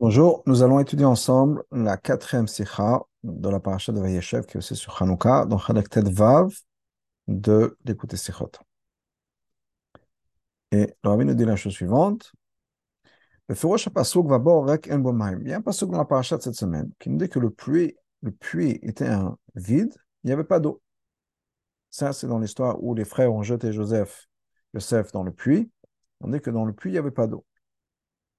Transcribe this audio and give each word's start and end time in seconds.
Bonjour, 0.00 0.42
nous 0.46 0.62
allons 0.62 0.80
étudier 0.80 1.04
ensemble 1.04 1.62
la 1.70 1.98
quatrième 1.98 2.48
sikha 2.48 3.02
de 3.22 3.50
la 3.50 3.60
paracha 3.60 3.92
de 3.92 4.00
Vayeshev 4.00 4.46
qui 4.46 4.52
est 4.52 4.56
aussi 4.56 4.74
sur 4.74 5.02
Hanouka, 5.02 5.44
dans 5.44 5.58
Ted 5.58 6.10
Vav 6.10 6.50
de 7.28 7.76
l'écouter 7.84 8.16
Sikhot. 8.16 8.50
Et 10.72 10.94
le 11.04 11.24
nous 11.24 11.34
dit 11.34 11.44
la 11.44 11.54
chose 11.54 11.74
suivante. 11.74 12.32
Le 13.46 13.54
Furosh 13.54 13.90
Pasuk 13.90 14.26
va 14.26 14.38
rek 14.38 14.90
en 14.90 15.00
bomaim. 15.00 15.38
Il 15.42 15.48
y 15.48 15.52
a 15.52 15.58
un 15.58 15.60
pasuk 15.60 15.90
dans 15.90 15.98
la 15.98 16.06
paracha 16.06 16.38
de 16.38 16.42
cette 16.42 16.54
semaine 16.54 16.90
qui 16.98 17.10
nous 17.10 17.18
dit 17.18 17.28
que 17.28 17.38
le 17.38 17.50
puits, 17.50 17.94
le 18.22 18.32
puits 18.32 18.78
était 18.80 19.08
un 19.08 19.36
vide, 19.54 19.94
il 20.24 20.28
n'y 20.28 20.32
avait 20.32 20.44
pas 20.44 20.60
d'eau. 20.60 20.80
Ça, 21.90 22.14
c'est 22.14 22.26
dans 22.26 22.38
l'histoire 22.38 22.82
où 22.82 22.94
les 22.94 23.04
frères 23.04 23.34
ont 23.34 23.42
jeté 23.42 23.70
Joseph, 23.70 24.28
Joseph 24.72 25.12
dans 25.12 25.24
le 25.24 25.32
puits. 25.32 25.70
On 26.22 26.28
dit 26.28 26.40
que 26.40 26.48
dans 26.48 26.64
le 26.64 26.72
puits, 26.72 26.88
il 26.88 26.94
n'y 26.94 26.98
avait 26.98 27.10
pas 27.10 27.26
d'eau. 27.26 27.44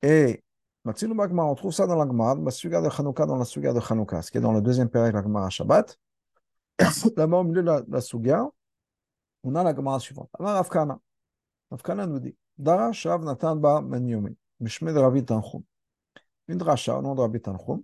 Et 0.01 0.43
on 0.85 1.55
trouve 1.55 1.73
ça 1.73 1.85
dans 1.85 1.95
la 1.95 2.05
dans 2.05 2.43
la 2.43 2.51
Suga 2.51 2.81
de 2.81 2.87
Hanouka, 2.87 3.25
dans 3.25 3.37
la 3.37 3.45
Suga 3.45 3.73
de 3.73 3.79
Hanouka, 3.79 4.21
ce 4.21 4.31
qui 4.31 4.37
est 4.37 4.41
dans 4.41 4.51
le 4.51 4.61
deuxième 4.61 4.89
période 4.89 5.11
de 5.11 5.17
la 5.17 5.23
Gemara 5.23 5.49
Shabbat. 5.49 5.97
Là-bas, 7.17 7.37
au 7.37 7.43
milieu 7.43 7.61
de 7.61 7.67
la, 7.67 7.83
la 7.87 8.01
Suga, 8.01 8.49
on 9.43 9.55
a 9.55 9.63
la 9.63 9.75
Gemara 9.75 9.99
suivante. 9.99 10.29
Alors, 10.39 10.55
Afkana. 10.55 10.99
Afkana 11.71 12.07
nous 12.07 12.19
dit 12.19 12.35
Dara 12.57 12.91
Shav 12.91 13.23
Natan 13.23 13.55
Ba 13.55 13.81
Manyomi, 13.81 14.35
Mishmed 14.59 14.97
Rabbi 14.97 15.23
Tanchum. 15.23 15.63
Une 16.47 16.57
dracha 16.57 16.97
au 16.97 17.01
nom 17.01 17.15
de 17.15 17.21
Rabbi 17.21 17.39
Tanchum. 17.41 17.83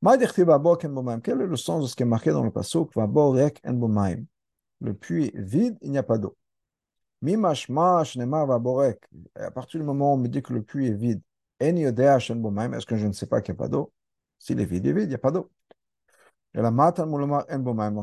Quel 0.00 1.40
est 1.40 1.46
le 1.46 1.56
sens 1.56 1.82
de 1.82 1.88
ce 1.88 1.96
qui 1.96 2.04
est 2.04 2.06
marqué 2.06 2.30
dans 2.30 2.44
le 2.44 2.52
pasuk 2.52 2.94
Le 2.94 4.92
puits 4.94 5.26
est 5.34 5.40
vide, 5.40 5.76
il 5.82 5.90
n'y 5.90 5.98
a 5.98 6.04
pas 6.04 6.18
d'eau. 6.18 6.36
Mimashma 7.20 8.04
Shnema 8.04 8.44
Vaborek. 8.46 9.02
À 9.34 9.50
partir 9.50 9.80
du 9.80 9.86
moment 9.86 10.12
où 10.12 10.14
on 10.14 10.18
me 10.18 10.28
dit 10.28 10.40
que 10.40 10.52
le 10.52 10.62
puits 10.62 10.86
est 10.86 10.94
vide, 10.94 11.20
est-ce 11.60 12.86
que 12.86 12.96
je 12.96 13.06
ne 13.06 13.12
sais 13.12 13.26
pas 13.26 13.40
qu'il 13.40 13.54
n'y 13.54 13.58
a 13.58 13.62
pas 13.62 13.68
d'eau? 13.68 13.92
S'il 14.38 14.60
est 14.60 14.64
vide, 14.64 14.86
il 14.86 14.90
est 14.90 14.92
vide, 14.92 15.04
il 15.04 15.08
n'y 15.08 15.14
a 15.14 15.18
pas 15.18 15.30
d'eau. 15.30 15.50
Et 16.54 16.62
la 16.62 16.70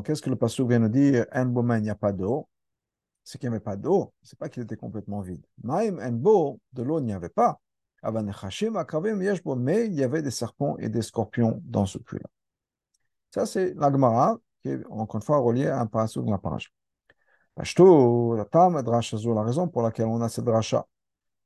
qu'est-ce 0.02 0.22
que 0.22 0.30
le 0.30 0.36
pasteur 0.36 0.66
vient 0.68 0.78
nous 0.78 0.88
dire 0.88 1.26
il 1.34 1.82
n'y 1.82 1.90
a 1.90 1.94
pas 1.94 2.12
d'eau? 2.12 2.48
C'est 3.24 3.38
qu'il 3.38 3.48
n'y 3.48 3.56
avait 3.56 3.64
pas 3.64 3.76
d'eau. 3.76 4.12
C'est 4.22 4.38
pas 4.38 4.48
qu'il 4.48 4.62
était 4.62 4.76
complètement 4.76 5.20
vide. 5.20 5.44
Maim 5.64 5.98
en 5.98 6.12
de 6.72 6.82
l'eau, 6.82 7.00
il 7.00 7.06
n'y 7.06 7.12
avait 7.12 7.28
pas. 7.28 7.60
Mais 8.04 9.86
il 9.86 9.94
y 9.94 10.04
avait 10.04 10.22
des 10.22 10.30
serpents 10.30 10.76
et 10.78 10.88
des 10.88 11.02
scorpions 11.02 11.60
dans 11.64 11.86
ce 11.86 11.98
puits-là. 11.98 12.28
Ça, 13.34 13.46
c'est 13.46 13.74
l'agmara, 13.74 14.38
qui 14.62 14.68
est 14.68 14.86
encore 14.90 15.16
une 15.16 15.22
fois 15.22 15.38
relié 15.38 15.66
à 15.66 15.80
un 15.80 15.86
passage 15.86 16.22
de 16.22 16.30
la 16.30 16.38
page. 16.38 16.72
La 17.56 17.64
raison 19.42 19.66
pour 19.66 19.82
laquelle 19.82 20.06
on 20.06 20.20
a 20.20 20.28
cette 20.28 20.44
dracha, 20.44 20.86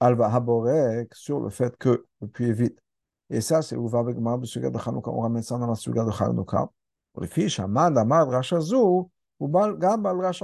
Alva 0.01 0.35
Haborek 0.35 1.15
sur 1.15 1.41
le 1.41 1.51
fait 1.51 1.77
que 1.77 2.07
le 2.21 2.27
puits 2.27 2.49
est 2.49 2.53
vide. 2.53 2.81
Et 3.29 3.41
ça, 3.41 3.63
c'est 3.63 3.77
ouvert 3.77 4.01
avec 4.01 4.17
Suga 4.45 4.71
de. 4.71 4.79
On 5.09 5.21
ramène 5.21 5.43
ça 5.43 5.57
dans 5.59 5.67
la 5.67 5.77
Suga 5.77 6.05
de 6.05 6.11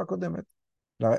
Kodemet. 0.05 0.43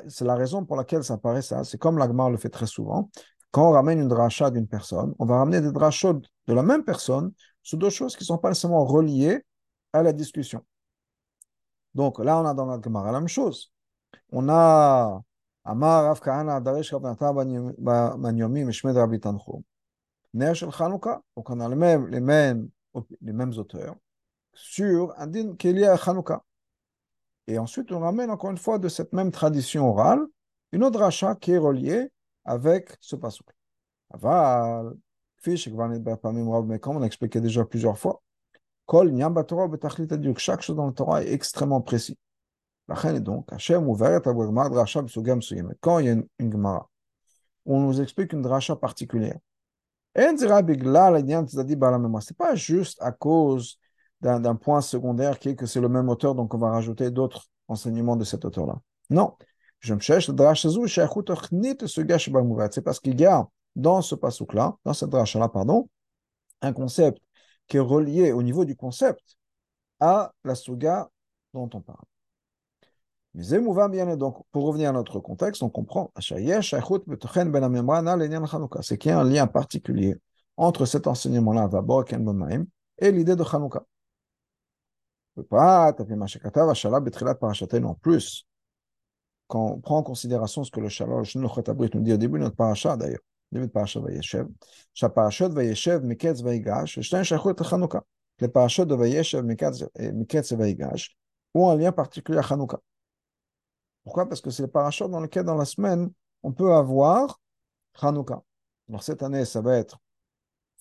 C'est 0.07 0.25
la 0.25 0.35
raison 0.35 0.65
pour 0.65 0.75
laquelle 0.75 1.03
ça 1.03 1.17
paraît 1.17 1.41
ça. 1.41 1.63
C'est 1.63 1.77
comme 1.77 1.97
l'Agmar 1.97 2.29
le 2.29 2.37
fait 2.37 2.49
très 2.49 2.65
souvent. 2.65 3.09
Quand 3.51 3.69
on 3.69 3.71
ramène 3.71 3.99
une 3.99 4.07
dracha 4.07 4.49
d'une 4.49 4.67
personne, 4.67 5.13
on 5.19 5.25
va 5.25 5.37
ramener 5.37 5.61
des 5.61 5.71
drachot 5.71 6.13
de 6.13 6.53
la 6.53 6.63
même 6.63 6.83
personne 6.83 7.31
sur 7.63 7.77
deux 7.77 7.89
choses 7.89 8.15
qui 8.15 8.23
ne 8.23 8.27
sont 8.27 8.37
pas 8.37 8.49
nécessairement 8.49 8.85
reliées 8.85 9.43
à 9.93 10.03
la 10.03 10.13
discussion. 10.13 10.63
Donc 11.93 12.19
là, 12.19 12.39
on 12.39 12.45
a 12.45 12.53
dans 12.53 12.65
l'Agmar 12.65 13.05
la 13.05 13.19
même 13.19 13.27
chose. 13.27 13.71
On 14.31 14.47
a 14.49 15.21
אמר 15.70 16.06
רב 16.10 16.18
כהנא, 16.22 16.58
דרש 16.58 16.94
רב 16.94 17.06
נתן 17.06 17.26
בניומים 18.22 18.68
משמד 18.68 18.96
רבי 18.96 19.18
תנחום. 19.18 19.60
נר 20.34 20.54
של 20.54 20.70
חנוכה, 20.70 21.16
donc 21.38 21.50
on 21.50 21.60
a 21.60 21.68
les 21.68 21.74
mêmes, 21.74 22.06
les 22.08 22.20
mêmes, 22.20 22.68
les 23.20 23.32
mêmes 23.32 23.52
auteurs, 23.58 23.96
sur 24.54 25.14
un 25.18 25.26
din 25.26 25.54
qui 25.56 25.68
est 25.68 25.72
lié 25.72 25.86
à 25.86 25.94
Hanouka. 25.94 26.42
Et 27.46 27.58
ensuite, 27.58 27.90
on 27.92 28.00
ramène 28.00 28.30
encore 28.30 28.50
une 28.50 28.58
fois 28.58 28.78
de 28.78 28.88
cette 28.88 29.12
même 29.12 29.30
tradition 29.30 29.88
orale, 29.88 30.20
une 30.72 30.84
autre 30.84 31.00
rachat 31.00 31.34
qui 31.36 31.52
est 31.52 31.58
reliée 31.58 32.10
avec 32.44 32.96
ce 33.00 33.16
pasouk. 33.16 33.46
Aval, 34.10 34.94
fiche, 35.38 35.68
mais 35.68 36.78
comme 36.78 36.96
on 36.96 37.02
a 37.02 37.06
expliqué 37.06 37.40
déjà 37.40 37.64
plusieurs 37.64 37.98
fois, 37.98 38.22
Kol 38.86 39.10
Nyam 39.12 39.34
Torah 39.44 39.68
chaque 40.36 40.62
chose 40.62 40.76
dans 40.76 40.86
le 40.86 40.92
Torah 40.92 41.22
est 41.22 41.32
extrêmement 41.32 41.80
précis. 41.80 42.18
Donc, 42.87 43.49
quand 45.81 45.99
il 45.99 46.05
y 46.05 46.09
a 46.09 46.13
une, 46.13 46.25
on 47.65 47.81
nous 47.81 47.99
explique 48.01 48.31
une 48.33 48.41
dracha 48.41 48.77
particulière. 48.77 49.37
Ce 50.15 50.21
n'est 50.21 50.47
pas 52.37 52.55
juste 52.55 53.01
à 53.01 53.11
cause 53.11 53.77
d'un 54.21 54.55
point 54.55 54.79
secondaire 54.81 55.37
qui 55.37 55.49
est 55.49 55.55
que 55.55 55.65
c'est 55.65 55.81
le 55.81 55.89
même 55.89 56.07
auteur, 56.09 56.33
donc 56.33 56.53
on 56.53 56.57
va 56.57 56.71
rajouter 56.71 57.11
d'autres 57.11 57.47
enseignements 57.67 58.15
de 58.15 58.23
cet 58.23 58.45
auteur-là. 58.45 58.79
Non. 59.09 59.35
C'est 59.81 59.89
parce 62.81 62.99
qu'il 62.99 63.19
y 63.19 63.25
a 63.25 63.47
dans 63.75 64.01
ce 64.01 64.15
pasouk-là, 64.15 64.77
dans 64.85 64.93
cette 64.93 65.09
dracha-là, 65.09 65.49
pardon, 65.49 65.89
un 66.61 66.73
concept 66.73 67.21
qui 67.67 67.77
est 67.77 67.81
relié 67.81 68.31
au 68.31 68.41
niveau 68.41 68.65
du 68.65 68.75
concept 68.75 69.37
à 69.99 70.33
la 70.43 70.55
suga 70.55 71.09
dont 71.53 71.69
on 71.73 71.81
parle. 71.81 72.05
Donc, 73.37 74.45
pour 74.51 74.65
revenir 74.65 74.89
à 74.89 74.93
notre 74.93 75.19
contexte, 75.19 75.61
on 75.61 75.69
comprend 75.69 76.11
ben 76.15 76.21
c'est 76.23 76.41
qu'il 78.97 79.11
y 79.11 79.13
a 79.13 79.19
un 79.19 79.23
lien 79.23 79.45
particulier 79.45 80.15
entre 80.57 80.85
cet 80.85 81.05
enseignement-là, 81.05 81.69
et 82.97 83.11
l'idée 83.11 83.35
de 83.35 83.43
Hanouka. 83.43 83.85
On 85.35 85.41
ne 85.41 85.43
peut 85.43 85.47
pas 85.47 85.93
en 87.85 87.93
plus. 87.93 88.47
Quand 89.47 89.65
on 89.65 89.79
prend 89.81 89.97
en 89.97 90.03
considération 90.03 90.63
ce 90.63 90.71
que 90.71 90.79
le 90.79 90.89
Shalosh 90.89 91.35
Nochotabrit 91.35 91.91
nous 91.93 92.01
dit 92.01 92.13
au 92.13 92.17
début 92.17 92.39
de 92.39 92.45
notre 92.45 92.55
parasha, 92.55 92.97
d'ailleurs, 92.97 93.19
début 93.51 93.67
de 93.67 93.71
parasha 93.71 93.99
Vayeshev, 93.99 94.47
Shapashot 94.95 95.49
Vayeshev, 95.49 96.03
Miketz 96.03 96.41
Vayigash, 96.41 97.01
Shtain 97.01 97.21
Shachot 97.21 97.53
Hanouka. 97.71 98.03
Les 98.39 98.47
parashot 98.47 98.85
de 98.85 98.95
Vayeshev, 98.95 99.43
Miketz 99.43 100.53
Vayigash 100.53 101.15
ont 101.53 101.69
un 101.69 101.75
lien 101.75 101.91
particulier 101.91 102.39
à 102.39 102.41
Hanouka. 102.41 102.79
Pourquoi? 104.07 104.25
Parce 104.25 104.39
que 104.39 104.49
c'est 104.51 104.61
le 104.61 104.69
parachute 104.69 105.09
dans 105.09 105.19
lequel, 105.19 105.43
dans 105.43 105.55
la 105.55 105.65
semaine, 105.65 106.09
on 106.41 106.53
peut 106.53 106.71
avoir 106.71 107.41
Hanouka. 108.01 108.41
Alors, 108.87 109.03
cette 109.03 109.21
année, 109.21 109.43
ça 109.43 109.59
va 109.59 109.75
être 109.75 109.99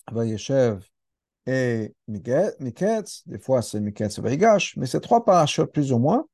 Vayeshev 0.09 0.79
et 1.45 1.93
Miketz. 2.07 3.23
Des 3.25 3.37
fois, 3.37 3.61
c'est 3.61 3.81
Miketz 3.81 4.17
et. 4.19 4.77
Mais 4.77 4.85
ces 4.85 5.01
trois 5.01 5.25
parachutes, 5.25 5.73
plus 5.73 5.91
ou 5.91 5.97
moins, 5.97 6.25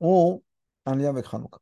ont 0.00 0.42
un 0.86 0.96
lien 0.96 1.10
avec 1.10 1.26
Hanouka. 1.30 1.58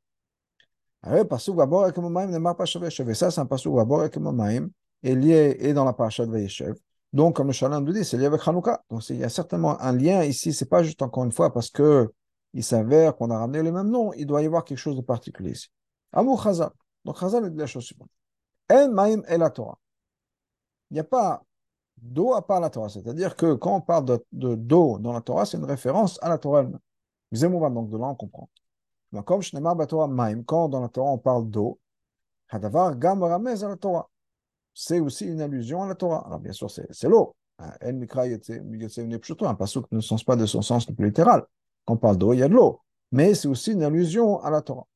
Alors, 1.03 1.27
Pasuk 1.27 1.57
Vabor 1.57 1.89
et 1.89 1.93
Kemomaim 1.93 2.29
ne 2.29 2.39
marre 2.39 2.55
pas 2.55 2.65
Et 2.65 3.15
ça, 3.15 3.33
c'est 3.33 3.41
un 3.41 3.47
Pasuk 3.47 3.75
Vabor 3.75 4.05
et 4.05 4.11
Kemomaim, 4.11 4.69
est 5.03 5.17
lié 5.17 5.57
et 5.59 5.75
dans 5.75 5.85
la 5.85 5.93
parachute 5.93 6.27
de 6.27 6.31
Vayeshev. 6.31 6.77
Donc, 7.13 7.35
comme 7.35 7.49
le 7.49 7.53
Shalom 7.53 7.83
nous 7.83 7.93
dit, 7.93 8.05
c'est 8.05 8.17
lié 8.17 8.27
avec 8.27 8.47
Hanouka. 8.47 8.85
Donc, 8.91 9.11
il 9.11 9.17
y 9.17 9.25
a 9.25 9.29
certainement 9.29 9.81
un 9.81 9.93
lien 9.93 10.23
ici. 10.23 10.53
C'est 10.53 10.71
pas 10.71 10.85
juste 10.85 11.03
encore 11.03 11.25
une 11.25 11.33
fois 11.33 11.53
parce 11.53 11.69
que 11.69 12.09
il 12.55 12.65
s'avère 12.65 13.17
qu'on 13.17 13.31
a 13.31 13.39
ramené 13.39 13.63
les 13.63 13.73
mêmes 13.73 13.91
noms, 13.91 14.13
il 14.13 14.27
doit 14.27 14.43
y 14.43 14.47
avoir 14.47 14.65
quelque 14.65 14.79
chose 14.79 14.97
de 14.97 15.03
particulier 15.03 15.53
ici. 15.53 15.69
Amour 16.13 16.43
Chazal. 16.43 16.71
Donc 17.05 17.19
Chazal 17.19 17.51
dit 17.51 17.59
la 17.59 17.67
chose 17.67 17.85
suivante. 17.85 18.11
En 18.71 18.91
Maïm 18.91 19.25
et 19.29 19.39
la 19.39 19.51
Torah. 19.51 19.79
Il 20.91 20.95
n'y 20.95 21.01
a 21.01 21.05
pas 21.05 21.43
d'eau 21.97 22.35
à 22.35 22.47
part 22.47 22.61
la 22.61 22.71
Torah. 22.71 22.89
C'est-à-dire 22.89 23.37
que 23.37 23.55
quand 23.55 23.77
on 23.77 23.81
parle 23.81 24.05
de, 24.33 24.55
d'eau 24.55 24.99
dans 24.99 25.13
la 25.13 25.21
Torah, 25.21 25.47
c'est 25.47 25.57
une 25.57 25.65
référence 25.65 26.19
à 26.23 26.29
la 26.29 26.39
Torah 26.39 26.61
elle-même. 26.61 26.81
Donc 27.75 27.89
de 27.89 27.97
là, 27.97 28.09
on 28.09 28.15
comprend. 28.15 28.51
Comme 29.25 29.43
Torah 29.89 30.09
Maïm, 30.09 30.45
quand 30.45 30.69
dans 30.69 30.81
la 30.81 30.89
Torah 30.89 31.11
on 31.11 31.19
parle 31.19 31.49
d'eau, 31.49 31.79
Hadavar 32.49 32.97
Gam 32.99 33.23
Ramez 33.23 33.63
à 33.65 33.69
la 33.69 33.77
Torah. 33.77 34.09
C'est 34.75 35.01
aussi 35.01 35.27
une 35.27 35.41
allusion 35.41 35.83
à 35.83 35.87
la 35.87 35.95
Torah. 35.95 36.25
Alors 36.27 36.41
bien 36.41 36.53
sûr, 36.53 36.71
c'est, 36.71 37.09
l'eau. 37.09 37.35
En 37.59 37.93
Mikra 37.93 38.25
un 38.25 39.55
passage 39.55 39.83
ne 39.91 40.01
sens 40.01 40.25
pas 40.25 40.37
de 40.37 40.47
son 40.47 40.63
sens 40.63 40.89
le 40.89 40.95
plus 40.95 41.07
littéral. 41.07 41.47
Quand 41.85 41.95
on 41.95 41.97
parle 41.97 42.19
d'eau, 42.19 42.33
il 42.33 42.41
y 42.41 42.43
a 42.43 42.49
de 42.49 42.55
l'eau. 42.55 42.81
Mais 43.11 43.35
c'est 43.35 43.49
aussi 43.49 43.73
une 43.73 43.83
allusion 43.83 44.41
à 44.43 44.51
la 44.51 44.63
Torah. 44.63 44.87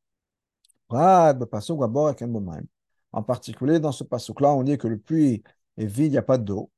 En 3.12 3.22
particulier, 3.22 3.80
dans 3.80 3.92
ce 3.92 4.04
passage-là, 4.04 4.52
on 4.52 4.62
dit 4.62 4.78
que 4.78 4.88
le 4.88 4.98
puits 4.98 5.42
est 5.76 5.86
vide, 5.86 6.06
il 6.06 6.10
n'y 6.12 6.18
a 6.18 6.22
pas 6.22 6.38
d'eau. 6.38 6.70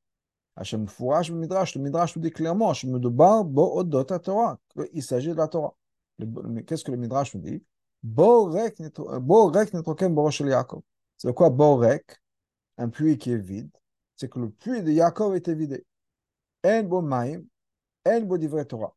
le 0.56 1.34
Midrash, 1.34 1.74
le 1.74 1.80
Midrash 1.82 2.16
nous 2.16 2.22
dit 2.22 2.30
clairement, 2.30 2.72
il 4.92 5.02
s'agit 5.02 5.28
de 5.28 5.34
la 5.34 5.48
Torah. 5.48 5.74
Qu'est-ce 6.66 6.84
que 6.84 6.90
le 6.90 6.96
Midrash 6.96 7.34
nous 7.34 7.40
dit? 7.40 7.62
C'est 11.16 11.34
quoi 11.34 11.50
Borek 11.50 12.20
Un 12.76 12.88
puits 12.88 13.18
qui 13.18 13.32
est 13.32 13.36
vide. 13.36 13.70
C'est 14.16 14.28
que 14.28 14.38
le 14.38 14.50
puits 14.50 14.82
de 14.82 14.90
Yaakov 14.92 15.36
était 15.36 15.54
vidé. 15.54 15.84
En 16.64 16.82
bo 16.82 17.02
maim, 17.02 17.42
en 18.06 18.20
bo 18.22 18.38
divrei 18.38 18.64
Torah. 18.64 18.94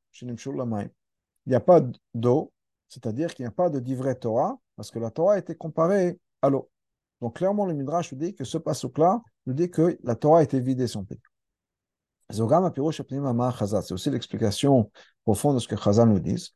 Il 1.45 1.49
n'y 1.49 1.55
a 1.55 1.59
pas 1.59 1.81
d'eau, 2.13 2.51
c'est-à-dire 2.87 3.33
qu'il 3.33 3.43
n'y 3.43 3.47
a 3.47 3.51
pas 3.51 3.69
de 3.69 3.79
divrei 3.79 4.15
Torah, 4.15 4.59
parce 4.75 4.91
que 4.91 4.99
la 4.99 5.11
Torah 5.11 5.33
a 5.33 5.37
été 5.37 5.55
comparée 5.55 6.19
à 6.41 6.49
l'eau. 6.49 6.69
Donc 7.21 7.37
clairement, 7.37 7.65
le 7.65 7.73
Midrash 7.73 8.11
nous 8.11 8.17
dit 8.17 8.33
que 8.33 8.43
ce 8.43 8.57
passage-là 8.57 9.21
nous 9.45 9.53
dit 9.53 9.69
que 9.69 9.97
la 10.03 10.15
Torah 10.15 10.39
a 10.39 10.43
été 10.43 10.59
vidée 10.59 10.87
son 10.87 11.03
pays. 11.03 11.21
C'est 12.29 12.41
aussi 13.93 14.09
l'explication 14.09 14.91
profonde 15.23 15.55
de 15.55 15.59
ce 15.59 15.67
que 15.67 15.75
Chazal 15.75 16.09
nous 16.09 16.19
dit. 16.19 16.53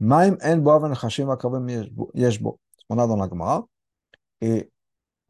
On 0.00 0.10
a 0.10 0.26
dans 3.06 3.16
la 3.16 3.28
Gemara, 3.28 3.66
et 4.40 4.70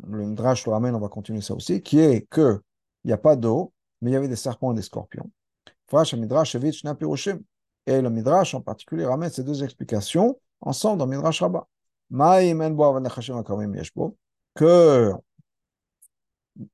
le 0.03 0.27
Midrash 0.27 0.67
le 0.67 0.73
ramène, 0.73 0.95
on 0.95 1.01
va 1.01 1.09
continuer 1.09 1.41
ça 1.41 1.55
aussi, 1.55 1.81
qui 1.81 2.01
est 2.01 2.27
que 2.29 2.61
il 3.05 3.09
n'y 3.09 3.13
a 3.13 3.19
pas 3.19 3.37
d'eau, 3.37 3.73
mais 4.01 4.11
il 4.11 4.15
y 4.15 4.17
avait 4.17 4.29
des 4.29 4.37
serpents 4.37 4.73
et 4.73 4.75
des 4.75 4.83
scorpions. 4.83 5.31
Et 7.87 8.01
le 8.01 8.11
Midrash 8.11 8.55
en 8.55 8.61
particulier 8.61 9.05
ramène 9.05 9.31
ces 9.31 9.45
deux 9.45 9.63
explications 9.63 10.39
ensemble 10.61 10.99
dans 10.99 11.07
Midrash 11.07 11.43
Rabbah. 11.43 11.67
Que 14.55 15.13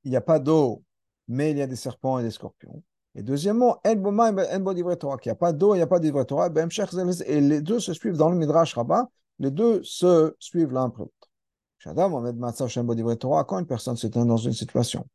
il 0.04 0.10
n'y 0.10 0.16
a 0.16 0.20
pas 0.20 0.38
d'eau, 0.38 0.82
mais 1.28 1.52
il 1.52 1.58
y 1.58 1.62
a 1.62 1.66
des 1.66 1.76
serpents 1.76 2.18
et 2.18 2.22
des 2.22 2.30
scorpions. 2.30 2.82
Et 3.14 3.22
deuxièmement, 3.22 3.80
qu'il 3.82 3.94
n'y 3.94 5.30
a 5.30 5.34
pas 5.34 5.52
d'eau, 5.52 5.74
il 5.74 5.78
n'y 5.78 5.82
a 5.82 5.86
pas 5.86 5.98
d'ivre 5.98 6.22
Torah, 6.24 6.48
et 6.48 7.40
les 7.40 7.60
deux 7.60 7.80
se 7.80 7.92
suivent 7.92 8.16
dans 8.16 8.30
le 8.30 8.36
Midrash 8.36 8.74
Rabbah, 8.74 9.08
les 9.38 9.50
deux 9.50 9.82
se 9.82 10.36
suivent 10.38 10.72
l'un 10.72 10.84
après 10.84 11.02
l'autre. 11.02 11.14
Quand 11.82 13.58
une 13.58 13.66
personne 13.66 13.96
se 13.96 14.06
tient 14.06 14.26
dans 14.26 14.36
une 14.36 14.52
situation 14.52 15.06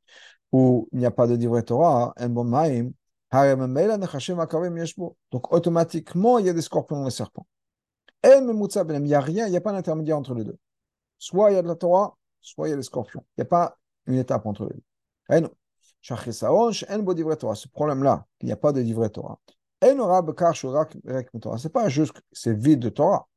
où 0.51 0.89
il 0.91 0.99
n'y 0.99 1.05
a 1.05 1.11
pas 1.11 1.27
de 1.27 1.35
divre 1.35 1.61
Torah, 1.61 2.13
donc 5.31 5.53
automatiquement 5.53 6.37
il 6.39 6.45
y 6.45 6.49
a 6.49 6.53
des 6.53 6.61
scorpions 6.61 7.01
et 7.01 7.05
des 7.05 7.11
serpents. 7.11 7.47
Il 8.23 9.01
n'y 9.03 9.13
a 9.13 9.21
rien, 9.21 9.47
il 9.47 9.51
n'y 9.51 9.57
a 9.57 9.61
pas 9.61 9.71
d'intermédiaire 9.71 10.17
entre 10.17 10.33
les 10.33 10.43
deux. 10.43 10.57
Soit 11.17 11.51
il 11.51 11.55
y 11.55 11.57
a 11.57 11.61
de 11.61 11.67
la 11.67 11.75
Torah, 11.75 12.17
soit 12.41 12.67
il 12.67 12.71
y 12.71 12.73
a 12.73 12.77
des 12.77 12.83
scorpions. 12.83 13.23
Il 13.37 13.41
n'y 13.41 13.43
a 13.43 13.49
pas 13.49 13.77
une 14.07 14.15
étape 14.15 14.45
entre 14.45 14.65
les 14.65 14.75
deux. 15.39 15.49
Ce 17.55 17.67
problème-là, 17.67 18.25
il 18.41 18.45
n'y 18.45 18.51
a 18.51 18.57
pas 18.57 18.71
de 18.71 18.81
livret 18.81 19.09
Torah. 19.09 19.39
C'est 21.57 21.73
pas 21.73 21.89
juste 21.89 22.21
c'est 22.31 22.53
vide 22.53 22.79
de 22.79 22.89
Torah. 22.89 23.27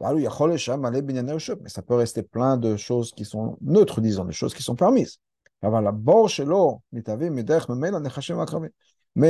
Mais 0.00 1.68
ça 1.68 1.82
peut 1.82 1.94
rester 1.94 2.22
plein 2.22 2.56
de 2.56 2.76
choses 2.76 3.10
qui 3.12 3.24
sont 3.24 3.56
neutres, 3.60 4.00
disons, 4.00 4.24
des 4.24 4.32
choses 4.32 4.54
qui 4.54 4.62
sont 4.62 4.76
permises. 4.76 5.18
Mais 5.62 5.72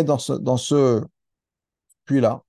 dans 0.05 0.19
ce, 0.19 1.05
puits-là, 2.05 2.43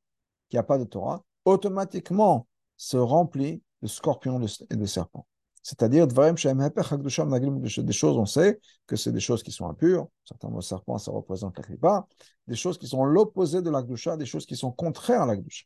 qui 0.50 0.56
n'a 0.56 0.64
pas 0.64 0.78
de 0.78 0.84
Torah, 0.84 1.24
automatiquement 1.46 2.48
se 2.78 2.98
remplit 2.98 3.62
de 3.82 3.88
scorpions 3.88 4.42
et 4.70 4.76
de 4.76 4.86
serpents. 4.86 5.26
C'est-à-dire, 5.62 6.08
des 6.08 7.94
choses, 7.94 8.18
on 8.18 8.26
sait 8.26 8.60
que 8.88 8.96
c'est 8.96 9.12
des 9.12 9.20
choses 9.20 9.44
qui 9.44 9.52
sont 9.52 9.70
impures. 9.70 10.08
Certains 10.26 10.50
mots 10.50 10.62
serpents, 10.62 10.98
ça 10.98 11.12
représente 11.12 11.58
la 11.58 11.64
kripa. 11.64 12.08
Des 12.48 12.56
choses 12.56 12.78
qui 12.78 12.88
sont 12.88 13.04
l'opposé 13.06 13.62
de 13.62 13.70
l'Akdusha, 13.70 14.18
des 14.18 14.26
choses 14.26 14.46
qui 14.46 14.56
sont 14.56 14.72
contraires 14.72 15.22
à 15.22 15.26
l'Akdusha. 15.26 15.66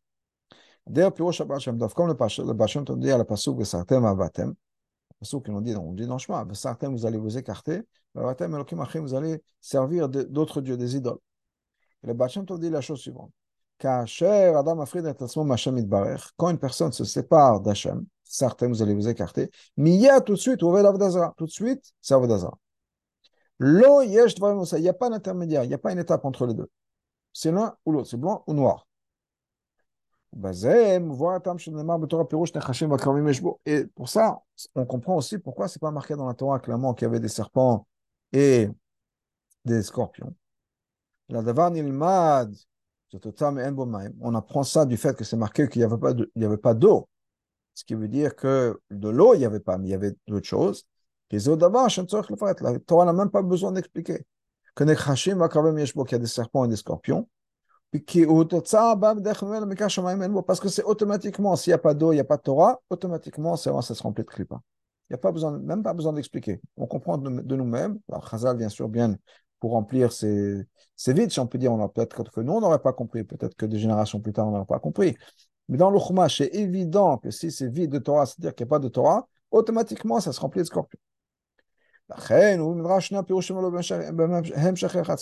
D'ailleurs, 0.87 1.13
comme 1.13 1.29
le 1.29 2.53
Bachem 2.53 2.83
dit 2.97 3.11
à 3.11 3.17
la 3.17 3.25
Pasuk, 3.25 3.57
qui 5.23 5.51
nous 5.51 5.61
dit, 5.61 5.75
on 5.75 5.93
dit 5.93 6.07
dans 6.07 6.17
chemin, 6.17 6.43
Vesartem, 6.45 6.93
vous 6.93 7.05
allez 7.05 7.17
vous 7.17 7.37
écarter, 7.37 7.81
vous 8.13 9.13
allez 9.15 9.41
servir 9.59 10.09
d'autres 10.09 10.61
dieux, 10.61 10.77
des 10.77 10.95
idoles. 10.95 11.19
Le 12.03 12.13
Bachem 12.13 12.45
dit 12.45 12.69
la 12.69 12.81
chose 12.81 12.99
suivante. 12.99 13.31
Quand 13.81 14.05
une 16.49 16.59
personne 16.59 16.91
se 16.91 17.03
sépare 17.03 17.59
d'Hachem, 17.59 18.05
certains 18.23 18.67
vous 18.67 18.81
allez 18.81 18.93
vous 18.93 19.07
écarter, 19.07 19.49
Miya 19.77 20.21
tout 20.21 20.33
de 20.33 20.37
suite, 20.37 20.59
tout 20.59 21.45
de 21.45 21.51
suite, 21.51 21.93
c'est 21.99 22.13
Avodazara. 22.13 22.57
Il 23.59 24.81
n'y 24.81 24.89
a 24.89 24.93
pas 24.93 25.09
d'intermédiaire, 25.09 25.63
il 25.63 25.67
n'y 25.67 25.73
a 25.73 25.77
pas 25.77 25.91
une 25.91 25.99
étape 25.99 26.25
entre 26.25 26.45
les 26.45 26.53
deux. 26.53 26.69
C'est 27.33 27.51
l'un 27.51 27.75
ou 27.85 27.91
l'autre, 27.91 28.09
c'est 28.09 28.17
blanc 28.17 28.43
ou 28.47 28.53
noir. 28.53 28.87
Et 33.65 33.85
pour 33.95 34.09
ça, 34.09 34.41
on 34.75 34.85
comprend 34.85 35.15
aussi 35.15 35.37
pourquoi 35.37 35.67
c'est 35.67 35.79
pas 35.79 35.91
marqué 35.91 36.15
dans 36.15 36.27
la 36.27 36.33
Torah 36.33 36.59
clairement 36.59 36.93
qu'il 36.93 37.05
y 37.05 37.09
avait 37.09 37.19
des 37.19 37.27
serpents 37.27 37.87
et 38.31 38.69
des 39.65 39.83
scorpions. 39.83 40.33
On 44.21 44.35
apprend 44.35 44.63
ça 44.63 44.85
du 44.85 44.97
fait 44.97 45.15
que 45.15 45.23
c'est 45.23 45.37
marqué 45.37 45.69
qu'il 45.69 45.79
n'y 45.81 46.45
avait 46.45 46.57
pas 46.57 46.73
d'eau. 46.73 47.07
Ce 47.75 47.83
qui 47.83 47.95
veut 47.95 48.07
dire 48.07 48.35
que 48.35 48.79
de 48.91 49.09
l'eau, 49.09 49.33
il 49.33 49.39
n'y 49.39 49.45
avait 49.45 49.59
pas, 49.59 49.77
mais 49.77 49.87
il 49.87 49.91
y 49.91 49.95
avait 49.95 50.15
d'autres 50.27 50.47
choses. 50.47 50.85
La 51.31 51.39
Torah 51.39 53.05
n'a 53.05 53.13
même 53.13 53.29
pas 53.31 53.41
besoin 53.41 53.71
d'expliquer. 53.71 54.25
Que 54.75 54.83
qu'il 54.83 56.11
y 56.11 56.15
a 56.15 56.19
des 56.19 56.27
serpents 56.27 56.65
et 56.65 56.67
des 56.67 56.75
scorpions. 56.75 57.27
Parce 60.47 60.59
que 60.59 60.69
c'est 60.69 60.83
automatiquement, 60.83 61.55
s'il 61.55 61.71
n'y 61.71 61.75
a 61.75 61.77
pas 61.77 61.93
d'eau, 61.93 62.11
il 62.11 62.15
n'y 62.15 62.21
a 62.21 62.25
pas 62.25 62.37
de 62.37 62.41
Torah, 62.41 62.81
automatiquement, 62.89 63.55
ça 63.55 63.81
se 63.81 64.01
remplit 64.01 64.23
de 64.23 64.29
clipa. 64.29 64.59
Il 65.09 65.13
n'y 65.13 65.15
a 65.15 65.17
pas 65.19 65.31
besoin, 65.31 65.59
même 65.59 65.83
pas 65.83 65.93
besoin 65.93 66.13
d'expliquer. 66.13 66.59
On 66.75 66.87
comprend 66.87 67.17
de, 67.17 67.55
nous-mêmes. 67.55 67.99
Alors, 68.09 68.27
Chazal, 68.27 68.57
bien 68.57 68.69
sûr, 68.69 68.89
bien 68.89 69.15
pour 69.59 69.71
remplir 69.71 70.11
ces 70.11 70.65
vides, 71.07 71.31
si 71.31 71.39
on 71.39 71.47
peut 71.47 71.57
dire. 71.57 71.71
On 71.71 71.87
peut-être 71.87 72.23
que 72.31 72.41
nous, 72.41 72.53
on 72.53 72.61
n'aurait 72.61 72.81
pas 72.81 72.93
compris. 72.93 73.23
Peut-être 73.23 73.55
que 73.55 73.65
des 73.65 73.77
générations 73.77 74.19
plus 74.19 74.33
tard, 74.33 74.47
on 74.47 74.51
n'aurait 74.51 74.65
pas 74.65 74.79
compris. 74.79 75.15
Mais 75.69 75.77
dans 75.77 75.97
Chumash, 75.99 76.39
c'est 76.39 76.53
évident 76.55 77.17
que 77.17 77.31
si 77.31 77.51
c'est 77.51 77.69
vide 77.69 77.91
de 77.91 77.99
Torah, 77.99 78.25
c'est-à-dire 78.25 78.55
qu'il 78.55 78.65
n'y 78.65 78.69
a 78.69 78.71
pas 78.71 78.79
de 78.79 78.87
Torah, 78.89 79.27
automatiquement, 79.51 80.19
ça 80.19 80.33
se 80.33 80.39
remplit 80.39 80.61
de 80.61 80.67
scorpions. 80.67 80.99
C'est 82.25 82.57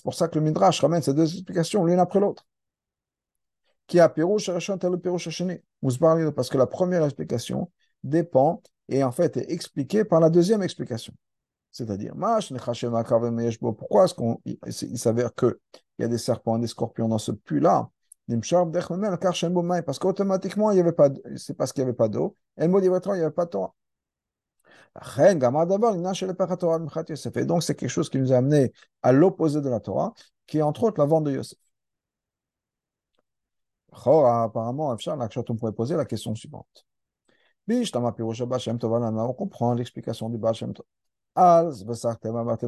pour 0.04 0.14
ça 0.14 0.28
que 0.28 0.40
le 0.40 0.42
Midrash 0.42 0.82
ramène 0.82 1.02
ces 1.02 1.14
deux 1.14 1.32
explications 1.32 1.86
l'une 1.86 2.00
après 2.00 2.20
l'autre 2.20 2.46
qui 3.92 4.00
a 4.00 4.08
Pérouche 4.08 4.48
Rachon 4.48 4.80
le 4.82 4.98
Pérouche 4.98 5.44
parce 6.34 6.50
que 6.50 6.58
la 6.58 6.66
première 6.66 7.04
explication 7.04 7.70
dépend 8.06 8.62
et 8.88 9.04
en 9.04 9.12
fait 9.12 9.36
est 9.36 9.52
expliquée 9.52 10.06
par 10.06 10.22
la 10.22 10.30
deuxième 10.30 10.64
explication. 10.64 11.14
C'est-à-dire, 11.72 12.14
pourquoi 12.16 14.06
est-ce 14.06 14.86
qu'il 14.86 14.98
s'avère 14.98 15.36
qu'il 15.36 15.56
y 16.00 16.06
a 16.06 16.08
des 16.08 16.18
serpents 16.18 16.56
et 16.58 16.62
des 16.62 16.68
scorpions 16.68 17.10
dans 17.10 17.18
ce 17.18 17.34
puits-là? 17.34 17.90
Parce 19.86 20.00
qu'automatiquement, 20.00 20.72
c'est 21.36 21.58
parce 21.58 21.74
qu'il 21.74 21.84
n'y 21.84 21.90
avait 21.90 21.98
pas 21.98 22.08
d'eau. 22.08 22.38
Et 22.58 22.62
le 22.62 22.70
mot 22.70 22.80
il 22.80 22.84
n'y 22.84 22.88
avait 22.88 23.30
pas 23.30 23.46
de 23.46 23.50
Torah. 23.50 23.74
Et 27.36 27.46
donc, 27.46 27.64
c'est 27.64 27.76
quelque 27.76 27.90
chose 27.90 28.10
qui 28.10 28.20
nous 28.20 28.32
a 28.32 28.38
amené 28.38 28.72
à 29.04 29.12
l'opposé 29.12 29.60
de 29.60 29.68
la 29.68 29.82
Torah, 29.82 30.14
qui 30.48 30.60
est 30.60 30.62
entre 30.62 30.86
autres 30.86 31.02
la 31.02 31.06
vente 31.06 31.26
de 31.26 31.32
Yosef. 31.32 31.58
Apparemment, 33.92 34.96
on 34.96 35.56
pourrait 35.56 35.74
poser 35.74 35.96
la 35.96 36.06
question 36.06 36.34
suivante. 36.36 36.86
On 37.68 39.34
comprend 39.34 39.74
l'explication 39.74 40.30
du 40.30 40.38
Baal 40.38 40.54
Shem 40.54 40.74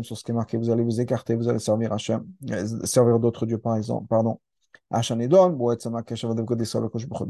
sur 0.04 0.18
ce 0.18 0.24
qui 0.24 0.32
est 0.32 0.34
marqué, 0.34 0.58
vous 0.58 0.70
allez 0.70 0.84
vous 0.84 1.02
écarter, 1.02 1.36
vous 1.36 1.50
allez 1.50 1.60
servir 1.60 1.92
Hachem, 1.92 2.26
euh, 2.50 2.86
servir 2.86 3.20
d'autres 3.20 3.46
dieux 3.46 3.58
par 3.58 3.76
exemple, 3.76 4.08
pardon. 4.08 4.40
De 4.92 4.98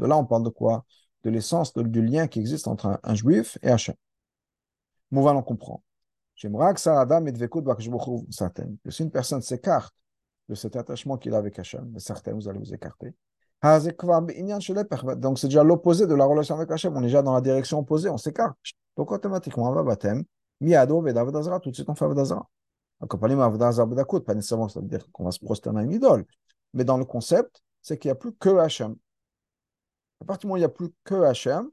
là, 0.06 0.16
on 0.16 0.24
parle 0.26 0.44
de 0.44 0.48
quoi? 0.50 0.84
De 1.24 1.30
l'essence, 1.30 1.72
du 1.74 2.02
lien 2.02 2.26
qui 2.28 2.38
existe 2.38 2.68
entre 2.68 3.00
un, 3.02 3.14
juif 3.14 3.58
et 3.62 3.70
Hachem. 3.70 3.94
Mouval, 5.10 5.36
on 5.36 5.42
comprend. 5.42 5.82
Que 6.40 6.50
si 8.90 9.02
une 9.02 9.10
personne 9.10 9.40
s'écarte 9.40 9.94
de 10.48 10.54
cet 10.54 10.76
attachement 10.76 11.16
qu'il 11.16 11.34
a 11.34 11.38
avec 11.38 11.58
Hachem, 11.58 11.96
vous 12.34 12.48
allez 12.48 12.58
vous 12.58 12.74
écarter. 12.74 13.14
Donc 13.64 15.38
c'est 15.38 15.46
déjà 15.46 15.64
l'opposé 15.64 16.06
de 16.06 16.14
la 16.14 16.26
relation 16.26 16.54
avec 16.54 16.70
Hachem. 16.70 16.94
On 16.94 17.00
est 17.00 17.04
déjà 17.04 17.22
dans 17.22 17.32
la 17.34 17.40
direction 17.40 17.78
opposée, 17.78 18.10
on 18.10 18.18
s'écarte. 18.18 18.56
Donc 18.96 19.10
automatiquement, 19.10 19.70
on 19.70 19.72
va 19.72 19.82
baptême. 19.82 20.24
Miado, 20.60 21.00
Vedavadazara, 21.00 21.60
tout 21.60 21.70
de 21.70 21.74
suite 21.74 21.88
on 21.88 21.94
fait. 21.94 22.06
Donc 22.06 23.14
on 23.14 23.18
parle 23.18 23.32
de 23.32 24.18
pas 24.18 24.34
nécessairement 24.34 24.68
ça 24.68 24.80
veut 24.80 24.86
dire 24.86 25.10
qu'on 25.12 25.24
va 25.24 25.30
se 25.30 25.40
prosterner 25.40 25.80
à 25.80 25.82
une 25.84 25.92
idole. 25.92 26.26
Mais 26.74 26.84
dans 26.84 26.98
le 26.98 27.04
concept, 27.04 27.62
c'est 27.80 27.98
qu'il 27.98 28.08
n'y 28.08 28.12
a 28.12 28.16
plus 28.16 28.32
que 28.34 28.50
Hachem. 28.58 28.96
À 30.20 30.24
partir 30.26 30.40
du 30.40 30.46
moment 30.48 30.54
où 30.54 30.56
il 30.58 30.60
n'y 30.60 30.64
a 30.64 30.68
plus 30.68 30.90
que 31.02 31.22
Hachem, 31.22 31.70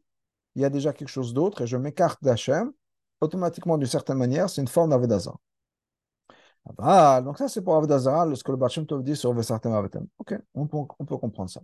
il 0.56 0.62
y 0.62 0.66
a 0.66 0.70
déjà 0.70 0.94
quelque 0.94 1.10
chose 1.10 1.34
d'autre 1.34 1.62
et 1.62 1.68
je 1.68 1.78
m'écarte 1.78 2.24
d'Hachem, 2.24 2.72
automatiquement 3.20 3.78
d'une 3.78 3.88
certaine 3.88 4.18
manière, 4.18 4.50
c'est 4.50 4.62
une 4.62 4.68
forme 4.68 4.92
d'Avodazara. 4.92 5.38
Ah, 6.78 7.22
donc 7.24 7.38
ça 7.38 7.48
c'est 7.48 7.62
pour 7.62 7.76
Avodazara, 7.76 8.34
ce 8.36 8.44
que 8.44 8.52
le 8.52 8.58
Bachem 8.58 8.86
Tov 8.86 9.04
dit 9.04 9.16
sur 9.16 9.34
Vesartem 9.34 9.74
Avatem. 9.74 10.08
Ok, 10.20 10.36
on 10.54 10.68
peut, 10.68 10.78
on 11.00 11.06
peut 11.06 11.18
comprendre 11.18 11.50
ça. 11.50 11.62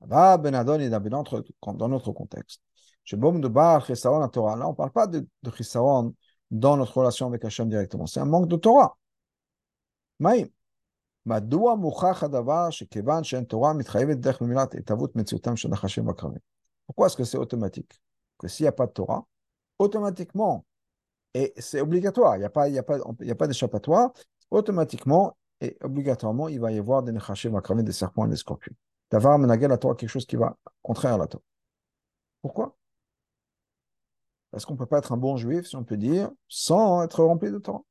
Va 0.00 0.36
Benadon 0.36 0.78
et 0.80 0.90
dans 0.90 1.88
notre 1.88 2.12
contexte. 2.12 2.60
Chez 3.04 3.16
Bom 3.16 3.38
de 3.38 3.48
Bar, 3.48 3.84
Chisaron, 3.86 4.26
Torah. 4.28 4.56
Là, 4.56 4.66
on 4.66 4.70
ne 4.70 4.76
parle 4.76 4.90
pas 4.90 5.06
de, 5.06 5.26
de 5.42 5.50
Chisaron 5.50 6.14
dans 6.50 6.76
notre 6.76 6.96
relation 6.96 7.26
avec 7.26 7.44
Hachem 7.44 7.68
directement. 7.68 8.06
C'est 8.06 8.20
un 8.20 8.24
manque 8.24 8.48
de 8.48 8.56
Torah. 8.56 8.96
Maïm. 10.18 10.48
מדוע 11.26 11.74
מוכח 11.74 12.22
הדבר 12.22 12.70
שכיוון 12.70 13.24
שאין 13.24 13.44
תורה 13.44 13.72
מתחייבת 13.72 14.16
דרך 14.16 14.42
במילת 14.42 14.74
התהוות 14.74 15.16
מציאותם 15.16 15.56
של 15.56 15.68
נחשים 15.68 16.08
וכרמים? 16.08 16.38
Pourquoi 16.86 17.06
est-ce 17.08 17.16
que 17.16 17.24
c'est 17.24 17.36
automatique 17.36 18.00
Que 18.38 18.46
s'il 18.46 18.64
n'y 18.64 18.68
a 18.68 18.72
pas 18.72 18.86
de 18.86 18.92
Torah, 18.92 19.26
automatiquement, 19.78 20.64
et 21.34 21.52
c'est 21.58 21.80
obligatoire, 21.80 22.36
il 22.36 22.40
n'y 22.40 22.44
a 22.44 22.50
pas, 22.50 22.68
il 22.68 22.74
y 22.74 22.78
a 22.78 22.82
pas, 22.82 22.98
il 23.20 23.26
y 23.26 23.30
a 23.30 23.34
pas 23.34 23.48
d'échappatoire, 23.48 24.12
automatiquement, 24.50 25.36
et 25.60 25.76
obligatoirement, 25.82 26.46
il 26.48 26.60
va 26.60 26.70
y 26.70 26.78
avoir 26.78 27.02
des 27.02 27.12
nechashim, 27.12 27.60
cramer 27.60 27.82
des 27.82 27.92
serpents 27.92 28.26
et 28.26 28.30
des 28.30 28.36
scorpions. 28.36 28.76
D'avoir 29.11 29.33
amené 29.33 29.67
la 29.67 29.77
Torah 29.77 29.95
quelque 29.95 30.09
chose 30.09 30.25
qui 30.25 30.35
va 30.35 30.57
contraire 30.81 31.15
à 31.15 31.17
la 31.17 31.27
Torah. 31.27 31.43
Pourquoi? 32.41 32.77
Parce 34.49 34.65
qu'on 34.65 34.73
ne 34.73 34.79
peut 34.79 34.85
pas 34.85 34.97
être 34.99 35.11
un 35.11 35.17
bon 35.17 35.37
juif, 35.37 35.67
si 35.67 35.75
on 35.75 35.83
peut 35.83 35.97
dire, 35.97 36.29
sans 36.47 37.03
être 37.03 37.23
rempli 37.23 37.51
de 37.51 37.57
Torah. 37.57 37.83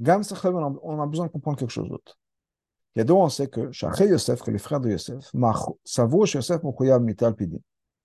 Gam 0.00 0.22
on 0.82 1.00
a 1.00 1.06
besoin 1.06 1.26
de 1.26 1.30
comprendre 1.30 1.58
quelque 1.58 1.70
chose 1.70 1.88
d'autre. 1.88 2.18
Il 2.94 3.00
y 3.00 3.02
a 3.02 3.04
deux, 3.04 3.14
on 3.14 3.28
sait 3.28 3.48
que 3.48 3.70
Shachay 3.70 4.08
Yosef, 4.08 4.42
que 4.42 4.50
les 4.50 4.58
frères 4.58 4.80
de 4.80 4.90
Yosef, 4.90 5.30
Yosef 5.34 6.62
Mital 7.00 7.36
Pidin. 7.36 7.58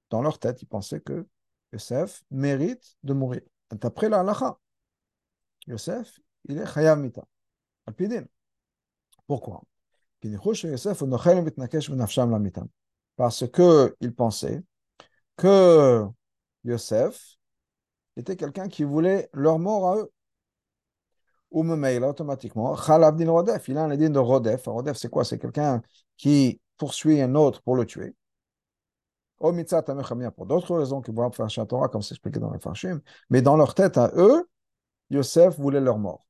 Dans 0.10 0.22
leur 0.22 0.38
tête, 0.38 0.62
ils 0.62 0.68
pensaient 0.68 1.00
que 1.00 1.26
Yosef 1.74 2.24
mérite 2.30 2.98
de 3.04 3.14
mourir. 3.14 3.42
D'après 3.72 4.10
la 4.10 4.20
halacha, 4.20 4.58
Yosef, 5.68 6.20
il 6.48 6.58
est 6.58 6.66
Chayav 6.66 7.00
Mita. 7.00 7.26
Alpidin. 7.88 8.26
Pourquoi? 9.28 9.64
Parce 13.16 13.48
qu'ils 13.48 14.16
pensaient 14.16 14.64
que 15.38 16.06
Yosef 16.64 17.38
était 18.18 18.36
quelqu'un 18.36 18.68
qui 18.68 18.84
voulait 18.84 19.30
leur 19.34 19.60
mort 19.60 19.90
à 19.90 19.98
eux. 19.98 20.12
Ou 21.52 21.64
me 21.64 22.04
automatiquement, 22.04 22.76
Khalabdin 22.76 23.30
Rodef, 23.32 23.68
il 23.70 23.78
a 23.78 23.84
un 23.84 23.96
din 23.96 24.10
de 24.10 24.20
Rodef. 24.20 24.66
Rodef, 24.66 24.98
c'est 24.98 25.10
quoi? 25.10 25.24
C'est 25.24 25.40
quelqu'un 25.40 25.82
qui 26.18 26.60
poursuit 26.78 27.22
un 27.22 27.36
autre 27.36 27.62
pour 27.62 27.76
le 27.76 27.86
tuer. 27.86 28.16
Au 29.40 29.54
pour 30.32 30.46
d'autres 30.46 30.76
raisons 30.76 31.02
qui 31.02 31.12
vont 31.12 31.32
faire 31.32 31.68
Torah, 31.68 31.88
comme 31.90 32.02
c'est 32.02 32.14
expliqué 32.14 32.40
dans 32.40 32.52
les 32.52 32.60
Farshim. 32.60 33.00
Mais 33.30 33.42
dans 33.42 33.58
leur 33.58 33.74
tête, 33.74 33.98
à 33.98 34.12
eux, 34.16 34.50
Yosef 35.10 35.60
voulait 35.60 35.82
leur 35.82 35.98
mort. 36.00 36.26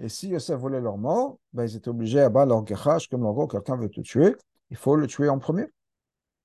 Et 0.00 0.08
si 0.08 0.28
Yosef 0.28 0.58
voulait 0.58 0.80
leur 0.80 0.96
mort, 0.96 1.38
ben, 1.52 1.64
ils 1.64 1.76
étaient 1.76 1.90
obligés 1.90 2.20
à 2.20 2.30
battre 2.30 2.48
leur 2.48 2.66
gechash, 2.66 3.08
comme 3.08 3.26
en 3.26 3.32
gros, 3.32 3.46
quelqu'un 3.46 3.76
veut 3.76 3.90
te 3.90 4.00
tuer, 4.00 4.34
il 4.70 4.76
faut 4.76 4.96
le 4.96 5.06
tuer 5.06 5.28
en 5.28 5.38
premier. 5.38 5.66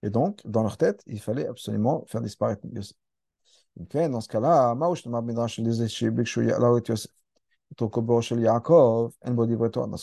Et 0.03 0.09
donc, 0.09 0.41
dans 0.45 0.62
leur 0.62 0.77
tête, 0.77 1.01
il 1.07 1.21
fallait 1.21 1.47
absolument 1.47 2.03
faire 2.07 2.21
disparaître 2.21 2.62
Yosef. 2.71 2.97
Okay, 3.81 4.07
dans 4.09 4.21
ce 4.21 4.27
cas-là, 4.29 4.74
dans 4.75 4.95
ce 4.95 5.03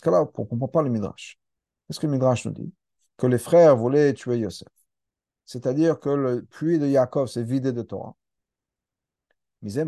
cas-là, 0.00 0.20
on 0.20 0.42
ne 0.42 0.46
comprend 0.46 0.68
pas 0.68 0.82
le 0.82 0.90
Midrash. 0.90 1.38
Qu'est-ce 1.86 2.00
que 2.00 2.06
le 2.06 2.12
Midrash 2.12 2.44
nous 2.46 2.52
dit? 2.52 2.72
Que 3.16 3.26
les 3.26 3.38
frères 3.38 3.76
voulaient 3.76 4.12
tuer 4.12 4.38
Yosef. 4.38 4.68
C'est-à-dire 5.44 6.00
que 6.00 6.10
le 6.10 6.42
puits 6.42 6.78
de 6.78 6.86
Yaakov 6.86 7.28
s'est 7.28 7.42
vidé 7.42 7.72
de 7.72 7.82
Torah. 7.82 8.14
Ça 9.64 9.84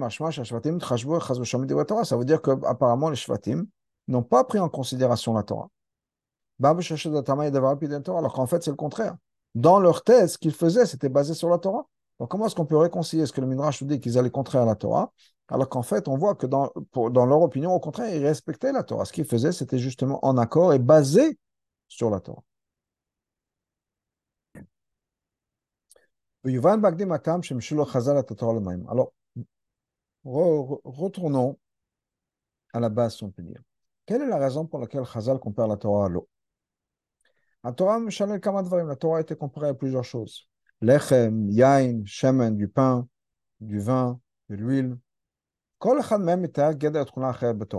veut 2.17 2.25
dire 2.25 2.43
qu'apparemment, 2.43 3.11
les 3.11 3.17
Shvatim 3.17 3.67
n'ont 4.07 4.23
pas 4.23 4.45
pris 4.45 4.59
en 4.59 4.69
considération 4.69 5.35
la 5.35 5.43
Torah. 5.43 5.69
Alors 6.63 8.33
qu'en 8.33 8.47
fait, 8.47 8.63
c'est 8.63 8.71
le 8.71 8.77
contraire. 8.77 9.17
Dans 9.55 9.81
leur 9.81 10.05
thèse, 10.05 10.33
ce 10.33 10.39
qu'ils 10.39 10.53
faisaient, 10.53 10.87
c'était 10.87 11.09
basé 11.09 11.35
sur 11.35 11.49
la 11.49 11.59
Torah. 11.59 11.87
Donc, 12.21 12.31
comment 12.31 12.47
est-ce 12.47 12.55
qu'on 12.55 12.67
peut 12.67 12.77
réconcilier 12.77 13.27
ce 13.27 13.33
que 13.33 13.41
le 13.41 13.49
Midrash 13.49 13.83
nous 13.83 13.89
dit 13.89 14.01
qu'ils 14.01 14.19
allaient 14.19 14.31
contraire 14.31 14.63
à 14.63 14.67
la 14.67 14.77
Torah, 14.77 15.13
alors 15.49 15.69
qu'en 15.69 15.83
fait, 15.83 16.07
on 16.09 16.17
voit 16.17 16.35
que 16.37 16.47
dans, 16.47 16.73
dans 16.95 17.27
leur 17.27 17.43
opinion, 17.43 17.73
au 17.73 17.81
contraire, 17.81 18.15
ils 18.15 18.25
respectaient 18.25 18.73
la 18.73 18.85
Torah. 18.85 19.05
Ce 19.05 19.13
qu'ils 19.13 19.25
faisaient, 19.25 19.53
c'était 19.53 19.79
justement 19.79 20.25
en 20.25 20.39
accord 20.39 20.73
et 20.73 20.79
basé 20.79 21.39
sur 21.89 22.11
la 22.11 22.21
Torah. 22.21 22.43
Alors, 28.89 29.13
retournons 30.25 31.59
à 32.73 32.81
la 32.81 32.89
base, 32.89 33.17
si 33.17 33.25
on 33.25 33.31
peut 33.31 33.43
dire. 33.43 33.61
Quelle 34.07 34.23
est 34.23 34.29
la 34.29 34.39
raison 34.39 34.67
pour 34.67 34.79
laquelle 34.79 35.05
Chazal 35.05 35.39
compare 35.39 35.69
la 35.69 35.77
Torah 35.77 36.07
à 36.07 36.09
l'eau? 36.09 36.29
La 37.63 37.73
Torah, 37.73 37.99
la 37.99 39.17
a 39.17 39.21
été 39.21 39.37
comparée 39.37 39.69
à 39.69 39.75
plusieurs 39.75 40.05
choses. 40.05 40.49
Lechem, 40.83 41.49
yain, 41.51 42.03
shemen, 42.05 42.57
du 42.57 42.69
pain, 42.69 43.09
du 43.61 43.79
vin, 43.79 44.21
de 44.51 44.57
l'huile. 44.57 44.99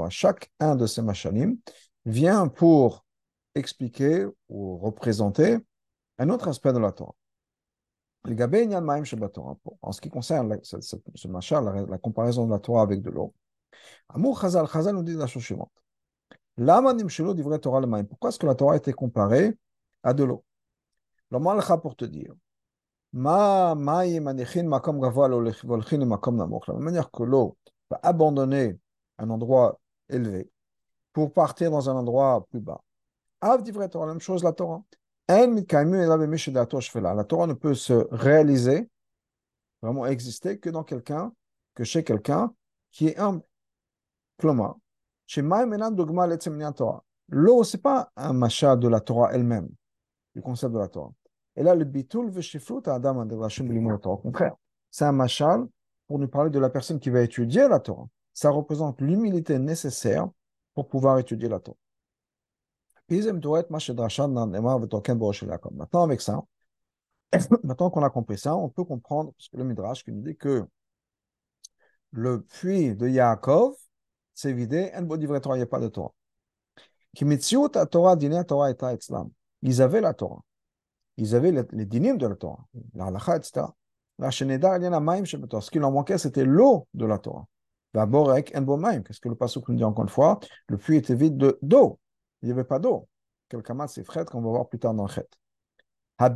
Chaque 0.10 0.52
un 0.60 0.76
de 0.76 0.86
ces 0.88 1.02
machalim 1.02 1.58
vient 2.06 2.48
pour 2.48 3.06
expliquer 3.56 4.26
ou 4.50 4.78
représenter 4.78 5.58
un 6.18 6.30
autre 6.30 6.48
aspect 6.48 6.74
de 6.74 6.80
la 6.80 6.92
Torah. 6.92 7.16
En 9.82 9.92
ce 9.92 10.02
qui 10.02 10.10
concerne 10.10 10.60
ce 10.64 11.28
machin, 11.28 11.62
la, 11.62 11.98
comparaison 11.98 12.46
de 12.48 12.52
la 12.52 12.60
Torah 12.60 12.82
avec 12.82 13.02
de 13.02 13.12
l'eau, 13.12 13.34
Amour 14.10 14.42
Chazal, 14.42 14.68
Chazal 14.68 14.96
nous 14.96 15.04
dit 15.04 15.14
la 15.14 15.28
chose 15.28 15.44
suivante. 15.44 15.72
Pourquoi 16.58 18.30
est-ce 18.30 18.40
que 18.40 18.46
la 18.48 18.56
Torah 18.56 18.74
a 18.74 18.78
été 18.78 18.94
comparée 18.94 19.58
à 20.04 20.14
de 20.14 20.24
l'eau? 20.24 20.44
Moi, 21.32 21.78
pour 21.82 21.96
te 21.96 22.06
dire, 22.06 22.34
la 23.14 23.76
manière 23.76 24.52
que 27.12 27.24
l'eau 27.24 27.58
va 27.90 28.00
abandonner 28.04 28.80
un 29.18 29.30
endroit 29.30 29.80
élevé 30.10 30.50
pour 31.14 31.32
partir 31.32 31.72
dans 31.72 31.90
un 31.90 31.96
endroit 31.96 32.46
plus 32.50 32.60
bas. 32.60 32.82
Av 33.42 33.64
Torah, 33.90 34.06
la 34.06 34.14
même 34.14 34.22
chose 34.22 34.44
la 34.44 34.52
Torah. 34.54 34.84
La 35.28 37.24
Torah 37.24 37.48
ne 37.48 37.54
peut 37.54 37.74
se 37.74 38.08
réaliser, 38.12 38.88
vraiment 39.82 40.06
exister, 40.06 40.60
que 40.60 40.70
dans 40.70 40.84
quelqu'un, 40.84 41.34
que 41.74 41.84
chez 41.84 42.04
quelqu'un 42.04 42.54
qui 42.92 43.08
est 43.08 43.18
humble. 43.18 43.42
L'eau, 47.28 47.64
ce 47.64 47.78
n'est 47.78 47.82
pas 47.82 48.12
un 48.16 48.34
machin 48.34 48.76
de 48.76 48.88
la 48.88 49.00
Torah 49.00 49.34
elle-même, 49.34 49.70
du 50.36 50.42
concept 50.44 50.74
de 50.74 50.80
la 50.80 50.88
Torah. 50.88 51.12
Et 51.56 51.64
là, 51.64 51.74
le 51.74 51.86
bitul 51.86 52.32
à 52.86 52.94
Adam 52.94 53.28
Au 53.28 54.18
contraire, 54.18 54.56
c'est 54.92 55.06
un 55.06 55.12
machal 55.12 55.66
pour 56.08 56.20
nous 56.20 56.28
parler 56.28 56.52
de 56.52 56.60
la 56.60 56.70
personne 56.70 57.00
qui 57.00 57.10
va 57.10 57.22
étudier 57.22 57.68
la 57.68 57.80
Torah. 57.80 58.08
Ça 58.34 58.52
représente 58.52 59.02
l'humilité 59.02 59.58
nécessaire 59.58 60.30
pour 60.76 60.88
pouvoir 60.88 61.18
étudier 61.18 61.50
la 61.50 61.60
Torah. 61.60 61.78
Maintenant, 65.72 66.04
avec 66.04 66.22
ça, 66.22 66.44
maintenant 67.64 67.90
qu'on 67.90 68.04
a 68.04 68.10
compris 68.10 68.38
ça, 68.38 68.56
on 68.56 68.70
peut 68.70 68.84
comprendre 68.84 69.32
parce 69.38 69.50
que 69.50 69.58
le 69.58 69.64
Midrash 69.64 70.04
qui 70.04 70.12
nous 70.12 70.22
dit 70.22 70.36
que 70.36 70.66
le 72.12 72.42
puits 72.42 72.96
de 72.96 73.08
Yaakov 73.08 73.76
s'est 74.34 74.54
vidé, 74.54 74.92
il 74.96 75.04
n'y 75.04 75.62
a 75.62 75.66
pas 75.66 75.80
de 75.80 75.88
Torah. 75.88 76.14
Ils 79.62 79.82
avaient 79.82 80.02
la 80.02 80.14
Torah. 80.14 80.42
Ils 81.18 81.36
avaient 81.36 81.52
les, 81.52 81.86
dinim 81.86 82.18
de 82.18 82.28
la 82.28 82.36
Torah, 82.36 82.66
la 82.94 83.06
halakha, 83.06 83.38
etc. 83.38 83.68
Ce 84.20 85.72
qui 85.72 85.80
leur 85.80 85.92
manquait, 85.92 86.18
c'était 86.18 86.46
l'eau 86.46 86.88
de 86.94 87.06
la 87.06 87.20
Torah. 87.20 87.46
Qu'est-ce 87.94 89.20
que 89.20 89.30
le 89.30 89.36
passage 89.36 89.64
nous 89.68 89.76
dit 89.76 89.84
encore 89.84 90.04
une 90.04 90.10
fois? 90.10 90.40
Le 90.68 90.78
puits 90.78 90.98
était 90.98 91.16
vide 91.16 91.58
d'eau 91.62 92.00
il 92.46 92.50
n'y 92.50 92.52
avait 92.52 92.64
pas 92.64 92.78
d'eau. 92.78 93.08
Quelqu'un 93.50 93.88
c'est 93.88 94.04
fret 94.04 94.26
qu'on 94.26 94.42
va 94.42 94.50
voir 94.50 94.70
plus 94.70 94.78
tard 94.78 94.94
dans 94.94 95.08
chet. 95.08 95.28
Le 96.20 96.30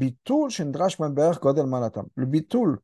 bitul 2.26 2.80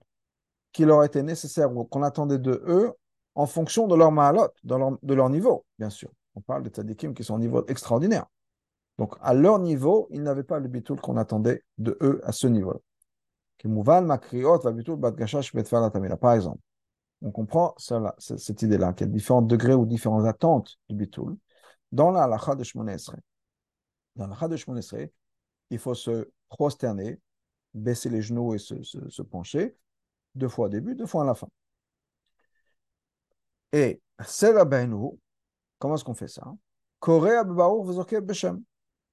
qui 0.71 0.85
leur 0.85 1.03
était 1.03 1.23
nécessaire 1.23 1.75
ou 1.75 1.85
qu'on 1.85 2.03
attendait 2.03 2.37
de 2.37 2.63
eux 2.67 2.93
en 3.33 3.47
fonction 3.47 3.87
de 3.87 3.95
leur 3.95 4.11
maalot, 4.11 4.49
de 4.63 5.13
leur, 5.13 5.29
niveau, 5.29 5.65
bien 5.79 5.89
sûr. 5.89 6.11
On 6.35 6.41
parle 6.41 6.63
des 6.63 6.69
tzadikim 6.69 7.15
qui 7.15 7.23
sont 7.23 7.33
au 7.33 7.39
niveau 7.39 7.65
extraordinaire. 7.65 8.25
Donc, 8.97 9.15
à 9.21 9.33
leur 9.33 9.59
niveau, 9.59 10.07
ils 10.11 10.21
n'avaient 10.21 10.43
pas 10.43 10.59
le 10.59 10.67
bitul 10.67 11.01
qu'on 11.01 11.17
attendait 11.17 11.63
de 11.79 11.97
eux 12.01 12.21
à 12.23 12.31
ce 12.31 12.47
niveau-là. 12.47 12.79
Par 16.17 16.33
exemple, 16.33 16.59
on 17.21 17.31
comprend 17.31 17.73
cette 17.77 18.61
idée-là, 18.61 18.93
qu'il 18.93 19.07
y 19.07 19.09
a 19.09 19.13
différents 19.13 19.41
degrés 19.41 19.73
ou 19.73 19.85
différentes 19.85 20.25
attentes 20.25 20.77
du 20.87 20.95
bitul 20.95 21.35
dans 21.95 22.11
la 22.11 22.23
halakha 22.23 22.55
de 22.55 22.63
Shmoné 22.63 22.97
Dans 24.15 24.27
la 24.27 24.47
de 24.47 24.57
Shmoné 24.57 24.81
il 25.69 25.79
faut 25.79 25.95
se 25.95 26.29
prosterner, 26.49 27.19
baisser 27.73 28.09
les 28.09 28.21
genoux 28.21 28.53
et 28.53 28.59
se, 28.59 29.21
pencher, 29.21 29.75
deux 30.35 30.49
fois 30.49 30.65
au 30.65 30.69
début, 30.69 30.93
deux 30.95 31.05
fois 31.05 31.23
à 31.23 31.25
la 31.25 31.35
fin. 31.35 31.47
Et 33.71 34.01
nous, 34.87 35.19
comment 35.79 35.95
est-ce 35.95 36.03
qu'on 36.03 36.13
fait 36.13 36.27
ça? 36.27 36.53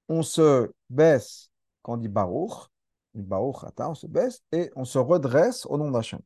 On 0.08 0.22
se 0.22 0.70
baisse 0.90 1.50
quand 1.82 1.94
on 1.94 1.96
dit 1.96 2.08
Baruch, 2.08 2.68
Baruch 3.14 3.56
on 3.78 3.94
se 3.94 4.06
baisse 4.06 4.42
et 4.50 4.70
on 4.74 4.84
se 4.84 4.98
redresse 4.98 5.66
au 5.66 5.78
nom 5.78 5.90
d'Hachem. 5.90 6.20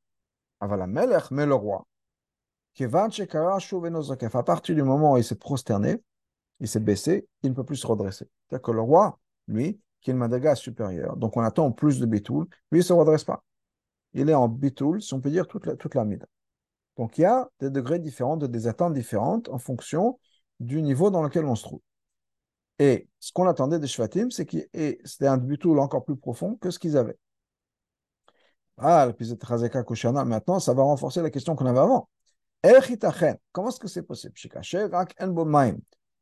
Melech, 0.60 1.30
mais 1.30 1.46
le 1.46 1.54
roi, 1.54 1.86
à 2.78 4.42
partir 4.42 4.74
du 4.74 4.82
moment 4.82 5.12
où 5.12 5.16
il 5.18 5.24
s'est 5.24 5.34
prosterné, 5.34 6.02
il 6.60 6.68
s'est 6.68 6.80
baissé, 6.80 7.28
il 7.42 7.50
ne 7.50 7.54
peut 7.54 7.64
plus 7.64 7.76
se 7.76 7.86
redresser. 7.86 8.28
C'est-à-dire 8.48 8.62
que 8.62 8.72
le 8.72 8.80
roi, 8.80 9.18
lui, 9.48 9.80
qui 10.00 10.10
est 10.10 10.12
le 10.12 10.18
madaga 10.18 10.54
supérieur, 10.54 11.16
donc 11.16 11.36
on 11.36 11.42
attend 11.42 11.70
plus 11.72 11.98
de 12.00 12.06
bitoul, 12.06 12.46
lui, 12.70 12.78
il 12.78 12.82
ne 12.82 12.82
se 12.82 12.92
redresse 12.92 13.24
pas. 13.24 13.44
Il 14.14 14.30
est 14.30 14.34
en 14.34 14.48
bitoul, 14.48 15.02
si 15.02 15.14
on 15.14 15.20
peut 15.20 15.30
dire, 15.30 15.46
toute 15.46 15.66
la, 15.66 15.76
toute. 15.76 15.94
Donc 16.96 17.18
il 17.18 17.22
y 17.22 17.24
a 17.24 17.48
des 17.60 17.70
degrés 17.70 17.98
différents, 17.98 18.36
des 18.36 18.66
attentes 18.68 18.94
différentes 18.94 19.48
en 19.48 19.58
fonction 19.58 20.18
du 20.60 20.80
niveau 20.82 21.10
dans 21.10 21.22
lequel 21.22 21.44
on 21.44 21.54
se 21.54 21.64
trouve. 21.64 21.80
Et 22.78 23.08
ce 23.20 23.32
qu'on 23.32 23.46
attendait 23.46 23.78
des 23.78 23.86
Shvatim, 23.86 24.30
c'est 24.30 24.46
que 24.46 24.58
c'était 25.04 25.26
un 25.26 25.38
butoul 25.38 25.78
encore 25.78 26.04
plus 26.04 26.16
profond 26.16 26.56
que 26.56 26.70
ce 26.70 26.78
qu'ils 26.78 26.96
avaient. 26.96 27.18
Ah, 28.78 29.10
maintenant, 30.24 30.60
ça 30.60 30.74
va 30.74 30.82
renforcer 30.82 31.22
la 31.22 31.30
question 31.30 31.56
qu'on 31.56 31.66
avait 31.66 31.78
avant. 31.78 32.08
Comment 33.52 33.68
est-ce 33.68 33.80
que 33.80 33.88
c'est 33.88 34.02
possible? 34.02 34.34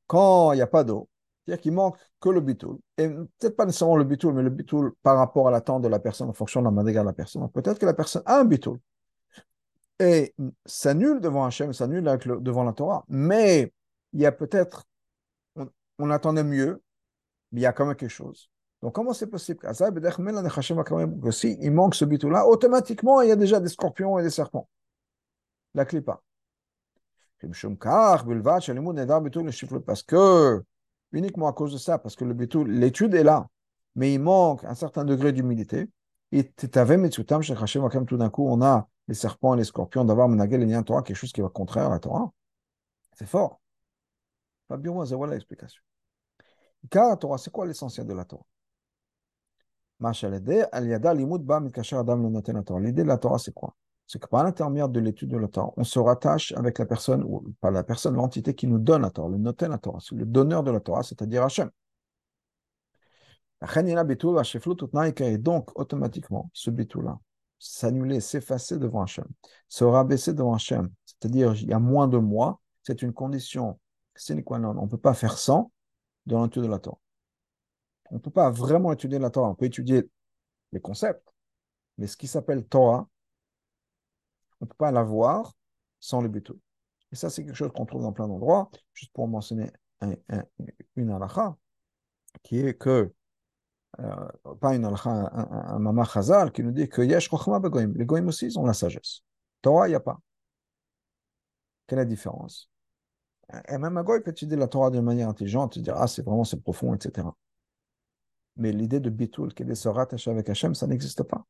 Quand 0.06 0.52
il 0.52 0.56
n'y 0.56 0.62
a 0.62 0.66
pas 0.66 0.84
d'eau, 0.84 1.08
c'est-à-dire 1.44 1.62
qu'il 1.62 1.72
manque 1.72 1.96
que 2.20 2.28
le 2.30 2.40
bitoul, 2.40 2.78
et 2.96 3.08
peut-être 3.08 3.56
pas 3.56 3.66
nécessairement 3.66 3.96
le 3.96 4.04
bitoul, 4.04 4.34
mais 4.34 4.42
le 4.42 4.50
bitoul 4.50 4.92
par 5.02 5.18
rapport 5.18 5.48
à 5.48 5.50
l'attente 5.50 5.82
de 5.82 5.88
la 5.88 5.98
personne 5.98 6.28
en 6.28 6.32
fonction 6.32 6.60
de 6.60 6.66
la 6.66 6.70
madriga 6.70 7.00
de 7.00 7.06
la 7.06 7.12
personne. 7.12 7.48
Peut-être 7.50 7.78
que 7.78 7.86
la 7.86 7.94
personne 7.94 8.22
a 8.26 8.38
un 8.40 8.44
bitoul 8.44 8.78
et 10.00 10.34
s'annule 10.66 11.20
devant 11.20 11.44
Hachem, 11.44 11.72
s'annule 11.72 12.02
devant 12.40 12.64
la 12.64 12.72
Torah, 12.72 13.04
mais 13.08 13.72
il 14.12 14.20
y 14.20 14.26
a 14.26 14.32
peut-être, 14.32 14.84
on, 15.98 16.10
attendait 16.10 16.44
mieux, 16.44 16.82
mais 17.52 17.60
il 17.60 17.64
y 17.64 17.66
a 17.66 17.72
quand 17.72 17.86
même 17.86 17.96
quelque 17.96 18.10
chose. 18.10 18.50
Donc, 18.82 18.94
comment 18.94 19.12
c'est 19.12 19.28
possible 19.28 19.60
que 19.60 19.72
si 21.30 21.58
il 21.60 21.72
manque 21.72 21.94
ce 21.94 22.04
bitoul-là, 22.04 22.46
automatiquement, 22.46 23.22
il 23.22 23.28
y 23.28 23.32
a 23.32 23.36
déjà 23.36 23.60
des 23.60 23.68
scorpions 23.68 24.18
et 24.18 24.22
des 24.22 24.30
serpents. 24.30 24.68
La 25.74 25.84
clipa. 25.84 26.22
Parce 29.86 30.02
que 30.02 30.64
uniquement 31.12 31.46
à 31.48 31.52
cause 31.52 31.72
de 31.72 31.78
ça, 31.78 31.98
parce 31.98 32.16
que 32.16 32.24
le 32.24 32.34
l'étude 32.64 33.14
est 33.14 33.24
là, 33.24 33.48
mais 33.94 34.12
il 34.14 34.20
manque 34.20 34.64
un 34.64 34.74
certain 34.74 35.04
degré 35.04 35.32
d'humilité. 35.32 35.88
Et 36.32 36.50
tout 36.50 38.16
d'un 38.16 38.30
coup, 38.30 38.48
on 38.48 38.62
a 38.62 38.88
les 39.06 39.14
serpents 39.14 39.54
et 39.54 39.58
les 39.58 39.64
scorpions, 39.64 40.04
d'avoir 40.04 40.28
menagel 40.28 40.68
et 40.68 40.84
Torah, 40.84 41.02
quelque 41.02 41.16
chose 41.16 41.32
qui 41.32 41.40
va 41.40 41.48
contraire 41.48 41.86
à 41.86 41.90
la 41.90 41.98
Torah. 42.00 42.32
C'est 43.16 43.28
fort. 43.28 43.60
Bien, 44.70 44.92
voilà 44.92 45.34
l'explication. 45.34 45.80
Car 46.90 47.10
la 47.10 47.16
Torah, 47.16 47.38
c'est 47.38 47.50
quoi 47.50 47.66
l'essentiel 47.66 48.06
de 48.06 48.14
la 48.14 48.24
Torah? 48.24 48.44
L'idée 52.80 53.02
de 53.02 53.08
la 53.08 53.18
Torah, 53.18 53.38
c'est 53.38 53.54
quoi? 53.54 53.76
C'est 54.06 54.18
que 54.18 54.26
par 54.26 54.44
l'intermédiaire 54.44 54.88
de 54.88 55.00
l'étude 55.00 55.30
de 55.30 55.36
la 55.36 55.48
Torah, 55.48 55.72
on 55.76 55.84
se 55.84 55.98
rattache 55.98 56.52
avec 56.52 56.78
la 56.78 56.86
personne, 56.86 57.22
ou 57.24 57.54
pas 57.60 57.70
la 57.70 57.84
personne, 57.84 58.14
l'entité 58.14 58.54
qui 58.54 58.66
nous 58.66 58.78
donne 58.78 59.02
la 59.02 59.10
Torah, 59.10 59.28
le 59.28 59.38
noten 59.38 59.70
la 59.70 59.78
Torah, 59.78 59.98
le 60.12 60.26
donneur 60.26 60.62
de 60.62 60.70
la 60.70 60.80
Torah, 60.80 61.02
c'est-à-dire 61.02 61.42
Hachem. 61.42 61.70
Et 65.20 65.38
donc, 65.38 65.78
automatiquement, 65.78 66.50
ce 66.52 66.70
bitou-là, 66.70 67.18
s'annuler, 67.58 68.20
s'effacer 68.20 68.78
devant 68.78 69.02
Hachem, 69.02 69.26
se 69.68 69.84
rabaisser 69.84 70.34
devant 70.34 70.54
Hachem, 70.54 70.90
c'est-à-dire 71.06 71.54
il 71.54 71.68
y 71.68 71.72
a 71.72 71.78
moins 71.78 72.06
de 72.06 72.18
moi, 72.18 72.60
c'est 72.82 73.00
une 73.00 73.14
condition 73.14 73.78
sine 74.14 74.44
qua 74.44 74.58
non. 74.58 74.74
On 74.78 74.84
ne 74.84 74.90
peut 74.90 74.98
pas 74.98 75.14
faire 75.14 75.38
sans 75.38 75.72
dans 76.26 76.44
l'étude 76.44 76.64
de 76.64 76.68
la 76.68 76.78
Torah. 76.78 76.98
On 78.10 78.16
ne 78.16 78.20
peut 78.20 78.30
pas 78.30 78.50
vraiment 78.50 78.92
étudier 78.92 79.18
la 79.18 79.30
Torah. 79.30 79.48
On 79.48 79.54
peut 79.54 79.64
étudier 79.64 80.08
les 80.72 80.80
concepts, 80.80 81.32
mais 81.96 82.06
ce 82.06 82.16
qui 82.16 82.26
s'appelle 82.26 82.64
Torah, 82.66 83.08
on 84.64 84.66
ne 84.66 84.70
peut 84.70 84.76
pas 84.78 84.90
l'avoir 84.90 85.52
sans 86.00 86.22
le 86.22 86.28
buto. 86.28 86.58
Et 87.12 87.16
ça, 87.16 87.28
c'est 87.28 87.44
quelque 87.44 87.54
chose 87.54 87.70
qu'on 87.74 87.84
trouve 87.84 88.02
dans 88.02 88.12
plein 88.12 88.26
d'endroits. 88.26 88.70
Juste 88.94 89.12
pour 89.12 89.28
mentionner 89.28 89.70
une 90.96 91.10
halakha, 91.10 91.56
qui 92.42 92.60
est 92.60 92.74
que, 92.74 93.12
euh, 94.00 94.28
pas 94.60 94.74
une 94.74 94.86
halakha, 94.86 95.10
un, 95.10 95.74
un, 95.74 95.78
mama 95.78 96.04
chazal, 96.04 96.50
qui 96.50 96.62
nous 96.62 96.72
dit 96.72 96.88
que 96.88 97.02
yesh 97.02 97.28
chokhma 97.28 97.60
begoim. 97.60 97.92
Les 97.94 98.06
goyim 98.06 98.26
aussi, 98.26 98.46
ils 98.46 98.58
ont 98.58 98.64
la 98.64 98.72
sagesse. 98.72 99.20
Torah, 99.60 99.86
il 99.86 99.90
n'y 99.90 99.96
a 99.96 100.00
pas. 100.00 100.18
Quelle 101.86 101.98
est 101.98 102.02
la 102.02 102.06
différence? 102.06 102.70
Et 103.68 103.76
même 103.76 103.98
un 103.98 104.02
goy 104.02 104.22
peut 104.22 104.30
étudier 104.30 104.56
la 104.56 104.68
Torah 104.68 104.90
de 104.90 105.00
manière 105.00 105.28
intelligente, 105.28 105.78
dire, 105.78 105.96
ah, 105.98 106.06
c'est 106.06 106.22
vraiment, 106.22 106.44
c'est 106.44 106.60
profond, 106.62 106.94
etc. 106.94 107.28
Mais 108.56 108.72
l'idée 108.72 109.00
de 109.00 109.10
bitul, 109.10 109.52
qui 109.52 109.62
est 109.62 109.66
de 109.66 109.74
se 109.74 109.88
rattacher 109.88 110.30
avec 110.30 110.48
Hachem, 110.48 110.74
ça 110.74 110.86
n'existe 110.86 111.22
pas. 111.22 111.44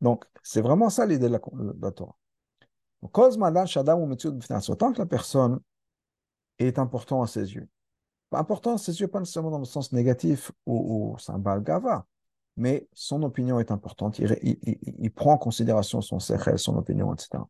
Donc, 0.00 0.24
c'est 0.42 0.60
vraiment 0.60 0.90
ça 0.90 1.06
l'idée 1.06 1.28
de 1.28 1.32
la, 1.32 1.38
de 1.38 1.82
la 1.82 1.90
Torah. 1.90 2.16
Autant 3.02 3.30
que 4.92 4.98
la 4.98 5.06
personne 5.06 5.60
est 6.58 6.78
important 6.78 7.22
à 7.22 7.26
ses 7.26 7.54
yeux. 7.54 7.68
Important 8.32 8.74
à 8.74 8.78
ses 8.78 9.00
yeux, 9.00 9.08
pas 9.08 9.20
nécessairement 9.20 9.50
dans 9.50 9.58
le 9.58 9.64
sens 9.64 9.92
négatif 9.92 10.52
ou, 10.66 11.16
c'est 11.18 11.32
un 11.32 11.38
balgava, 11.38 12.06
mais 12.56 12.88
son 12.92 13.22
opinion 13.22 13.60
est 13.60 13.70
importante. 13.70 14.18
Il, 14.18 15.12
prend 15.12 15.32
en 15.32 15.38
considération 15.38 16.00
son 16.00 16.18
sechel, 16.18 16.58
son 16.58 16.76
opinion, 16.76 17.14
etc. 17.14 17.42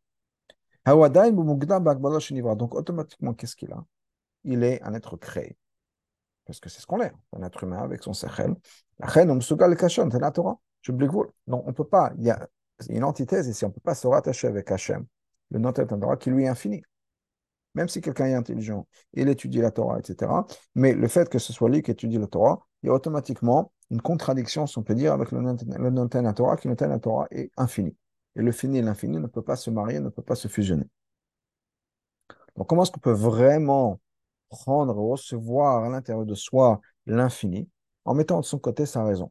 Donc, 2.56 2.74
automatiquement, 2.74 3.34
qu'est-ce 3.34 3.56
qu'il 3.56 3.72
a? 3.72 3.84
Il 4.44 4.62
est 4.62 4.82
un 4.82 4.94
être 4.94 5.16
créé. 5.16 5.56
Parce 6.44 6.60
que 6.60 6.68
c'est 6.68 6.80
ce 6.80 6.86
qu'on 6.86 7.00
est, 7.00 7.12
un 7.32 7.42
être 7.42 7.64
humain 7.64 7.82
avec 7.82 8.02
son 8.02 8.12
sechel. 8.12 8.54
c'est 9.08 10.20
la 10.20 10.30
Torah. 10.30 10.60
Je 10.82 10.92
Non, 10.92 11.62
on 11.66 11.72
peut 11.72 11.84
pas. 11.84 12.12
Il 12.18 12.24
y 12.24 12.30
a 12.30 12.48
une 12.88 13.04
antithèse 13.04 13.48
ici. 13.48 13.64
On 13.64 13.68
ne 13.68 13.72
peut 13.72 13.80
pas 13.80 13.94
se 13.94 14.06
rattacher 14.06 14.46
avec 14.46 14.70
Hachem, 14.70 15.06
le 15.50 15.58
nom 15.58 15.72
Torah, 15.72 16.16
qui 16.16 16.30
lui 16.30 16.44
est 16.44 16.48
infini. 16.48 16.82
Même 17.74 17.88
si 17.88 18.00
quelqu'un 18.00 18.26
est 18.26 18.34
intelligent, 18.34 18.86
il 19.12 19.28
étudie 19.28 19.60
la 19.60 19.70
Torah, 19.70 19.98
etc. 19.98 20.46
Mais 20.74 20.94
le 20.94 21.06
fait 21.08 21.28
que 21.28 21.38
ce 21.38 21.52
soit 21.52 21.68
lui 21.68 21.82
qui 21.82 21.90
étudie 21.90 22.18
la 22.18 22.26
Torah, 22.26 22.66
il 22.82 22.86
y 22.86 22.90
a 22.90 22.92
automatiquement 22.92 23.72
une 23.90 24.00
contradiction, 24.00 24.66
si 24.66 24.78
on 24.78 24.82
peut 24.82 24.94
dire, 24.94 25.12
avec 25.12 25.30
le 25.32 25.40
nom 25.40 26.08
Torah, 26.08 26.56
qui 26.56 26.68
le 26.68 26.76
la 26.78 26.98
Torah 26.98 27.26
est 27.30 27.50
infini. 27.56 27.96
Et 28.36 28.42
le 28.42 28.52
fini 28.52 28.78
et 28.78 28.82
l'infini 28.82 29.18
ne 29.18 29.26
peut 29.26 29.42
pas 29.42 29.56
se 29.56 29.70
marier, 29.70 30.00
ne 30.00 30.08
peut 30.10 30.22
pas 30.22 30.34
se 30.34 30.48
fusionner. 30.48 30.84
Donc, 32.56 32.68
comment 32.68 32.82
est-ce 32.82 32.90
qu'on 32.90 33.00
peut 33.00 33.12
vraiment 33.12 34.00
prendre, 34.48 34.94
recevoir 34.94 35.84
à 35.84 35.88
l'intérieur 35.88 36.26
de 36.26 36.34
soi 36.34 36.80
l'infini 37.06 37.68
en 38.04 38.14
mettant 38.14 38.40
de 38.40 38.44
son 38.44 38.58
côté 38.58 38.86
sa 38.86 39.04
raison? 39.04 39.30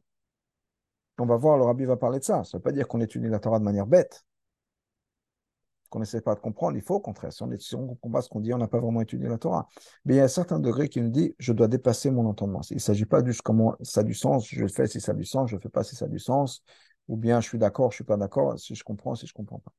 On 1.18 1.26
va 1.26 1.36
voir, 1.36 1.58
le 1.58 1.64
rabbi 1.64 1.84
va 1.84 1.96
parler 1.96 2.18
de 2.18 2.24
ça. 2.24 2.44
Ça 2.44 2.56
ne 2.56 2.60
veut 2.60 2.62
pas 2.62 2.72
dire 2.72 2.88
qu'on 2.88 3.00
étudie 3.00 3.28
la 3.28 3.38
Torah 3.38 3.58
de 3.58 3.64
manière 3.64 3.86
bête, 3.86 4.24
qu'on 5.90 6.00
n'essaie 6.00 6.20
pas 6.20 6.34
de 6.34 6.40
comprendre. 6.40 6.76
Il 6.76 6.82
faut 6.82 6.96
au 6.96 7.00
contraire. 7.00 7.32
Si 7.32 7.42
on, 7.42 7.50
est, 7.50 7.74
comprend 8.00 8.20
ce 8.20 8.28
qu'on 8.28 8.40
dit, 8.40 8.52
on 8.52 8.58
n'a 8.58 8.68
pas 8.68 8.80
vraiment 8.80 9.00
étudié 9.00 9.28
la 9.28 9.38
Torah. 9.38 9.68
Mais 10.04 10.14
il 10.14 10.16
y 10.18 10.20
a 10.20 10.24
un 10.24 10.28
certain 10.28 10.60
degré 10.60 10.88
qui 10.88 11.00
nous 11.00 11.10
dit 11.10 11.34
je 11.38 11.52
dois 11.52 11.68
dépasser 11.68 12.10
mon 12.10 12.26
entendement. 12.26 12.60
Il 12.70 12.74
ne 12.74 12.80
s'agit 12.80 13.06
pas 13.06 13.24
juste 13.24 13.42
comment 13.42 13.74
ça 13.82 14.00
a 14.00 14.04
du 14.04 14.14
sens, 14.14 14.48
je 14.48 14.60
le 14.60 14.68
fais 14.68 14.86
si 14.86 15.00
ça 15.00 15.12
a 15.12 15.14
du 15.14 15.24
sens, 15.24 15.50
je 15.50 15.56
ne 15.56 15.60
fais 15.60 15.70
pas 15.70 15.84
si 15.84 15.96
ça 15.96 16.04
a 16.04 16.08
du 16.08 16.18
sens, 16.18 16.62
ou 17.08 17.16
bien 17.16 17.40
je 17.40 17.48
suis 17.48 17.58
d'accord, 17.58 17.90
je 17.90 17.94
ne 17.94 17.98
suis 17.98 18.04
pas 18.04 18.16
d'accord, 18.16 18.58
si 18.58 18.74
je 18.74 18.84
comprends, 18.84 19.14
si 19.14 19.26
je 19.26 19.32
ne 19.32 19.36
comprends 19.36 19.60
pas. 19.60 19.72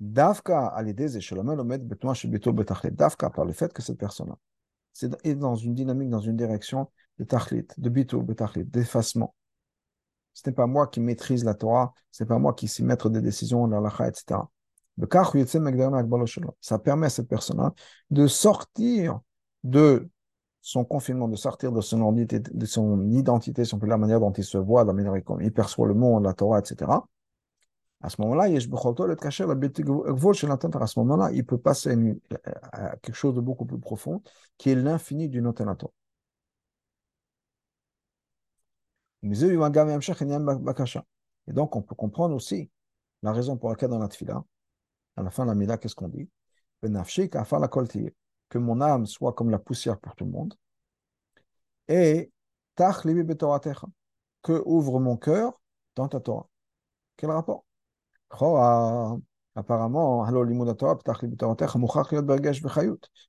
Dafka 0.00 0.66
à 0.66 0.82
l'idée, 0.82 1.08
Dafka 1.08 3.30
par 3.30 3.44
le 3.44 3.52
fait 3.52 3.72
que 3.72 3.82
cette 3.82 3.98
personne-là 3.98 4.38
est 5.24 5.34
dans 5.34 5.54
une 5.54 5.74
dynamique, 5.74 6.10
dans 6.10 6.20
une 6.20 6.36
direction 6.36 6.90
de 7.18 7.24
tachlit, 7.24 7.66
de 7.76 7.88
bitul, 7.88 8.24
d'effacement. 8.64 9.34
Ce 10.38 10.48
n'est 10.48 10.54
pas 10.54 10.68
moi 10.68 10.86
qui 10.86 11.00
maîtrise 11.00 11.44
la 11.44 11.54
Torah, 11.54 11.92
ce 12.12 12.22
n'est 12.22 12.28
pas 12.28 12.38
moi 12.38 12.54
qui 12.54 12.68
sais 12.68 12.84
mettre 12.84 13.10
des 13.10 13.20
décisions 13.20 13.66
dans 13.66 13.80
la 13.80 13.90
etc. 14.06 14.40
Ça 16.60 16.78
permet 16.78 17.06
à 17.06 17.10
cette 17.10 17.28
personne-là 17.28 17.74
de 18.10 18.26
sortir 18.28 19.18
de 19.64 20.08
son 20.60 20.84
confinement, 20.84 21.26
de 21.26 21.34
sortir 21.34 21.72
de 21.72 21.80
son 21.80 22.14
identité, 22.14 22.50
de 22.54 22.66
son 22.66 23.10
identité, 23.10 23.64
la 23.82 23.96
manière 23.98 24.20
dont 24.20 24.30
il 24.30 24.44
se 24.44 24.58
voit, 24.58 24.84
la 24.84 24.92
manière 24.92 25.12
dont 25.26 25.40
il 25.40 25.52
perçoit 25.52 25.88
le 25.88 25.94
monde, 25.94 26.22
la 26.22 26.34
Torah, 26.34 26.60
etc. 26.60 26.88
À 28.00 28.08
ce 28.08 28.20
moment-là, 28.20 28.44
à 28.44 28.60
ce 30.86 30.98
moment-là, 31.00 31.32
il 31.32 31.44
peut 31.44 31.58
passer 31.58 32.20
à 32.72 32.96
quelque 32.98 33.16
chose 33.16 33.34
de 33.34 33.40
beaucoup 33.40 33.66
plus 33.66 33.80
profond, 33.80 34.22
qui 34.56 34.70
est 34.70 34.76
l'infini 34.76 35.28
du 35.28 35.42
Noten 35.42 35.74
Torah. 35.76 35.92
Et 39.22 39.28
donc, 41.52 41.76
on 41.76 41.82
peut 41.82 41.94
comprendre 41.94 42.34
aussi 42.34 42.70
la 43.22 43.32
raison 43.32 43.56
pour 43.56 43.70
laquelle 43.70 43.90
dans 43.90 43.98
la 43.98 44.08
tfila, 44.08 44.44
à 45.16 45.22
la 45.22 45.30
fin 45.30 45.44
de 45.44 45.50
la 45.50 45.54
mila, 45.54 45.78
qu'est-ce 45.78 45.94
qu'on 45.94 46.08
dit? 46.08 46.28
Que 46.80 48.58
mon 48.58 48.80
âme 48.80 49.06
soit 49.06 49.32
comme 49.32 49.50
la 49.50 49.58
poussière 49.58 49.98
pour 49.98 50.14
tout 50.14 50.24
le 50.24 50.30
monde. 50.30 50.54
Et 51.88 52.30
que 54.42 54.62
ouvre 54.64 55.00
mon 55.00 55.16
cœur 55.16 55.60
dans 55.96 56.08
ta 56.08 56.20
Torah. 56.20 56.48
Quel 57.16 57.30
rapport? 57.30 57.64
Apparemment, 59.58 60.24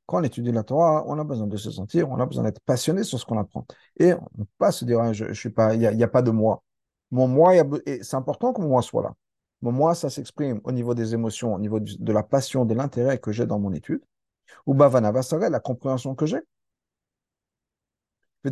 quand 0.05 0.19
on 0.19 0.23
étudie 0.23 0.51
la 0.51 0.63
Torah, 0.63 1.03
on 1.07 1.17
a 1.17 1.23
besoin 1.23 1.47
de 1.47 1.57
se 1.57 1.71
sentir, 1.71 2.07
on 2.11 2.19
a 2.19 2.25
besoin 2.27 2.43
d'être 2.43 2.59
passionné 2.59 3.03
sur 3.03 3.19
ce 3.19 3.25
qu'on 3.25 3.39
apprend. 3.39 3.65
Et 3.97 4.13
on 4.13 4.21
ne 4.37 4.43
peut 4.43 4.49
pas 4.59 4.71
se 4.71 4.85
dire, 4.85 4.99
hein, 4.99 5.11
je, 5.11 5.33
suis 5.33 5.49
pas, 5.49 5.73
il 5.73 5.79
n'y 5.79 6.03
a, 6.03 6.07
pas 6.07 6.21
de 6.21 6.29
moi. 6.29 6.61
Mon 7.09 7.27
moi, 7.27 7.53
c'est 8.03 8.15
important 8.15 8.53
que 8.53 8.61
mon 8.61 8.67
moi 8.67 8.83
soit 8.83 9.01
là. 9.01 9.15
Mon 9.63 9.71
moi, 9.71 9.95
ça 9.95 10.11
s'exprime 10.11 10.61
au 10.65 10.71
niveau 10.71 10.93
des 10.93 11.15
émotions, 11.15 11.55
au 11.55 11.59
niveau 11.59 11.79
de 11.79 12.13
la 12.13 12.21
passion, 12.21 12.63
de 12.63 12.75
l'intérêt 12.75 13.17
que 13.17 13.31
j'ai 13.31 13.47
dans 13.47 13.57
mon 13.57 13.73
étude. 13.73 14.03
Ou 14.67 14.75
bavana 14.75 15.11
la 15.11 15.59
compréhension 15.59 16.13
que 16.13 16.27
j'ai. 16.27 16.41
Mais 18.43 18.52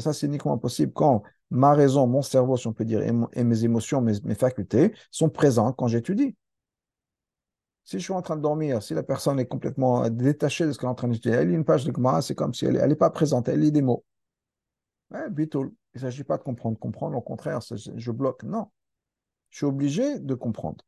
ça, 0.00 0.12
c'est 0.12 0.26
uniquement 0.26 0.58
possible 0.58 0.92
quand 0.92 1.22
ma 1.50 1.72
raison, 1.72 2.06
mon 2.08 2.22
cerveau, 2.22 2.56
si 2.56 2.66
on 2.66 2.72
peut 2.72 2.84
dire, 2.84 3.00
et, 3.02 3.44
mes 3.44 3.64
émotions, 3.64 4.00
mes, 4.00 4.34
facultés 4.34 4.92
sont 5.12 5.30
présentes 5.30 5.76
quand 5.76 5.86
j'étudie. 5.86 6.36
Si 7.84 7.98
je 7.98 8.04
suis 8.04 8.12
en 8.12 8.22
train 8.22 8.36
de 8.36 8.40
dormir, 8.40 8.82
si 8.82 8.94
la 8.94 9.02
personne 9.02 9.38
est 9.38 9.46
complètement 9.46 10.08
détachée 10.08 10.66
de 10.66 10.72
ce 10.72 10.78
qu'elle 10.78 10.88
est 10.88 10.92
en 10.92 10.94
train 10.94 11.08
dire, 11.08 11.34
elle 11.34 11.48
lit 11.48 11.54
une 11.54 11.64
page 11.64 11.84
de 11.84 11.92
Gemara, 11.94 12.22
c'est 12.22 12.34
comme 12.34 12.54
si 12.54 12.64
elle 12.64 12.88
n'est 12.88 12.96
pas 12.96 13.10
présente, 13.10 13.48
elle 13.48 13.60
lit 13.60 13.72
des 13.72 13.82
mots. 13.82 14.04
Ouais. 15.10 15.26
Il 15.36 15.48
ne 15.94 16.00
s'agit 16.00 16.24
pas 16.24 16.38
de 16.38 16.42
comprendre, 16.42 16.78
comprendre, 16.78 17.16
au 17.16 17.20
contraire, 17.20 17.60
je 17.60 18.10
bloque. 18.10 18.42
Non. 18.42 18.68
Je 19.50 19.58
suis 19.58 19.66
obligé 19.66 20.18
de 20.18 20.34
comprendre. 20.34 20.84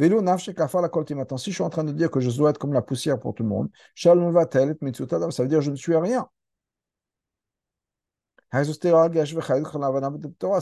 Si 0.00 1.50
je 1.50 1.54
suis 1.54 1.62
en 1.62 1.70
train 1.70 1.84
de 1.84 1.92
dire 1.92 2.10
que 2.10 2.20
je 2.20 2.30
dois 2.30 2.50
être 2.50 2.58
comme 2.58 2.72
la 2.72 2.82
poussière 2.82 3.18
pour 3.18 3.34
tout 3.34 3.42
le 3.42 3.48
monde, 3.48 3.68
ça 3.94 4.14
veut 4.14 5.48
dire 5.48 5.58
que 5.58 5.64
je 5.64 5.70
ne 5.70 5.76
suis 5.76 5.96
rien. 5.96 6.28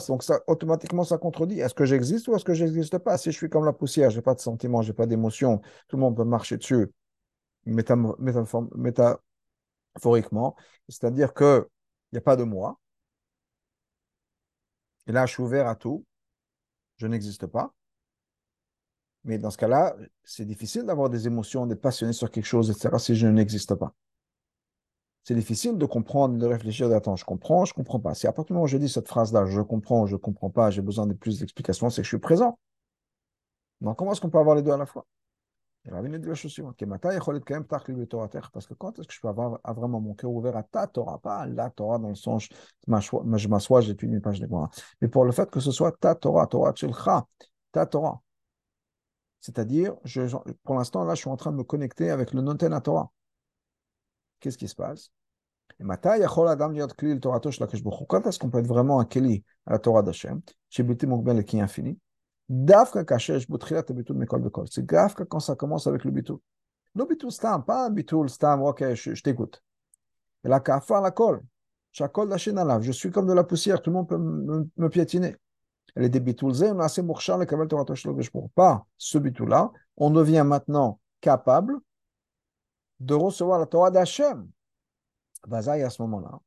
Donc 0.07 0.23
automatiquement, 0.47 1.03
ça 1.03 1.17
contredit. 1.17 1.59
Est-ce 1.59 1.73
que 1.73 1.83
j'existe 1.85 2.27
ou 2.29 2.35
est-ce 2.35 2.45
que 2.45 2.53
je 2.53 2.65
n'existe 2.65 2.97
pas? 2.99 3.17
Si 3.17 3.31
je 3.31 3.37
suis 3.37 3.49
comme 3.49 3.65
la 3.65 3.73
poussière, 3.73 4.09
je 4.09 4.17
n'ai 4.17 4.21
pas 4.21 4.33
de 4.33 4.39
sentiments, 4.39 4.81
je 4.81 4.91
n'ai 4.91 4.95
pas 4.95 5.07
d'émotions, 5.07 5.59
tout 5.87 5.97
le 5.97 6.01
monde 6.01 6.15
peut 6.15 6.23
marcher 6.23 6.57
dessus 6.57 6.87
métaphoriquement, 7.65 10.55
c'est-à-dire 10.87 11.33
qu'il 11.33 11.65
n'y 12.13 12.17
a 12.17 12.21
pas 12.21 12.35
de 12.35 12.43
moi. 12.43 12.79
Et 15.07 15.11
là, 15.11 15.25
je 15.25 15.33
suis 15.33 15.43
ouvert 15.43 15.67
à 15.67 15.75
tout. 15.75 16.05
Je 16.97 17.07
n'existe 17.07 17.47
pas. 17.47 17.73
Mais 19.23 19.37
dans 19.37 19.51
ce 19.51 19.57
cas-là, 19.57 19.95
c'est 20.23 20.45
difficile 20.45 20.83
d'avoir 20.83 21.09
des 21.09 21.27
émotions, 21.27 21.67
d'être 21.67 21.81
passionné 21.81 22.13
sur 22.13 22.31
quelque 22.31 22.45
chose, 22.45 22.69
etc., 22.69 22.97
si 22.97 23.15
je 23.15 23.27
n'existe 23.27 23.75
pas 23.75 23.93
c'est 25.23 25.35
difficile 25.35 25.77
de 25.77 25.85
comprendre, 25.85 26.37
de 26.37 26.45
réfléchir, 26.45 26.89
d'attendre, 26.89 27.17
je 27.17 27.25
comprends, 27.25 27.65
je 27.65 27.73
ne 27.73 27.75
comprends 27.75 27.99
pas. 27.99 28.13
Si 28.13 28.27
à 28.27 28.31
partir 28.31 28.47
du 28.47 28.53
moment 28.53 28.63
où 28.63 28.67
je 28.67 28.77
dis 28.77 28.89
cette 28.89 29.07
phrase-là, 29.07 29.45
je 29.45 29.61
comprends, 29.61 30.07
je 30.07 30.13
ne 30.13 30.17
comprends 30.17 30.49
pas, 30.49 30.71
j'ai 30.71 30.81
besoin 30.81 31.05
de 31.05 31.13
plus 31.13 31.39
d'explications, 31.39 31.89
c'est 31.89 32.01
que 32.01 32.05
je 32.05 32.09
suis 32.09 32.17
présent. 32.17 32.57
Donc, 33.81 33.97
comment 33.97 34.11
est-ce 34.11 34.21
qu'on 34.21 34.29
peut 34.29 34.39
avoir 34.39 34.55
les 34.55 34.61
deux 34.61 34.71
à 34.71 34.77
la 34.77 34.85
fois? 34.85 35.05
Il 35.85 35.91
va 35.91 36.01
venir 36.01 36.19
de 36.19 36.27
la 36.27 36.35
chose 36.35 36.51
suivante. 36.51 36.75
Parce 36.77 37.15
que 38.67 38.73
quand 38.75 38.99
est-ce 38.99 39.07
que 39.07 39.13
je 39.13 39.19
peux 39.19 39.27
avoir 39.27 39.59
vraiment 39.75 39.99
mon 39.99 40.13
cœur 40.13 40.29
ouvert 40.31 40.55
à 40.55 40.61
ta 40.61 40.85
Torah, 40.85 41.17
pas 41.19 41.37
à 41.37 41.47
la 41.47 41.71
Torah 41.71 41.97
dans 41.97 42.09
le 42.09 42.15
sens, 42.15 42.47
je 42.87 43.47
m'assois, 43.47 43.81
j'étudie 43.81 44.13
une 44.13 44.21
page 44.21 44.39
de 44.39 44.45
moi, 44.45 44.69
mais 45.01 45.07
pour 45.07 45.25
le 45.25 45.31
fait 45.31 45.49
que 45.49 45.59
ce 45.59 45.71
soit 45.71 45.91
ta 45.99 46.13
Torah, 46.13 46.45
Torah 46.45 46.73
Tchilcha, 46.73 47.25
ta 47.71 47.87
Torah. 47.87 48.21
C'est-à-dire, 49.41 49.95
pour 50.63 50.75
l'instant, 50.75 51.03
là, 51.03 51.15
je 51.15 51.21
suis 51.21 51.29
en 51.29 51.37
train 51.37 51.51
de 51.51 51.57
me 51.57 51.63
connecter 51.63 52.09
avec 52.09 52.33
le 52.33 52.41
Noten 52.41 52.81
Torah 52.81 53.11
qu'est-ce 54.41 54.57
qui 54.57 54.67
se 54.67 54.75
passe? 54.75 55.13
Quand 55.79 56.05
est-ce 58.27 58.39
qu'on 58.39 58.49
peut 58.49 58.59
être 58.59 58.67
vraiment 58.67 58.99
un 58.99 59.05
Keli 59.05 59.45
à 59.65 59.71
la 59.71 59.79
Torah 59.79 60.03
d'Hachem 60.03 60.41
qui 60.69 60.81
est 60.81 61.61
infini. 61.61 61.97
C'est 62.49 62.57
Dafka 64.85 65.25
quand 65.25 65.39
ça 65.39 65.55
commence 65.55 65.87
avec 65.87 66.03
le 66.03 66.11
Bitul. 66.11 66.39
Le 66.93 67.05
Bitul 67.05 67.31
Stam, 67.31 67.63
pas 67.63 67.85
un 67.85 67.89
Bitul 67.89 68.29
Stam, 68.29 68.61
ok, 68.61 68.93
je, 68.93 69.21
t'écoute. 69.21 69.63
La 70.43 70.59
Kafa 70.59 70.99
la 70.99 71.11
Je 72.81 72.91
suis 72.91 73.09
comme 73.09 73.27
de 73.27 73.33
la 73.33 73.45
poussière, 73.45 73.81
tout 73.81 73.89
le 73.89 73.95
monde 73.95 74.09
peut 74.09 74.17
me, 74.17 74.89
piétiner. 74.89 75.37
Les 75.95 76.09
débitul 76.09 76.53
Zem, 76.53 76.77
là, 76.77 76.87
c'est 76.87 77.01
Mourchar, 77.01 77.37
le 77.37 77.45
Kabel 77.45 77.67
Torah 77.67 77.85
pour 78.31 78.49
Pas 78.51 78.85
ce 78.97 79.17
Bitul-là, 79.17 79.71
on 79.97 80.09
devient 80.09 80.43
maintenant 80.45 80.99
capable 81.19 81.79
de 82.99 83.13
recevoir 83.13 83.59
la 83.59 83.65
Torah 83.65 83.91
d'Hachem. 83.91 84.47
Bazaï 85.47 85.83
à 85.83 85.89
ce 85.89 86.01
moment-là. 86.03 86.39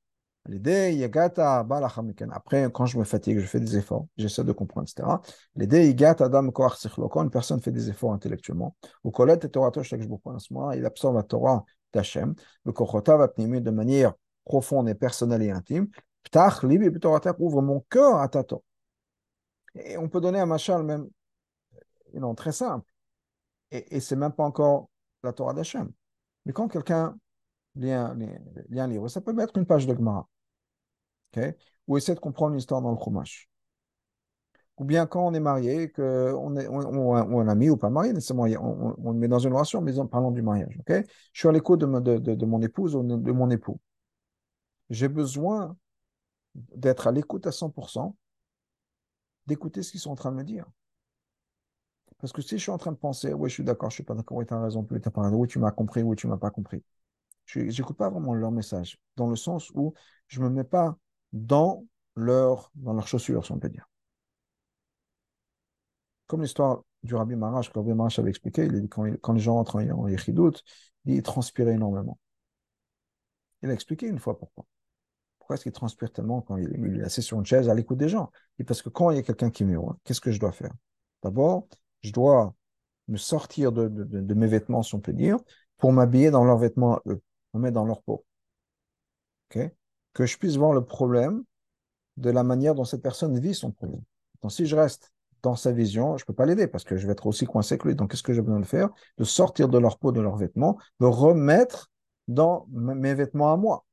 Après, 2.33 2.71
quand 2.71 2.85
je 2.85 2.99
me 2.99 3.05
fatigue, 3.05 3.39
je 3.39 3.47
fais 3.47 3.61
des 3.61 3.79
efforts, 3.79 4.07
j'essaie 4.19 4.45
de 4.45 4.53
comprendre, 4.53 4.87
etc. 4.87 5.09
L'idée, 5.57 5.97
Adam 6.05 6.51
Quand 6.51 7.23
une 7.23 7.31
personne 7.31 7.63
fait 7.63 7.71
des 7.71 7.89
efforts 7.89 8.13
intellectuellement, 8.13 8.77
ou 9.05 9.11
Colette 9.11 9.47
et 9.47 9.49
Torah 9.49 9.73
à 9.75 9.83
ce 9.83 10.53
moment 10.53 10.73
il 10.73 10.85
absorbe 10.85 11.17
la 11.17 11.23
Torah 11.23 11.65
d'Hachem, 11.95 12.35
le 12.67 12.73
Kochota 12.73 13.17
va 13.17 13.29
de 13.29 13.71
manière 13.71 14.13
profonde 14.45 14.89
et 14.91 14.95
personnelle 14.95 15.43
et 15.43 15.51
intime. 15.51 15.89
Ptach, 16.25 16.63
Libi, 16.63 16.91
ouvre 17.39 17.63
mon 17.63 17.81
cœur 17.89 18.17
à 18.17 18.29
ta 18.29 18.45
Torah. 18.45 18.63
Et 19.75 19.97
on 19.99 20.09
peut 20.09 20.21
donner 20.21 20.39
un 20.39 20.47
machal 20.47 20.83
même, 20.85 21.09
non, 22.15 22.35
très 22.35 22.53
simple. 22.53 22.89
Et, 23.71 23.97
et 23.97 24.01
c'est 24.01 24.17
même 24.17 24.33
pas 24.33 24.45
encore 24.45 24.89
la 25.23 25.33
Torah 25.33 25.55
d'Hachem. 25.55 25.91
Mais 26.45 26.53
quand 26.53 26.69
quelqu'un 26.69 27.17
lit 27.77 27.91
un, 27.91 28.87
livre, 28.87 29.09
ça 29.09 29.21
peut 29.21 29.33
mettre 29.33 29.57
une 29.57 29.67
page 29.67 29.87
de 29.87 29.95
Gemara, 29.95 30.29
ou 31.87 31.97
essaie 31.97 32.15
de 32.15 32.21
comprendre 32.21 32.53
une 32.53 32.59
histoire 32.59 32.83
dans 32.83 32.93
le 32.93 32.99
Chumash. 33.03 33.49
Ou 34.77 34.85
bien 34.85 35.07
quand 35.07 35.25
on 35.25 35.35
est 35.35 35.41
marié, 35.41 35.91
que 35.91 36.33
on 36.37 36.57
est, 36.57 36.67
on, 36.67 36.81
ou 36.81 37.41
un 37.41 37.49
ami 37.49 37.71
ou 37.71 37.77
pas 37.77 37.91
marié, 37.91 38.13
nécessairement, 38.13 38.45
on, 38.61 38.95
on, 38.99 39.13
met 39.15 39.29
dans 39.29 39.39
une 39.39 39.53
relation, 39.53 39.81
mais 39.81 39.99
en 39.99 40.07
parlant 40.07 40.33
du 40.33 40.43
mariage. 40.43 40.79
Je 40.89 41.03
suis 41.33 41.49
à 41.49 41.53
l'écoute 41.53 41.81
de, 41.81 41.87
de, 41.87 42.35
de, 42.35 42.47
mon 42.47 42.61
épouse 42.61 42.97
ou 42.97 43.03
de 43.03 43.33
mon 43.33 43.51
époux. 43.51 43.79
J'ai 44.91 45.09
besoin 45.09 45.77
d'être 46.55 47.07
à 47.07 47.13
l'écoute 47.13 47.47
à 47.47 47.51
100%, 47.51 48.15
d'écouter 49.47 49.83
ce 49.83 49.91
qu'ils 49.91 50.01
sont 50.01 50.11
en 50.11 50.17
train 50.17 50.33
de 50.33 50.37
me 50.37 50.45
dire. 50.45 50.67
Parce 52.19 52.33
que 52.33 52.43
si 52.43 52.57
je 52.57 52.63
suis 52.63 52.71
en 52.71 52.79
train 52.79 52.93
de 52.93 52.97
penser, 52.97 53.33
oui, 53.35 53.51
je 53.51 53.55
suis 53.55 53.65
d'accord, 53.65 53.91
je 53.91 53.97
suis 53.97 54.05
pas 54.05 54.15
d'accord, 54.15 54.39
oui, 54.39 54.47
tu 54.47 54.55
as 54.55 54.61
raison, 54.61 54.85
tu 54.85 54.95
as 54.95 55.11
pas 55.11 55.23
raison, 55.23 55.37
oui, 55.37 55.49
tu 55.49 55.59
m'as 55.59 55.73
compris, 55.73 56.03
oui, 56.03 56.17
tu 56.17 56.27
m'as 56.27 56.39
pas 56.39 56.51
compris. 56.51 56.83
Je 57.47 57.61
n'écoute 57.61 57.97
pas 57.97 58.09
vraiment 58.09 58.35
leur 58.35 58.51
message, 58.51 58.99
dans 59.17 59.29
le 59.29 59.37
sens 59.37 59.71
où 59.75 59.95
je 60.29 60.41
ne 60.41 60.47
me 60.49 60.51
mets 60.51 60.65
pas 60.65 60.97
dans 61.33 61.85
leur, 62.17 62.71
dans 62.75 62.95
leurs 62.95 63.09
chaussures, 63.09 63.45
si 63.45 63.53
on 63.53 63.59
peut 63.59 63.69
dire. 63.69 63.89
Comme 66.27 66.43
l'histoire 66.43 66.83
du 67.03 67.15
Rabbi 67.15 67.37
Marash, 67.37 67.71
que 67.71 67.79
Rabbi 67.79 67.93
Marash 67.93 68.19
avait 68.19 68.31
expliqué, 68.31 68.65
il 68.65 68.89
quand, 68.89 69.05
quand 69.21 69.33
les 69.35 69.41
gens 69.41 69.59
entrent 69.59 69.77
en 69.77 70.09
Yechidout, 70.09 70.55
il 71.05 71.23
transpirait 71.23 71.75
énormément. 71.75 72.19
Il 73.63 73.71
a 73.71 73.73
expliqué 73.73 74.07
une 74.07 74.21
fois 74.21 74.39
pourquoi. 74.39 74.65
Pourquoi 75.45 75.57
est-ce 75.57 75.65
qu'il 75.65 75.73
transpire 75.73 76.11
tellement 76.11 76.41
quand 76.41 76.57
il, 76.57 77.01
est 77.01 77.05
assis 77.05 77.21
sur 77.21 77.39
une 77.39 77.45
chaise 77.45 77.69
à 77.69 77.75
l'écoute 77.75 77.99
des 77.99 78.09
gens? 78.09 78.33
Et 78.59 78.65
parce 78.65 78.81
que 78.81 78.89
quand 78.89 79.11
il 79.11 79.17
y 79.17 79.19
a 79.19 79.23
quelqu'un 79.23 79.51
qui 79.51 79.67
me 79.67 79.77
voit, 79.77 79.99
qu'est-ce 80.03 80.23
que 80.23 80.31
je 80.31 80.41
dois 80.41 80.53
faire? 80.53 80.73
D'abord, 81.23 81.69
je 82.01 82.13
dois 82.13 82.55
me 83.09 83.19
sortir 83.19 83.71
de, 83.71 84.35
mes 84.35 84.47
vêtements, 84.47 84.83
si 84.83 84.95
on 84.95 85.01
peut 85.01 85.13
dire, 85.13 85.37
pour 85.77 85.93
m'habiller 85.93 86.31
dans 86.31 86.45
leurs 86.45 86.57
vêtements 86.57 86.99
eux, 87.05 87.21
me 87.53 87.61
mettre 87.61 87.75
dans 87.75 87.85
leur 87.85 88.03
peau. 88.03 88.25
que 89.51 90.25
je 90.25 90.39
puisse 90.39 90.57
voir 90.57 90.73
le 90.73 90.83
problème 90.83 91.45
de 92.17 92.31
la 92.31 92.43
manière 92.43 92.75
dont 92.75 92.87
cette 92.87 93.03
personne 93.03 93.39
vit 93.39 93.55
son 93.55 93.71
problème. 93.71 94.01
Donc, 94.41 94.51
si 94.51 94.65
je 94.65 94.75
reste 94.75 95.13
dans 95.43 95.57
sa 95.57 95.73
vision, 95.73 96.17
je 96.17 96.23
ne 96.23 96.27
peux 96.27 96.33
pas 96.33 96.47
l'aider 96.47 96.69
parce 96.69 96.85
que 96.85 96.97
je 96.97 97.07
vais 97.07 97.13
être 97.13 97.27
aussi 97.27 97.45
coincé 97.45 97.77
que 97.77 97.87
lui. 97.87 97.95
Donc, 97.95 98.13
qu'est-ce 98.13 98.23
que 98.23 98.33
j'ai 98.33 98.41
besoin 98.41 98.61
de 98.61 98.65
faire? 98.65 98.89
De 99.19 99.25
sortir 99.25 99.69
de 99.69 99.77
leur 99.77 99.99
peau, 99.99 100.11
de 100.11 100.23
leurs 100.23 100.37
vêtements, 100.37 100.79
de 101.01 101.07
remettre 101.07 101.91
dans 102.29 102.67
mes 102.71 103.13
vêtements 103.13 103.53
à 103.53 103.59
moi. 103.59 103.85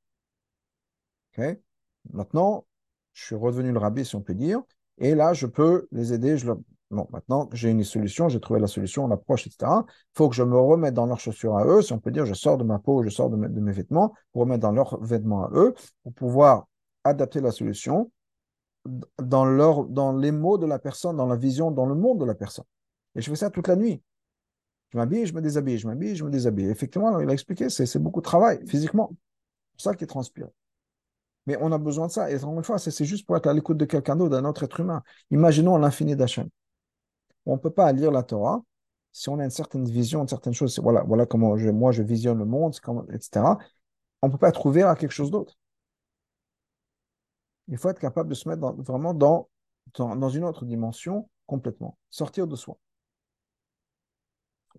Maintenant, 2.12 2.66
je 3.14 3.26
suis 3.26 3.36
redevenu 3.36 3.72
le 3.72 3.80
rabbi, 3.80 4.06
si 4.06 4.16
on 4.16 4.22
peut 4.22 4.34
dire, 4.34 4.62
et 4.98 5.16
là, 5.16 5.34
je 5.34 5.48
peux 5.48 5.88
les 5.92 6.14
aider, 6.14 6.38
je 6.38 6.52
maintenant 6.92 7.50
j'ai 7.54 7.70
une 7.70 7.84
solution, 7.84 8.28
j'ai 8.28 8.40
trouvé 8.40 8.60
la 8.60 8.68
solution, 8.68 9.08
l'approche, 9.08 9.48
etc. 9.48 9.72
Il 9.88 10.18
faut 10.18 10.30
que 10.30 10.36
je 10.36 10.44
me 10.44 10.58
remette 10.60 10.94
dans 10.94 11.06
leurs 11.06 11.20
chaussures 11.20 11.58
à 11.58 11.66
eux, 11.66 11.82
si 11.82 11.94
on 11.94 12.00
peut 12.00 12.12
dire, 12.12 12.26
je 12.26 12.34
sors 12.34 12.58
de 12.58 12.64
ma 12.64 12.80
peau, 12.80 13.04
je 13.04 13.10
sors 13.10 13.30
de 13.30 13.38
mes, 13.38 13.72
vêtements, 13.72 14.14
pour 14.32 14.42
remettre 14.42 14.62
dans 14.62 14.72
leurs 14.72 15.02
vêtements 15.02 15.46
à 15.46 15.50
eux, 15.54 15.74
pour 16.04 16.14
pouvoir 16.14 16.68
adapter 17.04 17.40
la 17.40 17.52
solution 17.52 18.12
dans, 19.22 19.46
leur, 19.46 19.86
dans 19.86 20.12
les 20.12 20.32
mots 20.32 20.58
de 20.58 20.66
la 20.66 20.80
personne, 20.80 21.16
dans 21.16 21.28
la 21.28 21.36
vision, 21.36 21.72
dans 21.72 21.86
le 21.86 21.96
monde 21.96 22.20
de 22.20 22.26
la 22.26 22.36
personne. 22.36 22.66
Et 23.16 23.22
je 23.22 23.30
fais 23.30 23.36
ça 23.36 23.50
toute 23.50 23.68
la 23.68 23.76
nuit. 23.76 24.02
Je 24.92 24.98
m'habille, 24.98 25.26
je 25.26 25.34
me 25.34 25.42
déshabille, 25.42 25.78
je 25.78 25.88
m'habille, 25.88 26.16
je 26.16 26.24
me 26.24 26.30
déshabille. 26.30 26.70
Effectivement, 26.70 27.20
il 27.20 27.30
a 27.30 27.34
expliqué, 27.34 27.70
c'est 27.70 28.00
beaucoup 28.00 28.20
de 28.20 28.26
travail 28.26 28.60
physiquement. 28.68 29.10
C'est 29.12 29.72
pour 29.72 29.82
ça 29.82 29.96
qu'il 29.96 30.08
transpire. 30.08 30.48
Mais 31.48 31.58
on 31.60 31.72
a 31.72 31.78
besoin 31.78 32.08
de 32.08 32.12
ça. 32.12 32.30
Et 32.30 32.36
encore 32.38 32.58
une 32.58 32.64
fois, 32.64 32.78
c'est 32.78 33.06
juste 33.06 33.26
pour 33.26 33.36
être 33.38 33.48
à 33.48 33.54
l'écoute 33.54 33.78
de 33.78 33.86
quelqu'un 33.86 34.16
d'autre, 34.16 34.32
d'un 34.32 34.46
autre 34.46 34.64
être 34.64 34.80
humain. 34.80 35.02
Imaginons 35.32 35.78
l'infini 35.78 36.16
d'Hachem 36.16 36.50
on 37.46 37.54
ne 37.54 37.60
peut 37.60 37.72
pas 37.72 37.92
lire 37.92 38.12
la 38.12 38.24
Torah 38.24 38.64
si 39.12 39.30
on 39.30 39.40
a 39.40 39.44
une 39.44 39.50
certaine 39.50 39.86
vision, 39.86 40.22
une 40.22 40.28
certaine 40.28 40.54
chose. 40.54 40.80
Voilà, 40.80 41.04
voilà 41.04 41.26
comment 41.26 41.56
moi 41.74 41.92
je 41.92 42.02
visionne 42.02 42.38
le 42.38 42.46
monde, 42.46 42.74
etc. 43.14 43.58
On 44.22 44.28
ne 44.28 44.32
peut 44.32 44.38
pas 44.38 44.50
être 44.50 44.66
ouvert 44.66 44.88
à 44.88 44.96
quelque 44.96 45.12
chose 45.12 45.32
d'autre. 45.32 45.58
Il 47.68 47.78
faut 47.78 47.90
être 47.90 48.00
capable 48.00 48.30
de 48.30 48.36
se 48.36 48.48
mettre 48.48 48.62
vraiment 48.78 49.14
dans, 49.14 49.50
dans, 49.96 50.30
une 50.30 50.44
autre 50.44 50.66
dimension 50.66 51.30
complètement, 51.46 51.98
sortir 52.10 52.48
de 52.48 52.56
soi. 52.56 52.78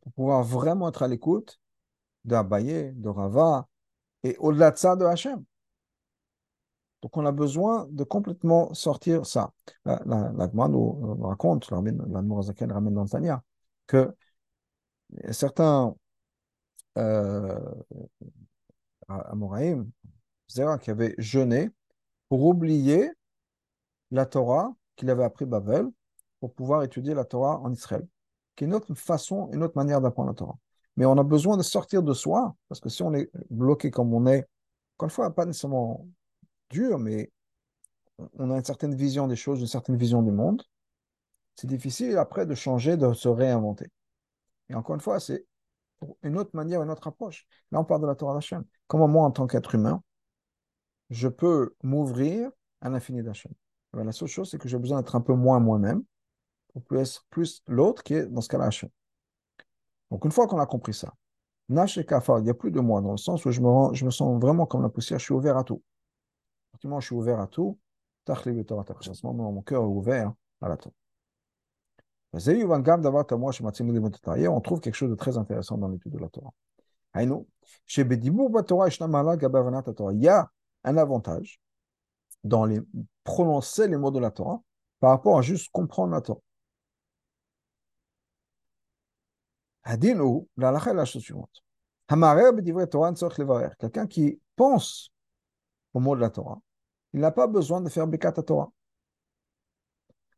Pour 0.00 0.12
pouvoir 0.12 0.42
vraiment 0.42 0.88
être 0.88 1.02
à 1.02 1.08
l'écoute 1.08 1.60
d'Abaye, 2.24 2.92
de 2.94 3.08
Rava, 3.08 3.68
et 4.22 4.36
au-delà 4.38 4.70
de 4.70 4.78
ça, 4.78 4.96
de 4.96 5.04
Hachem. 5.04 5.44
Donc 7.02 7.16
on 7.16 7.26
a 7.26 7.32
besoin 7.32 7.86
de 7.90 8.04
complètement 8.04 8.72
sortir 8.74 9.26
ça. 9.26 9.52
La, 9.84 10.00
la, 10.06 10.68
nous 10.68 11.16
raconte, 11.22 11.70
la 11.70 12.22
Mourazaken 12.22 12.70
ramène 12.72 12.94
dans 12.94 13.06
Tania, 13.06 13.42
que 13.86 14.14
certains 15.30 15.94
euh, 16.96 17.58
Amoraïm, 19.08 19.90
qui 20.80 20.90
avaient 20.90 21.14
jeûné 21.18 21.70
pour 22.28 22.44
oublier 22.44 23.10
la 24.10 24.26
Torah 24.26 24.72
qu'il 24.96 25.10
avait 25.10 25.24
appris 25.24 25.46
Babel 25.46 25.86
pour 26.40 26.52
pouvoir 26.54 26.82
étudier 26.82 27.14
la 27.14 27.24
Torah 27.24 27.58
en 27.60 27.72
Israël. 27.72 28.06
qui 28.54 28.64
est 28.64 28.66
une 28.66 28.74
autre 28.74 28.94
façon, 28.94 29.48
une 29.52 29.62
autre 29.62 29.76
manière 29.76 30.00
d'apprendre 30.00 30.30
la 30.30 30.34
Torah. 30.34 30.58
Mais 30.96 31.06
on 31.06 31.16
a 31.16 31.22
besoin 31.22 31.56
de 31.56 31.62
sortir 31.62 32.02
de 32.02 32.12
soi, 32.12 32.54
parce 32.68 32.80
que 32.80 32.88
si 32.88 33.02
on 33.02 33.14
est 33.14 33.30
bloqué 33.50 33.90
comme 33.90 34.12
on 34.12 34.26
est, 34.26 34.46
encore 34.96 35.06
une 35.06 35.10
fois, 35.10 35.34
pas 35.34 35.46
nécessairement 35.46 36.06
dur, 36.72 36.98
mais 36.98 37.30
on 38.38 38.50
a 38.50 38.56
une 38.56 38.64
certaine 38.64 38.94
vision 38.94 39.28
des 39.28 39.36
choses, 39.36 39.60
une 39.60 39.66
certaine 39.66 39.96
vision 39.96 40.22
du 40.22 40.32
monde, 40.32 40.62
c'est 41.54 41.66
difficile 41.66 42.16
après 42.16 42.46
de 42.46 42.54
changer, 42.54 42.96
de 42.96 43.12
se 43.12 43.28
réinventer. 43.28 43.90
Et 44.68 44.74
encore 44.74 44.94
une 44.94 45.00
fois, 45.00 45.20
c'est 45.20 45.46
une 46.22 46.38
autre 46.38 46.50
manière, 46.54 46.82
une 46.82 46.90
autre 46.90 47.06
approche. 47.06 47.46
Là, 47.70 47.80
on 47.80 47.84
parle 47.84 48.02
de 48.02 48.06
la 48.06 48.14
Torah 48.14 48.34
d'Hachem. 48.34 48.64
Comment 48.86 49.08
moi, 49.08 49.26
en 49.26 49.30
tant 49.30 49.46
qu'être 49.46 49.74
humain, 49.74 50.02
je 51.10 51.28
peux 51.28 51.74
m'ouvrir 51.82 52.50
à 52.80 52.88
l'infini 52.88 53.22
d'Hachem? 53.22 53.52
Ben, 53.92 54.04
La 54.04 54.12
seule 54.12 54.28
chose, 54.28 54.50
c'est 54.50 54.58
que 54.58 54.68
j'ai 54.68 54.78
besoin 54.78 54.98
d'être 54.98 55.14
un 55.14 55.20
peu 55.20 55.34
moins 55.34 55.60
moi-même 55.60 56.02
pour 56.72 56.82
plus, 56.82 57.20
plus 57.30 57.62
l'autre 57.68 58.02
qui 58.02 58.14
est 58.14 58.26
dans 58.26 58.40
ce 58.40 58.48
cas-là 58.48 58.66
Hachem. 58.66 58.88
Donc, 60.10 60.24
une 60.24 60.32
fois 60.32 60.46
qu'on 60.46 60.58
a 60.58 60.66
compris 60.66 60.94
ça, 60.94 61.12
Nash 61.68 61.98
et 61.98 62.04
Kafar, 62.04 62.38
il 62.38 62.44
n'y 62.44 62.50
a 62.50 62.54
plus 62.54 62.70
de 62.70 62.80
moi, 62.80 63.00
dans 63.00 63.12
le 63.12 63.18
sens 63.18 63.44
où 63.44 63.50
je 63.50 63.60
me, 63.60 63.94
je 63.94 64.04
me 64.04 64.10
sens 64.10 64.40
vraiment 64.40 64.66
comme 64.66 64.82
la 64.82 64.88
poussière, 64.88 65.18
je 65.18 65.24
suis 65.24 65.34
ouvert 65.34 65.56
à 65.56 65.64
tout. 65.64 65.82
Je 66.80 67.00
suis 67.00 67.14
ouvert 67.14 67.40
à 67.40 67.46
tout. 67.46 67.78
Mon 68.28 69.62
cœur 69.62 69.82
est 69.82 69.86
ouvert 69.86 70.32
à 70.60 70.68
la 70.68 70.76
Torah. 70.76 70.94
On 72.34 72.38
trouve 74.60 74.80
quelque 74.80 74.94
chose 74.94 75.10
de 75.10 75.14
très 75.14 75.36
intéressant 75.36 75.76
dans 75.76 75.88
l'étude 75.88 76.12
de 76.12 76.18
la 76.18 76.28
Torah. 76.28 76.52
Il 80.12 80.22
y 80.22 80.28
a 80.28 80.50
un 80.84 80.96
avantage 80.96 81.60
dans 82.42 82.64
les 82.64 82.80
prononcer 83.22 83.88
les 83.88 83.96
mots 83.96 84.10
de 84.10 84.18
la 84.18 84.30
Torah 84.30 84.62
par 84.98 85.10
rapport 85.10 85.38
à 85.38 85.42
juste 85.42 85.70
comprendre 85.72 86.12
la 86.12 86.22
Torah. 86.22 86.40
Quelqu'un 93.78 94.06
qui 94.06 94.40
pense 94.56 95.11
au 95.94 96.00
mot 96.00 96.16
de 96.16 96.20
la 96.20 96.30
Torah, 96.30 96.60
il 97.12 97.20
n'a 97.20 97.30
pas 97.30 97.46
besoin 97.46 97.80
de 97.80 97.88
faire 97.88 98.06
Bekat 98.06 98.32
Torah. 98.32 98.72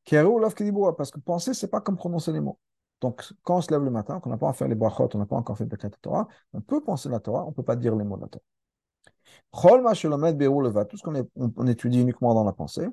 Parce 0.07 1.11
que 1.11 1.21
penser, 1.21 1.55
c'est 1.55 1.69
pas 1.69 1.81
comme 1.81 1.97
prononcer 1.97 2.33
les 2.33 2.41
mots. 2.41 2.59
Donc, 3.01 3.25
quand 3.43 3.57
on 3.57 3.61
se 3.61 3.71
lève 3.71 3.83
le 3.83 3.91
matin, 3.91 4.21
qu'on 4.21 4.31
n'a 4.31 4.37
pas 4.37 4.49
à 4.49 4.53
faire 4.53 4.69
les 4.69 4.75
brachot, 4.75 5.09
on 5.15 5.19
n'a 5.19 5.27
pas 5.27 5.37
encore 5.37 5.57
fait 5.57 5.65
Bekat 5.65 5.91
Torah, 6.01 6.29
on 6.53 6.61
peut 6.61 6.83
penser 6.83 7.09
la 7.09 7.21
Torah, 7.21 7.45
on 7.45 7.49
ne 7.49 7.55
peut 7.55 7.63
pas 7.63 7.77
dire 7.77 7.97
les 7.97 8.05
mots 8.05 8.17
de 8.17 8.23
la 8.23 8.29
Torah. 8.29 8.45
Tout 10.85 10.97
ce 10.97 11.03
qu'on 11.03 11.15
on 11.35 11.67
étudie 11.67 12.01
uniquement 12.01 12.35
dans 12.35 12.45
la 12.45 12.53
pensée, 12.53 12.87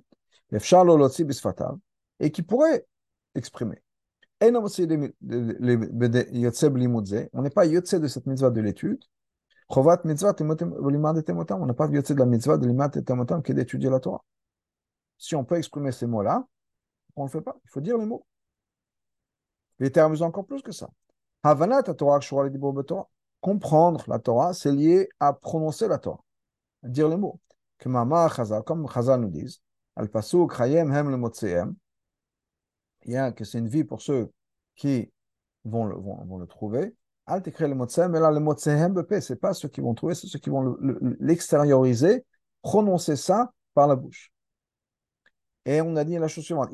et 2.19 2.32
qui 2.32 2.43
pourrait 2.43 2.86
exprimer. 3.36 3.82
On 4.41 4.52
n'est 7.41 7.50
pas 7.50 7.65
yotse 7.65 7.93
de 7.95 8.08
cette 8.08 8.26
mitzvah 8.26 8.50
de 8.50 8.62
l'étude. 8.62 9.04
On 9.74 11.66
n'a 11.66 11.74
pas 11.74 11.88
yotse 11.88 12.12
de 12.12 12.20
la 12.20 12.26
mitzvah 12.26 12.58
de 12.58 12.68
l'imat 12.68 12.92
et 12.96 13.04
qui 13.44 13.52
est 13.52 13.56
d'étudier 13.56 13.90
la 13.90 14.00
Torah. 14.00 14.24
Si 15.18 15.36
on 15.36 15.44
peut 15.46 15.58
exprimer 15.58 15.92
ces 15.92 16.08
mots-là, 16.08 16.46
on 17.16 17.24
ne 17.24 17.28
le 17.28 17.32
fait 17.32 17.42
pas. 17.42 17.56
Il 17.64 17.70
faut 17.70 17.82
dire 17.82 17.98
les 17.98 18.06
mots. 18.06 18.26
Les 19.80 19.92
termes 19.92 20.22
encore 20.22 20.46
plus 20.46 20.62
que 20.62 20.72
ça. 20.72 20.90
Comprendre 23.42 24.04
la 24.08 24.20
Torah, 24.20 24.54
c'est 24.54 24.72
lié 24.72 25.10
à 25.20 25.34
prononcer 25.34 25.88
la 25.88 25.98
Torah, 25.98 26.24
à 26.84 26.88
dire 26.88 27.10
les 27.10 27.18
mots. 27.18 27.40
Comme 27.80 28.88
Chazal 28.88 29.22
nous 29.22 29.30
dit, 29.30 29.62
al 29.96 30.10
hem 30.14 31.10
le 31.10 31.76
il 33.04 33.14
y 33.14 33.18
a 33.18 33.32
que 33.32 33.44
c'est 33.44 33.58
une 33.58 33.68
vie 33.68 33.84
pour 33.84 34.02
ceux 34.02 34.32
qui 34.76 35.12
vont 35.66 35.86
le 35.86 36.46
trouver. 36.46 36.96
Al 37.28 37.42
t'écris 37.42 37.68
le 37.68 37.76
motsehem, 37.76 38.12
mais 38.12 38.20
là 38.20 38.32
le 38.32 38.40
motsehem 38.40 39.04
c'est 39.22 39.40
pas 39.40 39.54
ceux 39.54 39.70
qui 39.70 39.80
vont 39.82 39.94
trouver, 39.94 40.16
c'est 40.16 40.28
ceux 40.28 40.40
qui 40.40 40.50
vont 40.50 40.78
l'extérioriser, 41.20 42.26
prononcer 42.62 43.16
ça 43.16 43.52
par 43.74 43.88
la 43.88 43.96
bouche. 43.96 44.32
Et 45.66 45.82
on 45.82 45.96
a 45.96 46.04
dit 46.04 46.18
la 46.18 46.28
chose 46.28 46.44
suivante 46.44 46.70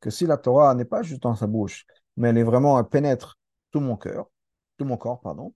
que 0.00 0.10
si 0.10 0.26
la 0.26 0.36
Torah 0.36 0.74
n'est 0.74 0.84
pas 0.84 1.02
juste 1.02 1.22
dans 1.22 1.34
sa 1.34 1.46
bouche, 1.46 1.86
mais 2.16 2.28
elle 2.28 2.38
est 2.38 2.42
vraiment, 2.42 2.78
elle 2.78 2.84
pénètre 2.84 3.38
tout 3.70 3.80
mon 3.80 3.96
cœur, 3.96 4.26
tout 4.76 4.84
mon 4.84 4.96
corps, 4.96 5.20
pardon, 5.20 5.54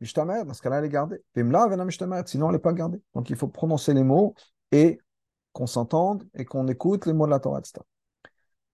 dans 0.00 0.54
ce 0.54 0.62
cas-là, 0.62 0.78
elle 0.78 0.84
est 0.84 0.88
gardée. 0.88 1.22
Sinon, 1.34 2.48
elle 2.48 2.52
n'est 2.52 2.58
pas 2.58 2.72
gardée. 2.72 3.00
Donc, 3.14 3.30
il 3.30 3.36
faut 3.36 3.48
prononcer 3.48 3.94
les 3.94 4.02
mots 4.04 4.34
et 4.70 4.98
qu'on 5.52 5.66
s'entende 5.66 6.28
et 6.34 6.44
qu'on 6.44 6.68
écoute 6.68 7.06
les 7.06 7.12
mots 7.12 7.26
de 7.26 7.30
la 7.30 7.40
Torah, 7.40 7.60
etc. 7.60 7.80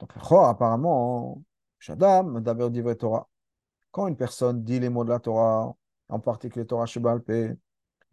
Donc, 0.01 0.11
apparemment, 0.17 1.43
Shadam, 1.81 2.41
d'abord 2.41 2.71
dit 2.71 2.83
Torah. 2.97 3.29
Quand 3.91 4.07
une 4.07 4.17
personne 4.17 4.63
dit 4.63 4.79
les 4.79 4.89
mots 4.89 5.03
de 5.03 5.09
la 5.09 5.19
Torah, 5.19 5.75
en 6.09 6.21
particulier 6.21 6.67
Torah 6.67 6.87
Shebalpe, 6.87 7.57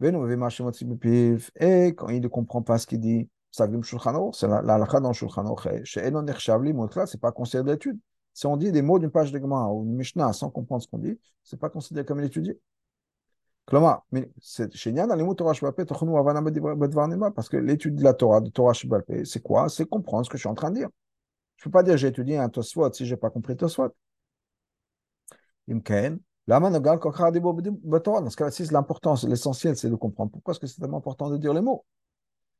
quand 0.00 2.08
il 2.08 2.20
ne 2.20 2.28
comprend 2.28 2.62
pas 2.62 2.78
ce 2.78 2.86
qu'il 2.86 3.00
dit, 3.00 3.28
c'est 3.50 3.68
la 3.68 4.74
halakha 4.74 5.00
dans 5.00 5.12
Shulchan 5.12 5.56
c'est 5.84 7.20
pas 7.20 7.32
considéré 7.32 7.64
d'étude. 7.64 7.98
Si 8.32 8.46
on 8.46 8.56
dit 8.56 8.72
des 8.72 8.82
mots 8.82 9.00
d'une 9.00 9.10
page 9.10 9.32
de 9.32 9.40
Gemara 9.40 9.72
ou 9.72 9.84
une 9.84 9.96
Mishnah 9.96 10.32
sans 10.32 10.50
comprendre 10.50 10.82
ce 10.82 10.88
qu'on 10.88 10.98
dit, 10.98 11.18
c'est 11.42 11.58
pas 11.58 11.68
considéré 11.68 12.06
comme 12.06 12.20
étudié. 12.20 12.60
Parce 13.66 14.04
que 17.48 17.56
l'étude 17.56 17.96
de 17.96 18.04
la 18.04 18.14
Torah, 18.14 18.40
de 18.40 18.50
Torah 18.50 18.72
Shibalpe, 18.72 19.24
c'est 19.24 19.42
quoi? 19.42 19.68
C'est 19.68 19.86
comprendre 19.86 20.24
ce 20.24 20.30
que 20.30 20.38
je 20.38 20.42
suis 20.42 20.48
en 20.48 20.54
train 20.54 20.70
de 20.70 20.76
dire. 20.76 20.88
Je 21.58 21.62
ne 21.62 21.64
peux 21.64 21.70
pas 21.70 21.82
dire 21.82 21.96
j'ai 21.96 22.08
étudié 22.08 22.38
un 22.38 22.48
Tosfot 22.48 22.92
si 22.92 23.04
je 23.04 23.14
n'ai 23.14 23.18
pas 23.20 23.30
compris 23.30 23.56
Tosfot. 23.56 23.94
Dans 25.68 25.80
ce 28.30 28.36
cas-là, 28.36 28.50
l'importance, 28.70 29.24
l'essentiel, 29.24 29.76
c'est 29.76 29.90
de 29.90 29.96
comprendre. 29.96 30.30
Pourquoi 30.32 30.52
est-ce 30.52 30.60
que 30.60 30.66
c'est 30.66 30.80
tellement 30.80 30.98
important 30.98 31.28
de 31.28 31.36
dire 31.36 31.52
les 31.52 31.60
mots 31.60 31.84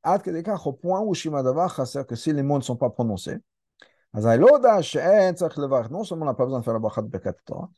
au 0.05 0.73
point 0.73 1.01
où 1.01 1.13
que 1.13 2.15
si 2.15 2.33
les 2.33 2.43
mots 2.43 2.57
ne 2.57 2.63
sont 2.63 2.75
pas 2.75 2.89
prononcés, 2.89 3.37
non 4.13 4.33
seulement 6.03 6.23
on 6.23 6.25
n'a 6.25 6.33
pas 6.33 6.45
besoin 6.45 6.59
de 6.59 6.63
faire 6.63 6.73
la 6.73 6.79
bracha 6.79 7.01
de 7.01 7.07
Bekat 7.07 7.33
Torah, 7.45 7.69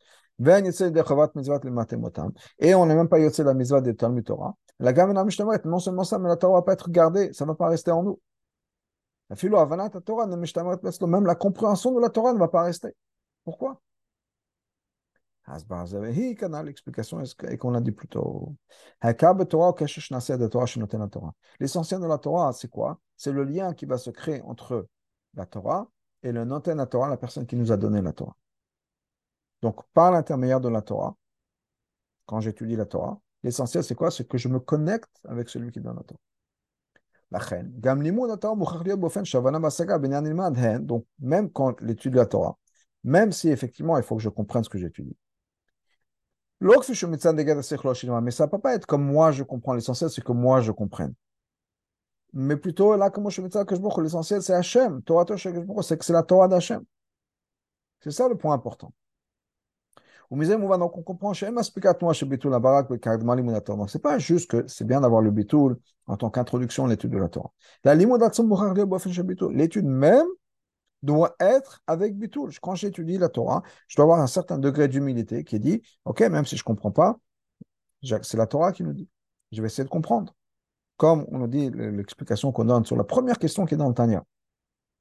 et 2.60 2.76
on 2.76 2.86
n'est 2.86 2.96
même 2.96 3.10
pas 3.10 3.20
yotze 3.20 3.40
la 3.40 3.54
mitzvah 3.54 3.82
de 3.82 3.92
Talmud 3.92 4.26
Torah. 4.26 4.56
La 4.80 4.94
gamme 4.94 5.14
non 5.14 5.80
seulement 5.80 6.04
ça, 6.04 6.18
mais 6.20 6.30
la 6.30 6.38
Torah 6.38 6.54
ne 6.54 6.58
va 6.58 6.64
pas 6.64 6.74
être 6.74 6.90
gardée, 6.90 7.32
ça 7.34 7.46
ne 7.46 7.50
va 7.50 7.56
pas 7.56 7.70
rester 7.70 7.92
en 7.92 8.04
nous. 8.04 8.20
Même 9.32 11.26
la 11.26 11.36
compréhension 11.36 11.92
de 11.94 12.00
la 12.00 12.10
Torah 12.10 12.34
ne 12.34 12.40
va 12.40 12.48
pas 12.50 12.64
rester. 12.64 12.96
Pourquoi? 13.44 13.82
L'explication 15.48 17.20
est 17.22 17.58
qu'on 17.58 17.72
l'a 17.72 17.82
dit 17.82 17.92
plus 17.92 18.08
tôt. 18.08 18.56
L'essentiel 21.60 22.00
de 22.00 22.08
la 22.08 22.18
Torah, 22.18 22.54
c'est 22.54 22.70
quoi? 22.70 23.00
C'est 23.18 23.32
le 23.32 23.44
lien 23.44 23.74
qui 23.74 23.86
va 23.86 23.98
se 23.98 24.10
créer 24.10 24.42
entre 24.44 24.88
la 25.34 25.46
Torah 25.46 25.90
et 26.24 26.32
le 26.32 26.46
noten 26.46 26.78
la 26.78 26.86
Torah, 26.86 27.10
la 27.10 27.18
personne 27.18 27.48
qui 27.48 27.56
nous 27.56 27.72
a 27.72 27.78
donné 27.78 28.02
la 28.02 28.14
Torah. 28.14 28.36
Donc, 29.62 29.82
par 29.94 30.12
l'intermédiaire 30.12 30.62
de 30.62 30.70
la 30.70 30.82
Torah, 30.82 31.16
quand 32.26 32.40
j'étudie 32.40 32.76
la 32.76 32.86
Torah, 32.86 33.20
l'essentiel, 33.44 33.84
c'est 33.84 33.96
quoi? 33.96 34.12
C'est 34.12 34.28
que 34.28 34.38
je 34.38 34.48
me 34.48 34.60
connecte 34.60 35.12
avec 35.26 35.50
celui 35.50 35.72
qui 35.72 35.80
donne 35.80 35.96
la 35.96 36.04
Torah. 36.04 36.20
Donc, 37.32 38.00
même 41.20 41.50
quand 41.50 41.82
l'étude 41.82 42.14
de 42.14 42.18
la 42.18 42.26
Torah, 42.26 42.58
même 43.04 43.32
si 43.32 43.50
effectivement 43.50 43.98
il 43.98 44.04
faut 44.04 44.18
que 44.18 44.22
je 44.22 44.30
comprenne 44.30 44.64
ce 44.64 44.70
que 44.70 44.78
j'étudie, 44.78 45.16
mais 46.60 46.78
ça 46.84 46.94
ne 46.94 48.52
peut 48.52 48.60
pas 48.60 48.76
être 48.76 48.86
comme 48.86 49.04
moi 49.04 49.32
je 49.32 49.44
comprends. 49.44 49.74
L'essentiel, 49.74 50.10
c'est 50.10 50.24
que 50.24 50.32
moi 50.32 50.62
je 50.62 50.72
comprenne. 50.72 51.14
Mais 52.34 52.56
plutôt, 52.56 52.96
là, 52.96 53.10
comme 53.10 53.30
je 53.30 53.42
que 53.42 54.02
l'essentiel, 54.02 54.42
c'est 54.42 54.54
Hachem. 54.54 55.02
Torah 55.04 55.26
c'est 55.38 55.98
que 55.98 56.06
c'est 56.06 56.14
la 56.14 56.24
Torah 56.24 56.48
d'Hachem. 56.48 56.84
C'est 58.00 58.12
ça 58.12 58.30
le 58.30 58.36
point 58.36 58.54
important. 58.54 58.94
Donc, 60.32 60.98
on 60.98 61.04
Donc, 63.76 63.90
c'est 63.90 64.02
pas 64.02 64.18
juste 64.18 64.50
que 64.50 64.66
c'est 64.68 64.86
bien 64.86 65.02
d'avoir 65.02 65.22
le 65.22 65.32
bitoul 65.32 65.78
en 66.08 66.16
tant 66.16 66.30
qu'introduction 66.30 66.86
à 66.86 66.90
l'étude 66.90 67.12
de 67.12 67.18
la 67.18 67.28
Torah. 67.28 67.52
L'étude 67.84 69.86
même 69.86 70.28
doit 71.04 71.36
être 71.40 71.82
avec 71.88 72.18
Bitoul. 72.18 72.52
Quand 72.62 72.76
j'étudie 72.76 73.18
la 73.18 73.30
Torah, 73.30 73.64
je 73.88 73.96
dois 73.96 74.04
avoir 74.04 74.20
un 74.20 74.28
certain 74.28 74.58
degré 74.58 74.88
d'humilité 74.88 75.44
qui 75.44 75.60
dit, 75.60 75.82
OK, 76.06 76.22
même 76.22 76.46
si 76.46 76.56
je 76.56 76.62
ne 76.62 76.66
comprends 76.66 76.92
pas, 76.92 77.20
c'est 78.04 78.38
la 78.38 78.48
Torah 78.48 78.72
qui 78.72 78.84
nous 78.84 78.94
dit. 78.94 79.08
Je 79.52 79.62
vais 79.62 79.68
essayer 79.68 79.84
de 79.84 79.90
comprendre. 79.90 80.34
Comme 80.98 81.26
on 81.30 81.40
nous 81.40 81.48
dit 81.48 81.70
l'explication 81.72 82.52
qu'on 82.52 82.66
donne 82.66 82.86
sur 82.86 82.96
la 82.96 83.04
première 83.04 83.40
question 83.40 83.66
qui 83.66 83.74
est 83.74 83.78
dans 83.78 83.90
le 83.90 83.94
Tanya. 83.94 84.24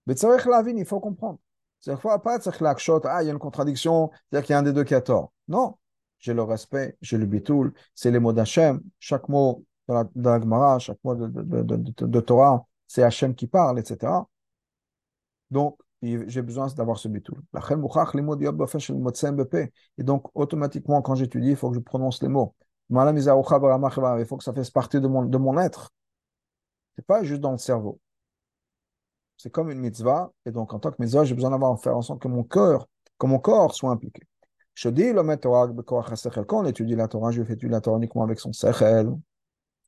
Mais 0.07 0.15
il 0.15 0.87
faut 0.87 1.01
comprendre. 1.01 1.39
C'est 1.81 1.99
pas 2.01 2.21
ah, 2.23 3.23
il 3.23 3.27
y 3.27 3.29
a 3.29 3.33
une 3.33 3.39
contradiction, 3.39 4.11
c'est-à-dire 4.13 4.47
qu'il 4.47 4.53
y 4.53 4.57
a 4.57 4.59
un 4.59 4.63
des 4.63 4.73
deux 4.73 4.85
qui 4.85 4.95
a 4.95 5.01
tort. 5.01 5.33
Non, 5.49 5.77
j'ai 6.19 6.35
le 6.35 6.43
respect, 6.43 6.97
j'ai 7.01 7.17
le 7.19 7.27
bitoul, 7.27 7.73
c'est 7.95 8.11
les 8.11 8.19
mots 8.19 8.33
d'Hachem. 8.33 8.81
Chaque 8.99 9.29
mot 9.29 9.65
de 9.89 9.95
la, 9.95 10.05
de 10.05 10.43
Gemara, 10.43 10.79
chaque 10.79 10.99
mot 11.03 11.15
de, 11.15 12.21
Torah, 12.21 12.67
c'est 12.87 13.03
Hachem 13.03 13.35
qui 13.35 13.47
parle, 13.47 13.79
etc. 13.79 14.13
Donc, 15.51 15.79
j'ai 16.03 16.43
besoin 16.43 16.67
d'avoir 16.69 16.99
ce 16.99 17.09
bitul. 17.09 17.41
Et 19.99 20.03
donc, 20.03 20.31
automatiquement, 20.35 21.03
quand 21.03 21.15
j'étudie, 21.15 21.51
il 21.51 21.57
faut 21.57 21.71
que 21.71 21.77
je 21.77 21.81
prononce 21.81 22.23
les 22.23 22.29
mots. 22.29 22.55
Il 22.91 22.97
faut 24.27 24.37
que 24.37 24.45
ça 24.45 24.53
fasse 24.55 24.71
partie 24.71 25.01
de 25.01 25.07
mon, 25.09 25.25
de 25.25 25.39
mon 25.39 25.59
être. 25.59 25.93
Ce 26.95 27.01
n'est 27.01 27.05
pas 27.05 27.23
juste 27.23 27.41
dans 27.41 27.53
le 27.53 27.59
cerveau. 27.59 28.01
C'est 29.43 29.49
comme 29.49 29.71
une 29.71 29.79
mitzvah. 29.79 30.31
Et 30.45 30.51
donc, 30.51 30.75
en 30.75 30.79
tant 30.79 30.91
que 30.91 30.97
mitzvah, 30.99 31.25
j'ai 31.25 31.35
besoin 31.35 31.49
d'avoir 31.51 31.81
faire 31.81 31.97
en 31.97 32.03
sorte 32.03 32.21
que 32.21 32.29
mon 32.29 32.45
cœur, 32.45 32.87
que 33.19 33.27
mon 33.27 33.39
corps 33.39 33.75
soit 33.75 33.91
impliqué. 33.91 34.23
Je 34.75 34.91
dis, 34.91 35.15
le 35.15 35.23
quand 36.45 36.61
on 36.61 36.67
étudie 36.67 36.95
la 36.95 37.09
Torah, 37.09 37.31
je 37.31 37.43
fais 37.43 37.55
étudier 37.55 37.71
la 37.71 37.81
Torah 37.81 37.97
uniquement 37.97 38.23
avec 38.23 38.39
son 38.39 38.53
sechel. 38.53 39.11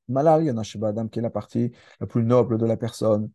Malal, 0.09 0.45
il 0.45 0.47
y 0.47 0.85
Adam 0.85 1.09
qui 1.09 1.19
est 1.19 1.23
la 1.23 1.29
partie 1.29 1.71
la 2.01 2.07
plus 2.07 2.25
noble 2.25 2.57
de 2.57 2.65
la 2.65 2.79
personne. 2.79 3.31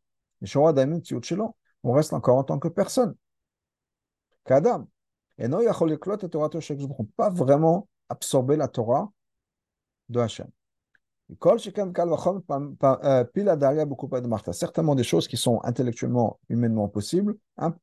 On 1.84 1.92
reste 1.92 2.14
encore 2.14 2.38
en 2.38 2.44
tant 2.44 2.58
que 2.58 2.68
personne, 2.68 3.14
qu'Adam. 4.44 4.88
Et 5.38 5.48
non, 5.48 5.62
il 5.62 5.68
ne 5.68 6.96
peut 6.96 7.06
pas 7.16 7.30
vraiment 7.30 7.88
absorber 8.10 8.56
la 8.56 8.68
Torah 8.68 9.12
de 10.10 10.20
Hachem. 10.20 10.48
Certainement 14.54 14.96
des 14.96 15.04
choses 15.04 15.28
qui 15.28 15.38
sont 15.38 15.62
intellectuellement, 15.64 16.40
humainement 16.48 16.88
possibles, 16.88 17.36
hein, 17.58 17.76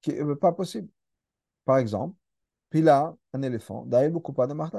qui 0.00 0.12
n'est 0.12 0.36
pas 0.36 0.52
possible. 0.52 0.88
Par 1.64 1.78
exemple, 1.78 2.14
Pila, 2.70 3.16
un 3.32 3.42
éléphant, 3.42 3.86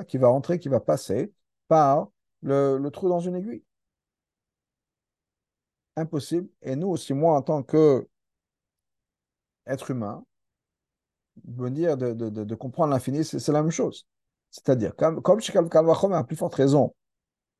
qui 0.07 0.17
va 0.17 0.29
entrer, 0.29 0.59
qui 0.59 0.69
va 0.69 0.79
passer 0.79 1.33
par 1.67 2.09
le, 2.41 2.79
trou 2.89 3.09
dans 3.09 3.19
une 3.19 3.36
aiguille. 3.36 3.63
Impossible. 5.95 6.49
Et 6.62 6.75
nous 6.75 6.88
aussi, 6.88 7.13
moi, 7.13 7.36
en 7.38 7.41
tant 7.41 7.62
que 7.62 8.07
être 9.67 9.91
humain, 9.91 10.25
venir 11.45 11.97
de, 11.97 12.13
de, 12.13 12.29
de, 12.29 12.55
comprendre 12.55 12.91
l'infini, 12.93 13.23
c'est 13.23 13.47
la 13.49 13.62
même 13.62 13.71
chose. 13.71 14.07
C'est-à-dire, 14.49 14.95
comme, 14.95 15.21
comme 15.21 15.39
à 16.13 16.23
plus 16.23 16.36
forte 16.36 16.55
raison, 16.55 16.93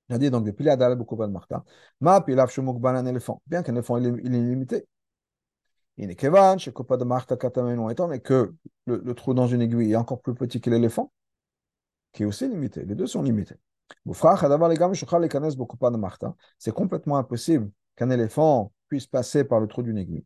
a 0.10 0.18
dit 0.18 0.30
donc, 0.30 0.46
depuis 0.46 0.64
la 0.64 0.96
beaucoup 0.96 1.16
de 1.16 1.26
Martha, 1.26 1.64
ma 2.02 2.22
pilav 2.22 2.50
shumukban 2.50 2.96
un 2.96 3.06
éléphant, 3.06 3.42
bien 3.48 3.64
qu'un 3.64 3.74
éléphant 3.74 3.98
il 3.98 4.08
est, 4.08 4.30
limité. 4.30 4.86
Il 5.98 6.08
n'est 6.08 6.16
kevan, 6.16 6.58
chez 6.60 6.72
Kopa 6.74 6.98
de 6.98 7.04
Martha 7.04 7.38
Katamenon, 7.38 7.90
étant 7.90 8.08
donné 8.08 8.20
que 8.20 8.54
le, 8.86 9.02
le, 9.04 9.14
trou 9.14 9.34
dans 9.34 9.48
une 9.48 9.62
aiguille 9.62 9.94
est 9.94 9.96
encore 9.96 10.22
plus 10.22 10.34
petit 10.34 10.60
que 10.60 10.70
l'éléphant, 10.70 11.12
qui 12.12 12.24
est 12.24 12.26
aussi 12.26 12.48
limité. 12.48 12.84
Les 12.86 12.96
deux 12.96 13.08
sont 13.08 13.22
limités. 13.22 13.56
C'est 16.58 16.74
complètement 16.74 17.18
impossible 17.18 17.72
qu'un 17.96 18.10
éléphant 18.10 18.72
puisse 18.88 19.08
passer 19.08 19.44
par 19.44 19.60
le 19.60 19.68
trou 19.68 19.84
d'une 19.84 19.98
aiguille. 19.98 20.26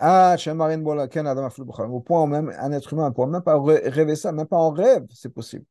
Ah, 0.00 0.36
au 0.38 2.00
point 2.00 2.22
où 2.22 2.26
même 2.26 2.54
un 2.56 2.72
être 2.72 2.92
humain 2.92 3.08
ne 3.08 3.14
pourra 3.14 3.26
même 3.26 3.42
pas 3.42 3.60
rêver 3.60 4.14
ça, 4.14 4.30
même 4.30 4.46
pas 4.46 4.56
en 4.56 4.70
rêve, 4.70 5.04
c'est 5.12 5.32
possible. 5.32 5.64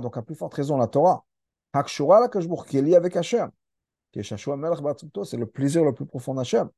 Donc, 0.00 0.16
à 0.16 0.22
plus 0.22 0.34
forte 0.34 0.54
raison, 0.54 0.76
la 0.76 0.86
Torah, 0.86 1.24
avec 1.72 3.14
c'est 5.24 5.36
le 5.36 5.46
plaisir 5.46 5.84
le 5.84 5.92
plus 5.92 6.06
profond 6.06 6.34
d'Hachem. 6.34 6.68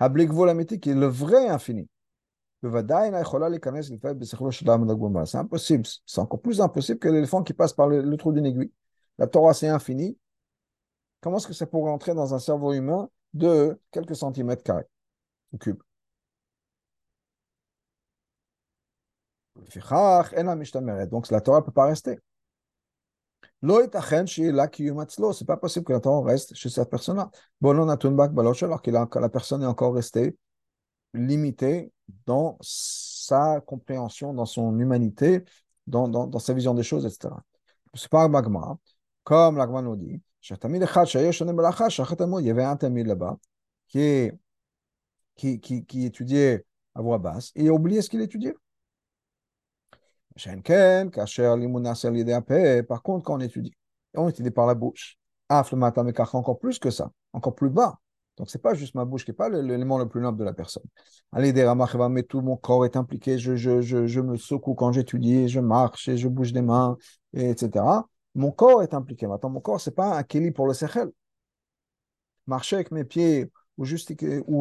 qui 0.00 0.94
le 0.94 1.06
vrai 1.06 1.48
infini. 1.48 1.88
C'est 5.26 5.38
impossible. 5.38 5.86
C'est 6.06 6.20
encore 6.20 6.40
plus 6.40 6.60
impossible 6.60 6.98
que 6.98 7.08
l'éléphant 7.08 7.42
qui 7.42 7.52
passe 7.52 7.72
par 7.72 7.88
le, 7.88 8.16
trou 8.16 8.32
d'une 8.32 8.46
aiguille. 8.46 8.72
La 9.18 9.26
Torah, 9.26 9.54
c'est 9.54 9.68
infini. 9.68 10.16
Comment 11.20 11.38
est-ce 11.38 11.46
que 11.48 11.52
ça 11.52 11.66
pourrait 11.66 11.90
entrer 11.90 12.14
dans 12.14 12.34
un 12.34 12.38
cerveau 12.38 12.72
humain 12.72 13.08
de 13.34 13.80
quelques 13.90 14.16
centimètres 14.16 14.62
carrés 14.62 14.86
ou 15.52 15.58
cubes? 15.58 15.82
Donc 21.10 21.30
la 21.30 21.40
Torah 21.40 21.60
ne 21.60 21.64
peut 21.64 21.72
pas 21.72 21.86
rester. 21.86 22.18
C'est 23.60 25.46
pas 25.46 25.56
possible 25.56 25.84
que 25.84 25.92
la 25.92 26.00
Torah 26.00 26.24
reste 26.26 26.54
chez 26.54 26.68
cette 26.68 26.90
personne-là. 26.90 27.30
Alors 27.64 29.10
que 29.10 29.18
la 29.18 29.28
personne 29.28 29.62
est 29.62 29.66
encore 29.66 29.94
restée 29.94 30.36
limitée 31.14 31.92
dans 32.26 32.58
sa 32.60 33.60
compréhension, 33.60 34.32
dans 34.34 34.46
son 34.46 34.78
humanité, 34.78 35.44
dans, 35.86 36.08
dans, 36.08 36.38
sa 36.38 36.54
vision 36.54 36.74
des 36.74 36.82
choses, 36.82 37.06
etc. 37.06 37.34
C'est 37.94 38.10
pas 38.10 38.28
Magma, 38.28 38.78
comme 39.24 39.56
l'Agma 39.56 39.82
nous 39.82 39.96
dit, 39.96 40.20
il 40.42 40.50
y 42.46 42.50
avait 42.50 42.64
un 42.64 42.76
tamid 42.76 43.06
là-bas 43.06 43.38
qui, 43.88 44.30
qui, 45.34 45.60
qui, 45.60 45.84
qui 45.84 46.04
étudiait 46.06 46.64
à 46.94 47.02
voix 47.02 47.18
basse 47.18 47.52
et 47.54 47.70
oublié 47.70 48.02
ce 48.02 48.10
qu'il 48.10 48.20
étudiait. 48.20 48.54
Par 52.82 53.02
contre, 53.02 53.24
quand 53.24 53.34
on 53.36 53.40
étudie, 53.40 53.74
on 54.14 54.28
étudie 54.28 54.50
par 54.50 54.66
la 54.66 54.74
bouche. 54.74 55.18
encore 55.48 56.58
plus 56.58 56.78
que 56.78 56.90
ça, 56.90 57.10
encore 57.32 57.54
plus 57.54 57.70
bas. 57.70 57.98
Donc, 58.36 58.48
ce 58.48 58.56
n'est 58.56 58.62
pas 58.62 58.74
juste 58.74 58.94
ma 58.94 59.04
bouche 59.04 59.24
qui 59.24 59.32
n'est 59.32 59.36
pas 59.36 59.48
l'élément 59.48 59.98
le 59.98 60.08
plus 60.08 60.20
noble 60.20 60.38
de 60.38 60.44
la 60.44 60.52
personne. 60.52 60.84
Allez, 61.32 61.52
mais 62.10 62.22
tout 62.22 62.40
mon 62.40 62.56
corps 62.56 62.84
est 62.84 62.96
impliqué, 62.96 63.36
je, 63.36 63.56
je, 63.56 63.80
je, 63.80 64.06
je 64.06 64.20
me 64.20 64.36
secoue 64.36 64.74
quand 64.74 64.92
j'étudie, 64.92 65.48
je 65.48 65.58
marche 65.58 66.08
et 66.08 66.16
je 66.16 66.28
bouge 66.28 66.52
des 66.52 66.62
mains, 66.62 66.96
etc. 67.34 67.84
Mon 68.36 68.52
corps 68.52 68.82
est 68.84 68.94
impliqué. 68.94 69.26
Maintenant, 69.26 69.50
mon 69.50 69.60
corps, 69.60 69.80
ce 69.80 69.90
n'est 69.90 69.94
pas 69.94 70.16
un 70.16 70.22
keli 70.22 70.52
pour 70.52 70.68
le 70.68 70.74
sechel. 70.74 71.10
Marcher 72.46 72.76
avec 72.76 72.92
mes 72.92 73.04
pieds 73.04 73.50
ou, 73.76 73.84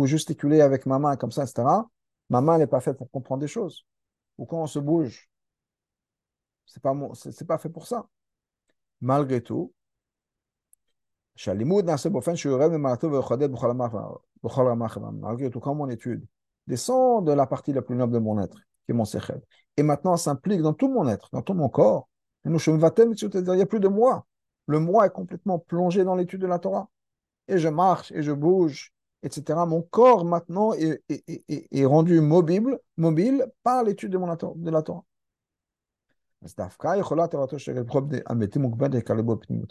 gesticuler 0.05 0.61
avec 0.61 0.85
ma 0.85 0.99
main 0.99 1.15
comme 1.15 1.31
ça, 1.31 1.43
etc. 1.43 1.87
Ma 2.29 2.41
main 2.41 2.57
n'est 2.57 2.67
pas 2.67 2.79
faite 2.81 2.97
pour 2.97 3.09
comprendre 3.11 3.41
des 3.41 3.47
choses. 3.47 3.85
Ou 4.37 4.45
quand 4.45 4.61
on 4.61 4.67
se 4.67 4.79
bouge, 4.79 5.29
ce 6.67 6.77
n'est 6.77 6.81
pas, 6.81 6.93
pas 7.47 7.57
fait 7.57 7.69
pour 7.69 7.87
ça. 7.87 8.07
Malgré 9.01 9.41
tout, 9.41 9.73
malgré 15.13 15.49
tout, 15.49 15.59
quand 15.59 15.75
mon 15.75 15.89
étude 15.89 16.25
descend 16.67 17.25
de 17.25 17.31
la 17.31 17.47
partie 17.47 17.73
la 17.73 17.81
plus 17.81 17.95
noble 17.95 18.13
de 18.13 18.19
mon 18.19 18.39
être, 18.39 18.57
qui 18.85 18.91
est 18.91 18.93
mon 18.93 19.05
sechel, 19.05 19.41
et 19.77 19.83
maintenant 19.83 20.17
s'implique 20.17 20.61
dans 20.61 20.73
tout 20.73 20.89
mon 20.89 21.07
être, 21.07 21.29
dans 21.31 21.41
tout 21.41 21.53
mon 21.53 21.69
corps, 21.69 22.09
il 22.45 22.51
n'y 22.51 23.61
a 23.61 23.65
plus 23.65 23.79
de 23.79 23.87
moi. 23.87 24.25
Le 24.67 24.79
moi 24.79 25.05
est 25.05 25.11
complètement 25.11 25.59
plongé 25.59 26.03
dans 26.03 26.15
l'étude 26.15 26.41
de 26.41 26.47
la 26.47 26.59
Torah. 26.59 26.89
Et 27.47 27.57
je 27.57 27.69
marche 27.69 28.11
et 28.11 28.21
je 28.21 28.31
bouge, 28.31 28.93
etc. 29.23 29.65
Mon 29.65 29.81
corps 29.81 30.25
maintenant 30.25 30.73
est, 30.73 31.01
est, 31.09 31.85
rendu 31.85 32.19
mobile, 32.19 32.77
mobile 32.97 33.47
par 33.63 33.83
l'étude 33.83 34.11
de, 34.11 34.17
de 34.17 34.71
la 34.71 34.81
Torah. 34.81 35.03
À 36.43 36.47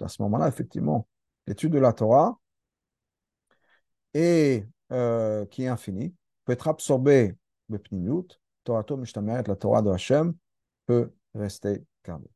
ce 0.09 0.23
moment-là, 0.23 0.49
effectivement, 0.49 1.07
l'étude 1.47 1.73
de 1.73 1.79
la 1.79 1.93
Torah, 1.93 2.39
euh, 4.93 5.47
qui 5.47 5.65
est 5.65 5.69
infinie, 5.69 6.15
peut 6.45 6.53
être 6.53 6.69
absorbée 6.69 7.37
Pnimiut, 7.79 8.41
Torah 8.65 8.85
la 9.49 9.57
Torah 9.57 9.83
de 9.83 9.91
Hashem 9.91 10.35
peut 10.87 11.13
rester 11.35 11.85
gardée. 12.05 12.36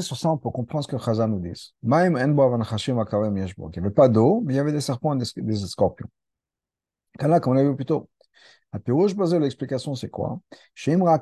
Sur 0.00 0.16
ça, 0.16 0.36
comprendre 0.42 0.82
ce 0.82 0.88
que 0.88 0.96
nous. 1.28 1.38
Il 1.38 1.52
n'y 3.72 3.78
avait 3.78 3.90
pas 3.90 4.08
d'eau, 4.08 4.42
mais 4.44 4.54
il 4.54 4.56
y 4.56 4.60
avait 4.60 4.72
des 4.72 4.80
serpents 4.80 5.14
et 5.14 5.18
des, 5.18 5.56
scorpions. 5.56 6.08
On 7.20 7.54
vu. 7.54 7.76
L'explication, 9.38 9.94
c'est 9.94 10.08
quoi? 10.08 10.40
S'il 10.74 10.98
n'y 10.98 11.06
a 11.06 11.20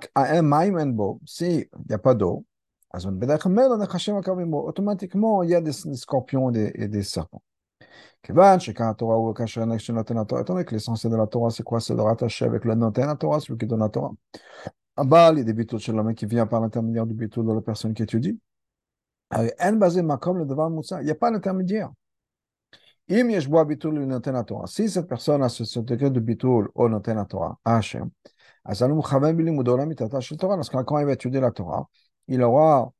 pas 1.98 2.14
d'eau, 2.14 2.46
automatiquement, 2.94 5.42
il 5.42 5.50
y 5.50 5.54
a 5.54 5.60
des, 5.60 5.72
scorpions 5.72 6.50
et 6.50 6.88
des, 6.88 7.02
serpents. 7.02 7.42
L'essentiel 10.70 11.12
de 11.12 11.16
la 11.16 11.26
Torah, 11.26 11.50
c'est 11.50 11.62
quoi? 11.62 11.80
C'est 11.80 11.94
de 11.94 12.00
rattacher 12.00 12.46
avec 12.46 12.64
le 12.64 12.74
noten 12.74 13.06
la 13.06 13.16
Torah, 13.16 13.40
celui 13.40 13.58
qui 13.58 13.66
donne 13.66 13.80
la 13.80 13.90
Torah. 13.90 14.12
Abal, 14.98 15.36
il 15.36 15.38
y 15.38 15.40
a 15.42 15.44
des 15.44 15.52
bitul 15.52 15.78
chez 15.78 15.92
l'homme 15.92 16.14
qui 16.14 16.26
vient 16.26 16.46
par 16.46 16.60
l'intermédiaire 16.60 17.06
du 17.06 17.14
bitul 17.14 17.46
de 17.46 17.52
la 17.52 17.60
personne 17.60 17.94
qui 17.94 18.02
étudie. 18.02 18.38
Il 19.32 19.44
n'y 19.44 21.10
a 21.10 21.14
pas 21.14 21.30
d'intermédiaire. 21.30 21.90
Si 23.08 24.90
cette 24.90 25.06
personne 25.06 25.42
a 25.42 25.48
ce, 25.48 25.80
degré 25.80 26.10
de 26.10 26.20
bitul 26.20 26.68
au 26.74 26.88
noten 26.88 27.24
Torah, 27.28 27.58
Hachem, 27.64 28.10
quand 28.64 30.98
il 30.98 31.06
va 31.06 31.12
étudier 31.12 31.40
la 31.40 31.50
Torah, 31.52 31.88
il 32.26 32.42
aura, 32.42 32.92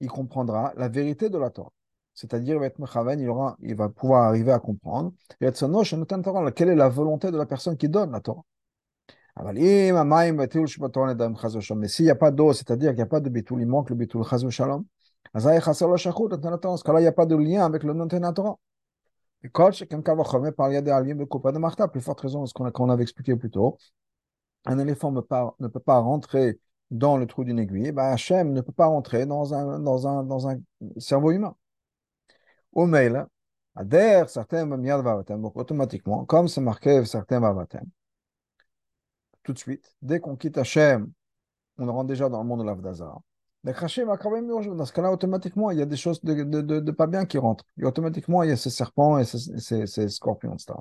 il 0.00 0.08
comprendra 0.08 0.72
la 0.76 0.88
vérité 0.88 1.30
de 1.30 1.38
la 1.38 1.50
Torah. 1.50 1.72
C'est-à-dire, 2.14 2.56
il 2.56 2.60
va 2.60 2.66
être 2.66 2.78
il, 3.18 3.28
aura, 3.28 3.56
il 3.60 3.74
va 3.74 3.88
pouvoir 3.88 4.24
arriver 4.24 4.52
à 4.52 4.58
comprendre. 4.58 5.12
Et 5.40 5.46
être 5.46 5.56
quelle 6.54 6.68
est 6.68 6.76
la 6.76 6.88
volonté 6.88 7.30
de 7.30 7.38
la 7.38 7.46
personne 7.46 7.76
qui 7.76 7.88
donne 7.88 8.12
la 8.12 8.20
Torah? 8.20 8.42
Mais 9.38 9.54
s'il 11.88 12.04
n'y 12.04 12.10
a 12.10 12.14
pas 12.14 12.30
d'eau, 12.30 12.52
c'est-à-dire 12.52 12.90
qu'il 12.90 12.96
n'y 12.96 13.02
a 13.02 13.06
pas 13.06 13.20
de 13.20 13.28
bitul, 13.28 13.60
il 13.60 13.66
manque 13.66 13.90
le 13.90 13.96
bitul, 13.96 14.24
chaz 14.24 14.48
shalom, 14.48 14.84
ce 15.34 16.82
cas-là, 16.84 17.00
il 17.00 17.02
n'y 17.02 17.08
a 17.08 17.12
pas 17.12 17.26
de 17.26 17.36
lien 17.36 17.64
avec 17.64 17.82
le 17.82 17.92
non 17.92 18.08
Torah. 18.08 18.58
Et 19.42 19.48
quand 19.50 19.70
quelqu'un 19.70 20.14
va 20.14 20.22
remettre 20.22 20.56
par 20.56 20.70
de 20.70 21.86
plus 21.90 22.00
forte 22.00 22.20
raison, 22.20 22.46
ce 22.46 22.54
qu'on 22.54 22.90
avait 22.90 23.02
expliqué 23.02 23.36
plus 23.36 23.50
tôt, 23.50 23.76
un 24.64 24.78
éléphant 24.78 25.12
ne 25.12 25.20
peut 25.20 25.80
pas 25.80 25.98
rentrer 25.98 26.58
dans 26.90 27.16
le 27.16 27.26
trou 27.26 27.44
d'une 27.44 27.58
aiguille, 27.58 27.92
ben 27.92 28.04
Hachem 28.04 28.52
ne 28.52 28.60
peut 28.60 28.72
pas 28.72 28.86
rentrer 28.86 29.26
dans 29.26 29.54
un, 29.54 30.60
cerveau 30.98 31.32
humain. 31.32 31.54
Au 32.72 32.86
mail, 32.86 33.26
adhère 33.74 34.30
certains 34.30 34.66
vavatem, 34.66 35.42
donc 35.42 35.56
automatiquement, 35.56 36.24
comme 36.24 36.48
c'est 36.48 36.60
marqué 36.60 37.04
certains 37.04 37.40
vavatem, 37.40 37.84
tout 39.46 39.52
de 39.52 39.58
suite, 39.58 39.94
dès 40.02 40.20
qu'on 40.20 40.36
quitte 40.36 40.58
Hachem, 40.58 41.10
on 41.78 41.92
rentre 41.92 42.08
déjà 42.08 42.28
dans 42.28 42.42
le 42.42 42.48
monde 42.48 42.60
de 42.60 42.66
l'Avdazar. 42.66 43.20
Le 43.62 43.72
va 44.04 44.16
quand 44.16 44.30
même 44.30 44.48
Dans 44.48 44.84
ce 44.84 44.92
cas-là, 44.92 45.12
automatiquement, 45.12 45.70
il 45.70 45.78
y 45.78 45.82
a 45.82 45.86
des 45.86 45.96
choses 45.96 46.20
de, 46.22 46.42
de, 46.42 46.60
de, 46.60 46.92
pas 46.92 47.06
bien 47.06 47.26
qui 47.26 47.38
rentrent. 47.38 47.64
Et 47.78 47.84
automatiquement, 47.84 48.42
il 48.42 48.50
y 48.50 48.52
a 48.52 48.56
ces 48.56 48.70
serpents 48.70 49.18
et 49.18 49.24
ces, 49.24 49.58
ces, 49.58 49.86
ces 49.86 50.08
scorpions, 50.08 50.54
etc. 50.54 50.74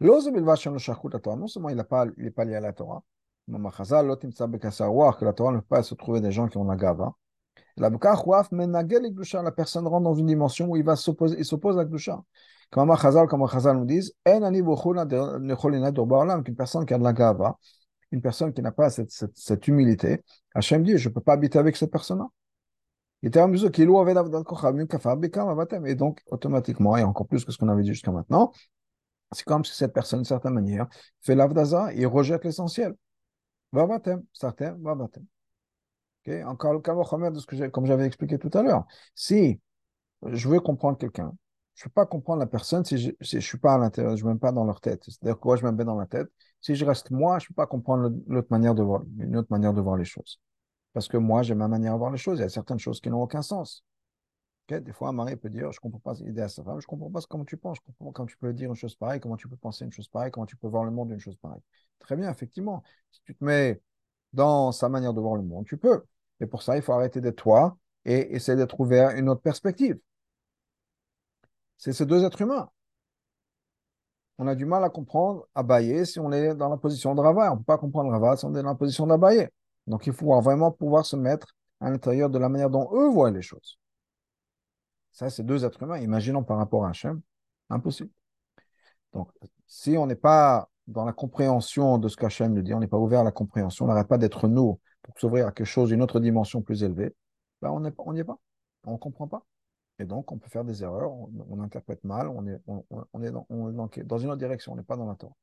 Non 0.00 0.20
seulement 0.20 1.68
il 1.70 1.76
n'est 1.76 1.84
pas, 1.84 2.04
lié 2.44 2.54
à 2.54 2.60
la 2.60 2.72
Torah, 2.72 3.02
que 3.46 5.24
la 5.24 5.32
Torah 5.32 5.52
ne 5.52 5.58
peut 5.58 5.66
pas 5.68 5.82
se 5.82 5.94
trouver 5.94 6.20
des 6.20 6.32
gens 6.32 6.48
qui 6.48 6.56
ont 6.56 6.64
la 6.64 6.76
gava. 6.76 7.14
La 7.76 7.90
la 7.90 9.52
personne 9.52 9.86
rentre 9.86 10.04
dans 10.04 10.14
une 10.14 10.26
dimension 10.26 10.70
où 10.70 10.76
il 10.76 10.84
va 10.84 10.96
s'opposer, 10.96 11.36
il 11.38 11.44
s'oppose 11.44 11.76
à 11.76 11.82
la 11.82 11.88
Gdusha. 11.88 12.22
Comme 12.70 12.94
Chazal, 12.96 13.28
comme 13.28 13.46
Chazal 13.48 13.78
nous 13.78 13.86
disent, 13.86 14.12
qu'une 14.24 14.42
personne 16.56 16.84
qui 16.84 16.94
a 16.94 16.98
de 16.98 17.04
la 17.04 17.12
gava, 17.12 17.56
une 18.10 18.20
personne 18.22 18.52
qui 18.52 18.62
n'a 18.62 18.72
pas 18.72 18.90
cette, 18.90 19.10
cette, 19.10 19.68
humilité, 19.68 20.22
Hachem 20.54 20.82
dit, 20.82 20.96
je 20.98 21.08
ne 21.08 21.14
peux 21.14 21.20
pas 21.20 21.34
habiter 21.34 21.58
avec 21.58 21.76
cette 21.76 21.90
personne-là. 21.90 22.28
Et 23.22 23.30
donc, 25.94 26.22
automatiquement, 26.30 26.96
et 26.96 27.02
encore 27.02 27.26
plus 27.26 27.44
que 27.44 27.52
ce 27.52 27.58
qu'on 27.58 27.68
avait 27.68 27.82
dit 27.82 27.88
jusqu'à 27.88 28.12
maintenant, 28.12 28.52
c'est 29.32 29.44
comme 29.44 29.64
si 29.64 29.74
cette 29.74 29.92
personne, 29.92 30.20
d'une 30.20 30.24
certaine 30.24 30.54
manière, 30.54 30.86
fait 31.20 31.34
l'avdaza 31.34 31.92
et 31.94 32.06
rejette 32.06 32.44
l'essentiel. 32.44 32.94
Vavatem, 33.72 34.22
certain, 34.32 34.76
vavatem. 34.80 35.24
Encore 36.44 36.74
le 36.74 36.80
cas 36.80 36.94
que 36.94 37.66
comme 37.68 37.86
j'avais 37.86 38.06
expliqué 38.06 38.38
tout 38.38 38.50
à 38.52 38.62
l'heure. 38.62 38.84
Si 39.14 39.60
je 40.26 40.48
veux 40.48 40.60
comprendre 40.60 40.98
quelqu'un, 40.98 41.32
je 41.74 41.84
ne 41.84 41.88
peux 41.88 41.94
pas 41.94 42.06
comprendre 42.06 42.40
la 42.40 42.46
personne 42.46 42.84
si 42.84 42.98
je 42.98 43.36
ne 43.36 43.40
suis 43.40 43.58
pas 43.58 43.74
à 43.74 43.78
l'intérieur, 43.78 44.16
je 44.16 44.24
ne 44.24 44.28
me 44.28 44.34
mets 44.34 44.40
pas 44.40 44.52
dans 44.52 44.64
leur 44.64 44.80
tête. 44.80 45.04
C'est-à-dire 45.04 45.38
quoi 45.38 45.56
je 45.56 45.64
me 45.64 45.70
mets 45.72 45.84
dans 45.84 45.96
la 45.96 46.06
tête. 46.06 46.28
Si 46.60 46.74
je 46.74 46.84
reste 46.84 47.10
moi, 47.10 47.38
je 47.38 47.44
ne 47.44 47.48
peux 47.48 47.54
pas 47.54 47.66
comprendre 47.66 48.12
l'autre 48.26 48.48
manière 48.50 48.74
de 48.74 48.82
voir, 48.82 49.02
une 49.18 49.36
autre 49.36 49.48
manière 49.50 49.72
de 49.72 49.80
voir 49.80 49.96
les 49.96 50.04
choses. 50.04 50.40
Parce 50.92 51.08
que 51.08 51.16
moi, 51.16 51.42
j'ai 51.42 51.54
ma 51.54 51.68
manière 51.68 51.92
de 51.92 51.98
voir 51.98 52.10
les 52.10 52.18
choses. 52.18 52.38
Il 52.38 52.42
y 52.42 52.44
a 52.44 52.48
certaines 52.48 52.78
choses 52.78 53.00
qui 53.00 53.10
n'ont 53.10 53.22
aucun 53.22 53.42
sens. 53.42 53.84
Des 54.68 54.92
fois, 54.92 55.08
un 55.08 55.12
mari 55.12 55.34
peut 55.36 55.48
dire, 55.48 55.72
je 55.72 55.78
ne 55.78 55.80
comprends 55.80 56.00
pas 56.00 56.14
l'idée 56.20 56.42
à 56.42 56.48
sa 56.48 56.62
femme, 56.62 56.78
je 56.78 56.84
ne 56.84 56.88
comprends 56.88 57.10
pas 57.10 57.20
comment 57.26 57.46
tu 57.46 57.56
penses, 57.56 57.78
je 57.78 57.86
comprends 57.86 58.12
comment 58.12 58.26
tu 58.26 58.36
peux 58.36 58.52
dire 58.52 58.68
une 58.68 58.76
chose 58.76 58.94
pareille, 58.96 59.18
comment 59.18 59.38
tu 59.38 59.48
peux 59.48 59.56
penser 59.56 59.86
une 59.86 59.92
chose 59.92 60.08
pareille, 60.08 60.30
comment 60.30 60.44
tu 60.44 60.56
peux 60.56 60.68
voir 60.68 60.84
le 60.84 60.90
monde 60.90 61.08
d'une 61.08 61.18
chose 61.18 61.36
pareille. 61.36 61.62
Très 61.98 62.16
bien, 62.16 62.30
effectivement. 62.30 62.82
Si 63.10 63.22
tu 63.24 63.34
te 63.34 63.42
mets 63.42 63.80
dans 64.34 64.70
sa 64.72 64.90
manière 64.90 65.14
de 65.14 65.20
voir 65.20 65.36
le 65.36 65.42
monde, 65.42 65.64
tu 65.64 65.78
peux. 65.78 66.04
Et 66.40 66.46
pour 66.46 66.62
ça, 66.62 66.76
il 66.76 66.82
faut 66.82 66.92
arrêter 66.92 67.22
d'être 67.22 67.36
toi 67.36 67.78
et 68.04 68.34
essayer 68.34 68.56
d'être 68.56 68.78
ouvert 68.78 69.08
à 69.08 69.14
une 69.14 69.30
autre 69.30 69.40
perspective. 69.40 69.98
C'est 71.78 71.94
ces 71.94 72.04
deux 72.04 72.24
êtres 72.24 72.42
humains. 72.42 72.70
On 74.38 74.46
a 74.46 74.54
du 74.54 74.64
mal 74.64 74.84
à 74.84 74.88
comprendre 74.88 75.46
Abaye 75.54 76.06
si 76.06 76.20
on 76.20 76.30
est 76.32 76.54
dans 76.54 76.68
la 76.68 76.76
position 76.76 77.14
de 77.14 77.20
Rava. 77.20 77.50
On 77.50 77.54
ne 77.54 77.58
peut 77.58 77.64
pas 77.64 77.78
comprendre 77.78 78.10
Rava 78.10 78.36
si 78.36 78.44
on 78.44 78.54
est 78.54 78.62
dans 78.62 78.68
la 78.68 78.74
position 78.74 79.06
d'Abaye. 79.06 79.48
Donc 79.86 80.06
il 80.06 80.12
faut 80.12 80.40
vraiment 80.40 80.70
pouvoir 80.70 81.04
se 81.04 81.16
mettre 81.16 81.54
à 81.80 81.90
l'intérieur 81.90 82.30
de 82.30 82.38
la 82.38 82.48
manière 82.48 82.70
dont 82.70 82.88
eux 82.92 83.08
voient 83.08 83.30
les 83.30 83.42
choses. 83.42 83.78
Ça, 85.12 85.30
c'est 85.30 85.42
deux 85.42 85.64
êtres 85.64 85.82
humains. 85.82 85.98
Imaginons 85.98 86.44
par 86.44 86.58
rapport 86.58 86.84
à 86.84 86.90
Hachem. 86.90 87.20
Impossible. 87.70 88.10
Donc, 89.12 89.30
si 89.66 89.96
on 89.96 90.06
n'est 90.06 90.14
pas 90.14 90.68
dans 90.86 91.04
la 91.04 91.12
compréhension 91.12 91.98
de 91.98 92.08
ce 92.08 92.16
qu'Hachem 92.16 92.52
nous 92.52 92.62
dit, 92.62 92.72
on 92.72 92.80
n'est 92.80 92.86
pas 92.86 92.98
ouvert 92.98 93.20
à 93.20 93.24
la 93.24 93.32
compréhension, 93.32 93.84
on 93.84 93.88
n'arrête 93.88 94.08
pas 94.08 94.18
d'être 94.18 94.48
nous 94.48 94.78
pour 95.02 95.18
s'ouvrir 95.18 95.46
à 95.46 95.52
quelque 95.52 95.66
chose, 95.66 95.90
une 95.90 96.02
autre 96.02 96.20
dimension 96.20 96.62
plus 96.62 96.82
élevée, 96.82 97.14
ben 97.60 97.70
on 97.70 97.80
n'y 97.80 98.20
est 98.20 98.24
pas. 98.24 98.38
On 98.84 98.92
ne 98.92 98.96
comprend 98.96 99.26
pas. 99.26 99.44
Et 99.98 100.04
donc, 100.04 100.30
on 100.30 100.38
peut 100.38 100.48
faire 100.48 100.64
des 100.64 100.82
erreurs, 100.82 101.12
on, 101.12 101.60
interprète 101.60 102.04
mal, 102.04 102.28
on 102.28 102.46
est, 102.46 102.60
on, 102.66 103.22
est, 103.22 103.32
dans, 103.32 103.46
dans, 103.48 104.18
une 104.18 104.28
autre 104.30 104.36
direction, 104.36 104.72
on 104.72 104.76
n'est 104.76 104.82
pas 104.84 104.96
dans 104.96 105.06
la 105.06 105.16
Torah. 105.16 105.34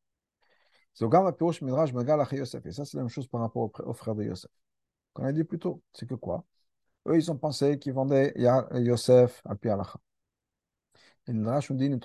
Et 0.93 2.71
ça, 2.71 2.85
c'est 2.85 2.95
la 2.95 3.03
même 3.03 3.09
chose 3.09 3.27
par 3.27 3.41
rapport 3.41 3.69
aux, 3.83 3.93
frères 3.93 4.15
de 4.15 4.23
Yosef. 4.23 4.49
Qu'on 5.13 5.25
a 5.25 5.33
dit 5.33 5.43
plus 5.43 5.59
tôt, 5.59 5.81
c'est 5.93 6.07
que 6.07 6.15
quoi? 6.15 6.45
Eux, 7.07 7.17
ils 7.17 7.31
ont 7.31 7.37
pensé 7.37 7.77
qu'ils 7.79 7.93
vendaient 7.93 8.33
Yosef 8.37 9.41
à 9.45 9.55
Pialacha. 9.55 9.99
Et 11.27 11.33
le 11.33 11.43
Drash 11.43 11.69
nous 11.71 11.77
dit 11.77 11.89
Le 11.89 11.97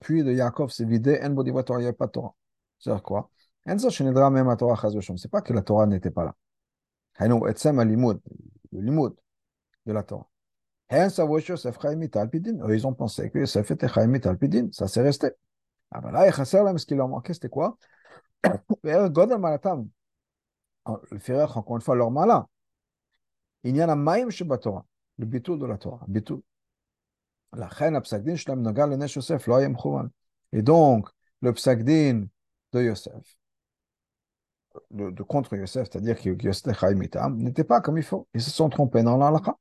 puits 0.00 0.22
de 0.24 0.32
Yaakov 0.32 0.70
s'est 0.70 0.84
vidé, 0.84 1.20
il 1.22 1.28
n'y 1.28 1.86
a 1.86 1.92
pas 1.92 2.06
de 2.06 2.12
Torah. 2.12 2.34
C'est-à-dire 2.78 3.02
quoi? 3.02 3.30
C'est 3.66 5.30
pas 5.30 5.42
que 5.42 5.52
la 5.52 5.62
Torah 5.62 5.86
n'était 5.86 6.10
pas 6.10 6.24
là. 6.24 6.34
Le 7.18 8.80
limud 8.80 9.14
de 9.86 9.92
la 9.92 10.02
Torah. 10.02 10.28
Ils 10.90 12.86
ont 12.86 12.94
pensé 12.94 13.30
que 13.30 13.38
Yosef 13.40 13.70
était 13.72 13.88
Chaimit 13.88 14.20
Alpidin. 14.26 14.68
Ça 14.72 14.86
s'est 14.86 15.02
resté. 15.02 15.30
Ah 15.90 16.00
ben 16.00 16.10
là, 16.12 16.30
ce 16.32 16.86
qu'il 16.86 16.96
leur 16.96 17.08
manquait, 17.08 17.34
c'était 17.34 17.48
quoi? 17.48 17.76
Le 21.10 21.18
Firach, 21.18 21.56
encore 21.56 21.76
une 21.76 21.82
fois, 21.82 21.96
leur 21.96 22.10
malin. 22.10 22.46
Il 23.64 23.76
y 23.76 23.82
en 23.82 23.88
a 23.88 23.96
Maïm 23.96 24.30
Torah, 24.30 24.86
le 25.18 25.26
bitou 25.26 25.56
de 25.56 25.66
la 25.66 25.76
Torah. 25.76 26.04
Bitou. 26.06 26.44
La 27.52 27.68
chaîne 27.70 28.00
Psagdin, 28.00 28.36
Shlem 28.36 28.62
Nagal, 28.62 28.90
le 28.90 29.06
Yosef, 29.06 29.46
Loyem 29.46 29.76
Chouvan. 29.76 30.08
Et 30.52 30.62
donc, 30.62 31.08
le 31.40 31.52
Psagdin 31.52 32.26
de 32.72 32.82
Yosef, 32.82 33.36
de, 34.90 35.10
de 35.10 35.22
contre 35.22 35.56
Yosef, 35.56 35.88
c'est-à-dire 35.90 36.20
que 36.20 36.30
Yosef 36.30 36.82
n'était 37.36 37.64
pas 37.64 37.80
comme 37.80 37.98
il 37.98 38.04
faut. 38.04 38.28
Ils 38.34 38.42
se 38.42 38.50
sont 38.50 38.68
trompés 38.68 39.02
dans 39.02 39.16
l'alakha. 39.16 39.56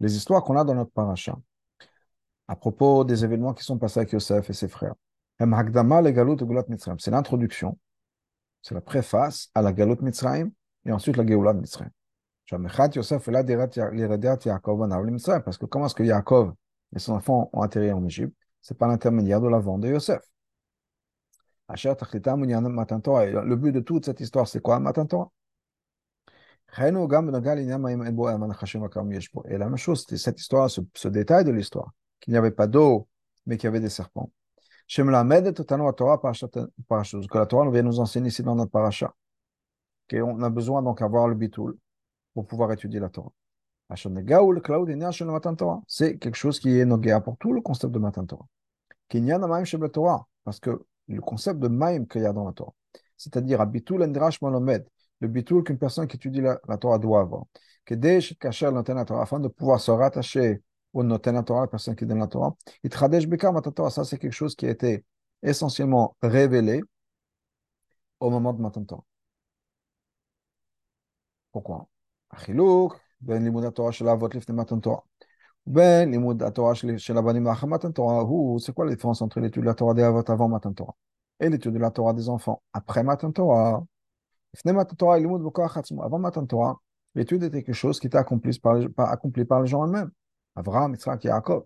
Les 0.00 0.16
histoires 0.16 0.42
qu'on 0.42 0.56
a 0.56 0.64
dans 0.64 0.74
notre 0.74 0.90
paracha, 0.90 1.38
à 2.48 2.56
propos 2.56 3.04
des 3.04 3.24
événements 3.24 3.54
qui 3.54 3.64
sont 3.64 3.78
passés 3.78 4.00
avec 4.00 4.12
Yosef 4.12 4.50
et 4.50 4.52
ses 4.52 4.68
frères, 4.68 4.94
c'est 5.38 7.10
l'introduction, 7.10 7.78
c'est 8.60 8.74
la 8.74 8.80
préface 8.80 9.50
à 9.54 9.62
la 9.62 9.72
Galut 9.72 10.00
Mitzrayim 10.00 10.50
et 10.84 10.92
ensuite 10.92 11.16
la 11.16 11.24
Geulat 11.24 11.54
Mitzrayim. 11.54 11.90
Parce 15.44 15.58
que 15.58 15.66
comment 15.66 15.86
est-ce 15.86 15.94
que 15.94 16.02
Yaakov 16.02 16.52
et 16.94 16.98
son 16.98 17.14
enfant 17.14 17.48
ont 17.52 17.62
atterri 17.62 17.92
en 17.92 18.04
Égypte? 18.04 18.36
C'est 18.60 18.76
par 18.76 18.88
l'intermédiaire 18.88 19.40
de 19.40 19.48
la 19.48 19.58
vente 19.58 19.80
de 19.80 19.88
Yosef. 19.88 20.20
Le 21.68 23.54
but 23.54 23.72
de 23.72 23.80
toute 23.80 24.04
cette 24.04 24.20
histoire, 24.20 24.46
c'est 24.46 24.60
quoi 24.60 24.78
Torah 26.74 26.88
et 29.48 29.58
la 29.58 29.68
même 29.68 29.76
chose, 29.76 30.00
c'était 30.00 30.16
cette 30.16 30.40
histoire, 30.40 30.70
ce, 30.70 31.08
détail 31.08 31.44
de 31.44 31.50
l'histoire, 31.50 31.92
qu'il 32.18 32.32
n'y 32.32 32.38
avait 32.38 32.50
pas 32.50 32.66
d'eau, 32.66 33.08
mais 33.44 33.58
qu'il 33.58 33.66
y 33.66 33.68
avait 33.68 33.80
des 33.80 33.90
serpents. 33.90 34.32
Que 34.88 35.02
la 37.38 37.46
Torah 37.46 37.70
vient 37.70 37.82
nous 37.82 38.00
enseigner 38.00 38.28
ici 38.28 38.42
dans 38.42 38.54
notre 38.54 38.70
paracha. 38.70 39.14
On 40.14 40.42
a 40.42 40.50
besoin 40.50 40.82
donc 40.82 41.00
d'avoir 41.00 41.28
le 41.28 41.34
bitul 41.34 41.76
pour 42.34 42.46
pouvoir 42.46 42.72
étudier 42.72 43.00
la 43.00 43.10
Torah. 43.10 43.32
C'est 45.86 46.18
quelque 46.18 46.36
chose 46.36 46.58
qui 46.58 46.78
est 46.78 46.86
nogué 46.86 47.18
pour 47.22 47.36
tout 47.36 47.52
le 47.52 47.60
concept 47.60 47.92
de 47.92 47.98
Matan 47.98 48.24
Torah. 48.26 48.46
Parce 50.44 50.60
que 50.60 50.82
le 51.08 51.20
concept 51.20 51.60
de 51.60 51.68
Maïm 51.68 52.06
qu'il 52.06 52.22
y 52.22 52.26
a 52.26 52.32
dans 52.32 52.46
la 52.46 52.52
Torah, 52.52 52.72
c'est-à-dire 53.18 53.60
Malomed, 54.40 54.86
le 55.22 55.28
bitul 55.28 55.62
qu'une 55.62 55.78
personne 55.78 56.08
qui 56.08 56.16
étudie 56.16 56.40
la, 56.40 56.58
Torah 56.78 56.98
doit 56.98 57.20
avoir. 57.20 57.44
Afin 57.88 59.40
de 59.40 59.48
pouvoir 59.48 59.80
se 59.80 59.90
rattacher 59.90 60.62
au 60.92 61.02
noten 61.04 61.42
Torah, 61.44 61.62
la 61.62 61.66
personne 61.68 61.96
qui 61.96 62.06
donne 62.06 62.18
la 62.18 62.26
Torah. 62.26 62.54
Torah, 63.74 63.90
ça 63.90 64.04
c'est 64.04 64.18
quelque 64.18 64.32
chose 64.32 64.54
qui 64.56 64.66
a 64.66 64.70
été 64.70 65.04
essentiellement 65.42 66.16
révélé 66.22 66.82
au 68.20 68.30
moment 68.30 68.52
de 68.52 68.60
Matan 68.60 68.84
Torah. 68.84 69.04
Pourquoi? 71.52 71.88
Ben 73.20 73.30
ben 73.30 73.38
c'est 78.58 78.74
quoi 78.74 78.84
la 78.84 78.90
différence 78.90 79.22
entre 79.22 79.40
l'étude 79.40 79.62
de 79.62 79.66
la 79.66 79.74
Torah 79.74 79.94
des 79.94 80.02
avot 80.02 80.22
avant 80.26 80.48
Matan 80.48 80.72
Torah 80.72 80.96
et 81.38 81.48
l'étude 81.48 81.74
de 81.74 81.78
la 81.78 81.90
Torah 81.90 82.12
des 82.12 82.28
enfants 82.28 82.62
après 82.72 83.04
Matan 83.04 83.30
avant 84.54 86.18
Matan 86.18 86.46
Torah, 86.46 86.80
l'étude 87.14 87.42
était 87.42 87.62
quelque 87.62 87.74
chose 87.74 87.98
qui 87.98 88.06
était 88.06 88.18
accompli 88.18 88.58
par 88.58 88.74
les, 88.74 88.88
par, 88.88 89.10
accompli 89.10 89.44
par 89.44 89.62
les 89.62 89.66
gens 89.68 89.86
eux-mêmes. 89.86 90.10
Avraham, 90.56 90.92
Yitzhak, 90.92 91.24
Yaakov. 91.24 91.64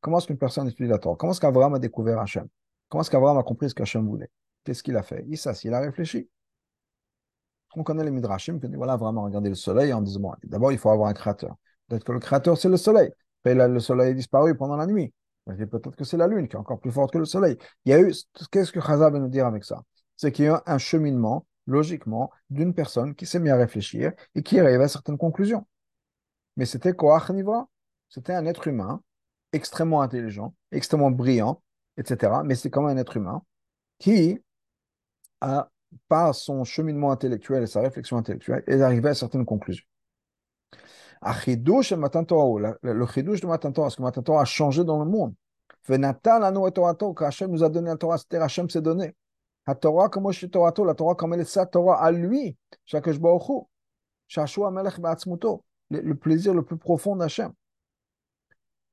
Comment 0.00 0.18
est-ce 0.18 0.26
qu'une 0.26 0.38
personne 0.38 0.68
étudie 0.68 0.88
la 0.88 0.98
Torah? 0.98 1.16
Comment 1.16 1.32
est-ce 1.32 1.40
qu'Avraham 1.40 1.74
a 1.74 1.78
découvert 1.78 2.18
Hachem? 2.18 2.48
Comment 2.88 3.02
est-ce 3.02 3.10
qu'Avraham 3.10 3.38
a 3.38 3.42
compris 3.42 3.70
ce 3.70 3.74
qu'Hachem 3.74 4.06
voulait? 4.06 4.28
Qu'est-ce 4.64 4.82
qu'il 4.82 4.96
a 4.96 5.02
fait? 5.02 5.24
Il 5.28 5.38
s'assit, 5.38 5.66
il 5.66 5.74
a 5.74 5.80
réfléchi. 5.80 6.28
On 7.76 7.84
connaît 7.84 8.04
les 8.04 8.10
Midrashim, 8.10 8.58
qui 8.58 8.68
dit 8.68 8.76
voilà, 8.76 8.94
Avraham 8.94 9.18
a 9.18 9.22
regardé 9.22 9.48
le 9.48 9.54
soleil 9.54 9.92
en 9.92 10.02
disant 10.02 10.34
d'abord, 10.44 10.72
il 10.72 10.78
faut 10.78 10.90
avoir 10.90 11.08
un 11.08 11.14
créateur. 11.14 11.56
Peut-être 11.88 12.04
que 12.04 12.12
le 12.12 12.18
créateur, 12.18 12.58
c'est 12.58 12.68
le 12.68 12.76
soleil. 12.76 13.10
Puis 13.42 13.54
le 13.54 13.78
soleil 13.78 14.10
est 14.10 14.14
disparu 14.14 14.56
pendant 14.56 14.76
la 14.76 14.86
nuit. 14.86 15.14
Peut-être 15.46 15.94
que 15.94 16.04
c'est 16.04 16.16
la 16.16 16.26
lune 16.26 16.48
qui 16.48 16.56
est 16.56 16.58
encore 16.58 16.80
plus 16.80 16.90
forte 16.90 17.12
que 17.12 17.18
le 17.18 17.24
soleil. 17.24 17.56
Il 17.84 17.92
y 17.92 17.94
a 17.94 18.00
eu, 18.00 18.12
qu'est-ce 18.50 18.72
que 18.72 18.80
Chazal 18.80 19.12
veut 19.12 19.20
nous 19.20 19.28
dire 19.28 19.46
avec 19.46 19.64
ça? 19.64 19.82
C'est 20.16 20.32
qu'il 20.32 20.46
y 20.46 20.48
a 20.48 20.62
un 20.66 20.78
cheminement, 20.78 21.46
logiquement, 21.66 22.32
d'une 22.50 22.74
personne 22.74 23.14
qui 23.14 23.26
s'est 23.26 23.38
mise 23.38 23.52
à 23.52 23.56
réfléchir 23.56 24.12
et 24.34 24.42
qui 24.42 24.56
est 24.56 24.60
arrivée 24.60 24.84
à 24.84 24.88
certaines 24.88 25.18
conclusions. 25.18 25.66
Mais 26.56 26.64
c'était 26.66 26.94
Koach 26.94 27.30
Nivra. 27.30 27.68
C'était 28.08 28.32
un 28.32 28.46
être 28.46 28.66
humain 28.66 29.02
extrêmement 29.52 30.02
intelligent, 30.02 30.54
extrêmement 30.72 31.10
brillant, 31.10 31.62
etc. 31.96 32.32
Mais 32.44 32.54
c'est 32.54 32.70
comme 32.70 32.86
un 32.86 32.96
être 32.96 33.16
humain 33.16 33.42
qui, 33.98 34.40
a, 35.40 35.70
par 36.08 36.34
son 36.34 36.64
cheminement 36.64 37.10
intellectuel 37.10 37.62
et 37.62 37.66
sa 37.66 37.80
réflexion 37.80 38.16
intellectuelle, 38.16 38.64
est 38.66 38.80
arrivé 38.80 39.10
à 39.10 39.14
certaines 39.14 39.46
conclusions. 39.46 39.84
Le 41.22 41.32
chidouche 41.32 41.90
de 41.90 41.96
Matan 41.96 42.24
Torah, 42.24 43.86
parce 43.86 43.96
que 43.96 44.02
Matan 44.02 44.22
Torah 44.22 44.42
a 44.42 44.44
changé 44.44 44.84
dans 44.84 44.98
le 44.98 45.10
monde. 45.10 45.34
Venatan 45.86 46.42
anu 46.42 46.66
et 46.66 46.72
Torah, 46.72 46.94
qu'Hachem 46.94 47.50
nous 47.50 47.62
a 47.62 47.68
donné 47.68 47.88
la 47.88 47.96
Torah, 47.96 48.18
c'est-à-dire 48.18 48.44
Hachem 48.44 48.68
s'est 48.68 48.82
donné. 48.82 49.14
La 49.66 49.74
Torah 49.74 50.08
comme 50.08 50.30
chez 50.32 50.48
Torah, 50.48 50.72
la 50.84 50.94
Torah 50.94 51.14
comme 51.14 51.34
elle 51.34 51.40
est 51.40 51.44
sa 51.44 51.66
Torah 51.66 52.02
à 52.02 52.10
lui, 52.10 52.56
Shakash 52.84 53.18
Baruchu, 53.18 53.66
Shashua 54.28 54.70
Melech 54.70 55.00
Ba'atzmuto 55.00 55.64
le, 55.90 56.14
plaisir 56.14 56.54
le 56.54 56.64
plus 56.64 56.76
profond 56.76 57.16
d'Hachem. 57.16 57.52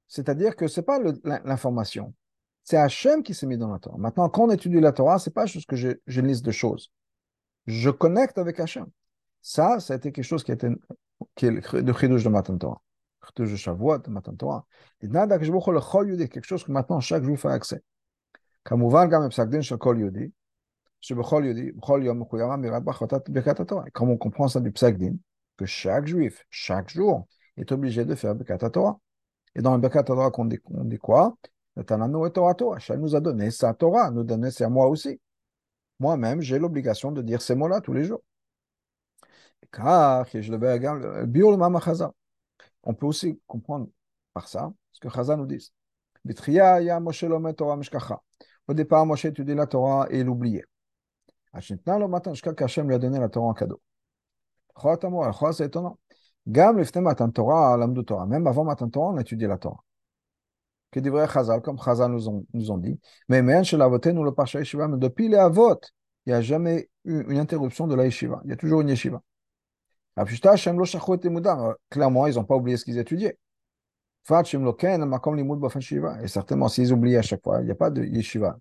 C'est-à-dire 0.07 0.55
que 0.55 0.67
ce 0.67 0.79
n'est 0.79 0.85
pas 0.85 0.99
l'information. 1.43 2.13
C'est 2.63 2.77
Hachem 2.77 3.23
qui 3.23 3.33
s'est 3.33 3.47
mis 3.47 3.57
dans 3.57 3.71
la 3.71 3.79
Torah. 3.79 3.97
Maintenant, 3.97 4.29
quand 4.29 4.43
on 4.43 4.51
étudie 4.51 4.79
la 4.79 4.91
Torah, 4.91 5.19
ce 5.19 5.29
n'est 5.29 5.33
pas 5.33 5.45
juste 5.45 5.67
que 5.67 5.75
j'ai 5.75 5.99
une 6.07 6.27
liste 6.27 6.45
de 6.45 6.51
choses. 6.51 6.91
Je 7.65 7.89
connecte 7.89 8.37
avec 8.37 8.59
Hachem. 8.59 8.85
Ça, 9.41 9.79
ça 9.79 9.93
a 9.93 9.97
été 9.97 10.11
quelque 10.11 10.25
chose 10.25 10.43
qui, 10.43 10.51
était, 10.51 10.69
qui 11.34 11.46
est 11.46 11.50
le 11.50 11.92
chidouche 11.92 12.24
de 12.24 12.28
Matan 12.28 12.58
Torah. 12.58 12.80
Le 13.38 13.46
de 13.46 13.56
Shavuot, 13.56 13.98
de 13.98 14.10
Matan 14.10 14.34
Torah. 14.34 14.64
Et 15.00 15.08
quelque 15.08 16.44
chose 16.44 16.64
que 16.64 16.72
maintenant 16.72 17.00
chaque 17.00 17.24
jour 17.24 17.38
fait 17.38 17.48
accès. 17.48 17.82
כמובן 18.68 19.08
גם 19.10 19.20
בפסק 19.26 19.46
דין 19.46 19.62
של 19.62 19.76
כל 19.76 19.96
יהודי, 19.98 20.28
שבכל 21.00 21.42
יהודי, 21.44 21.72
בכל 21.72 22.00
יום 22.04 22.20
מחויב 22.20 22.50
אמירת 22.50 22.84
ברכות 22.84 23.28
ברכת 23.28 23.60
התורה. 23.60 23.84
Comme 23.94 24.10
on 24.10 24.18
comprend 24.18 24.48
ça 24.48 24.60
du 24.60 24.70
psak 24.72 24.98
din, 24.98 25.14
que 25.56 25.64
chaque 25.64 26.06
juif, 26.06 26.44
chaque 26.50 26.90
jour, 26.90 27.26
est 27.56 27.72
obligé 27.72 28.04
de 28.04 28.14
faire 28.14 28.34
Bekat 28.34 28.58
Torah. 28.70 28.98
Et 29.54 29.62
dans 29.62 29.74
le 29.74 29.80
Bekat 29.80 30.02
Torah, 30.02 30.30
on 30.36 30.44
dit, 30.44 30.58
on 30.66 30.84
dit 30.84 30.98
quoi 30.98 31.36
Tanano 31.86 32.26
et 32.26 32.32
Torah 32.32 32.54
Torah. 32.54 32.76
Hachem 32.76 33.00
nous 33.00 33.14
a 33.16 33.20
donné 33.20 33.50
sa 33.50 33.72
Torah, 33.72 34.10
nous 34.10 34.24
donné 34.24 34.50
c'est 34.50 34.64
à 34.64 34.68
moi 34.68 34.86
aussi. 34.86 35.18
Moi-même, 35.98 36.40
j'ai 36.40 36.58
l'obligation 36.58 37.10
de 37.10 37.22
dire 37.22 37.40
ces 37.40 37.54
mots-là 37.54 37.80
tous 37.80 37.92
les 37.92 38.04
jours. 38.04 38.22
On 42.83 42.93
peut 42.93 43.05
aussi 43.05 43.39
comprendre 43.47 43.87
par 44.33 44.47
ça 44.47 44.73
ce 44.91 44.99
que 44.99 45.09
Chazan 45.09 45.37
nous 45.37 45.45
dit. 45.45 45.71
Au 48.67 48.73
départ, 48.73 49.05
Moshe 49.05 49.25
étudiait 49.25 49.55
la 49.55 49.67
Torah 49.67 50.07
et 50.09 50.23
l'oubliait. 50.23 50.63
Hachem 51.53 51.79
lui 52.87 52.95
a 52.95 52.99
donné 52.99 53.19
la 53.19 53.29
Torah 53.29 53.47
en 53.47 53.53
cadeau 53.53 53.81
c'est 55.53 55.65
étonnant. 55.65 55.99
Même 56.45 56.77
avant 58.47 58.63
Matan 58.63 58.89
Torah, 58.89 59.11
on 59.11 59.17
étudiait 59.17 59.47
la 59.47 59.57
Torah. 59.57 59.83
Que 60.91 60.99
dit 60.99 61.09
vrai 61.09 61.27
Chazal, 61.27 61.61
comme 61.61 61.79
Chazal 61.79 62.11
nous 62.11 62.29
ont, 62.29 62.45
nous 62.53 62.71
ont 62.71 62.77
dit. 62.77 62.99
Mais 63.29 63.41
même 63.41 63.63
chez 63.63 63.77
l'avoté, 63.77 64.13
nous 64.13 64.23
le 64.23 64.33
parcha 64.33 64.59
yeshiva, 64.59 64.87
mais 64.87 64.97
depuis 64.97 65.27
les 65.27 65.37
avot, 65.37 65.79
il 66.25 66.29
n'y 66.29 66.33
a 66.33 66.41
jamais 66.41 66.89
eu 67.05 67.23
une 67.29 67.37
interruption 67.37 67.87
de 67.87 67.95
la 67.95 68.05
yeshiva. 68.05 68.41
Il 68.45 68.49
y 68.51 68.53
a 68.53 68.57
toujours 68.57 68.81
une 68.81 68.89
yeshiva. 68.89 69.21
Clairement, 71.89 72.27
ils 72.27 72.35
n'ont 72.35 72.43
pas 72.43 72.55
oublié 72.55 72.77
ce 72.77 72.85
qu'ils 72.85 72.99
étudiaient. 72.99 73.37
Et 74.29 76.27
certainement, 76.27 76.67
s'ils 76.69 76.93
oubliaient 76.93 77.17
à 77.17 77.21
chaque 77.21 77.43
fois, 77.43 77.59
il 77.61 77.65
n'y 77.65 77.71
a 77.71 77.75
pas 77.75 77.89
de 77.89 78.03
yeshiva. 78.03 78.57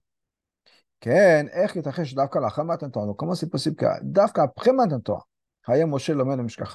Comment 3.16 3.34
c'est 3.34 3.50
possible 3.50 3.76
qu'après 3.76 4.72
Matan 4.72 5.00
Torah, 5.00 5.26
Moshe 5.86 6.10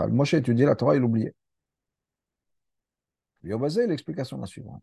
Moshe 0.09 0.33
étudiait 0.33 0.65
la 0.65 0.75
Torah, 0.75 0.95
il 0.95 1.03
oubliait. 1.03 1.33
basé 3.43 3.87
l'explication 3.87 4.37
la 4.37 4.47
suivante. 4.47 4.81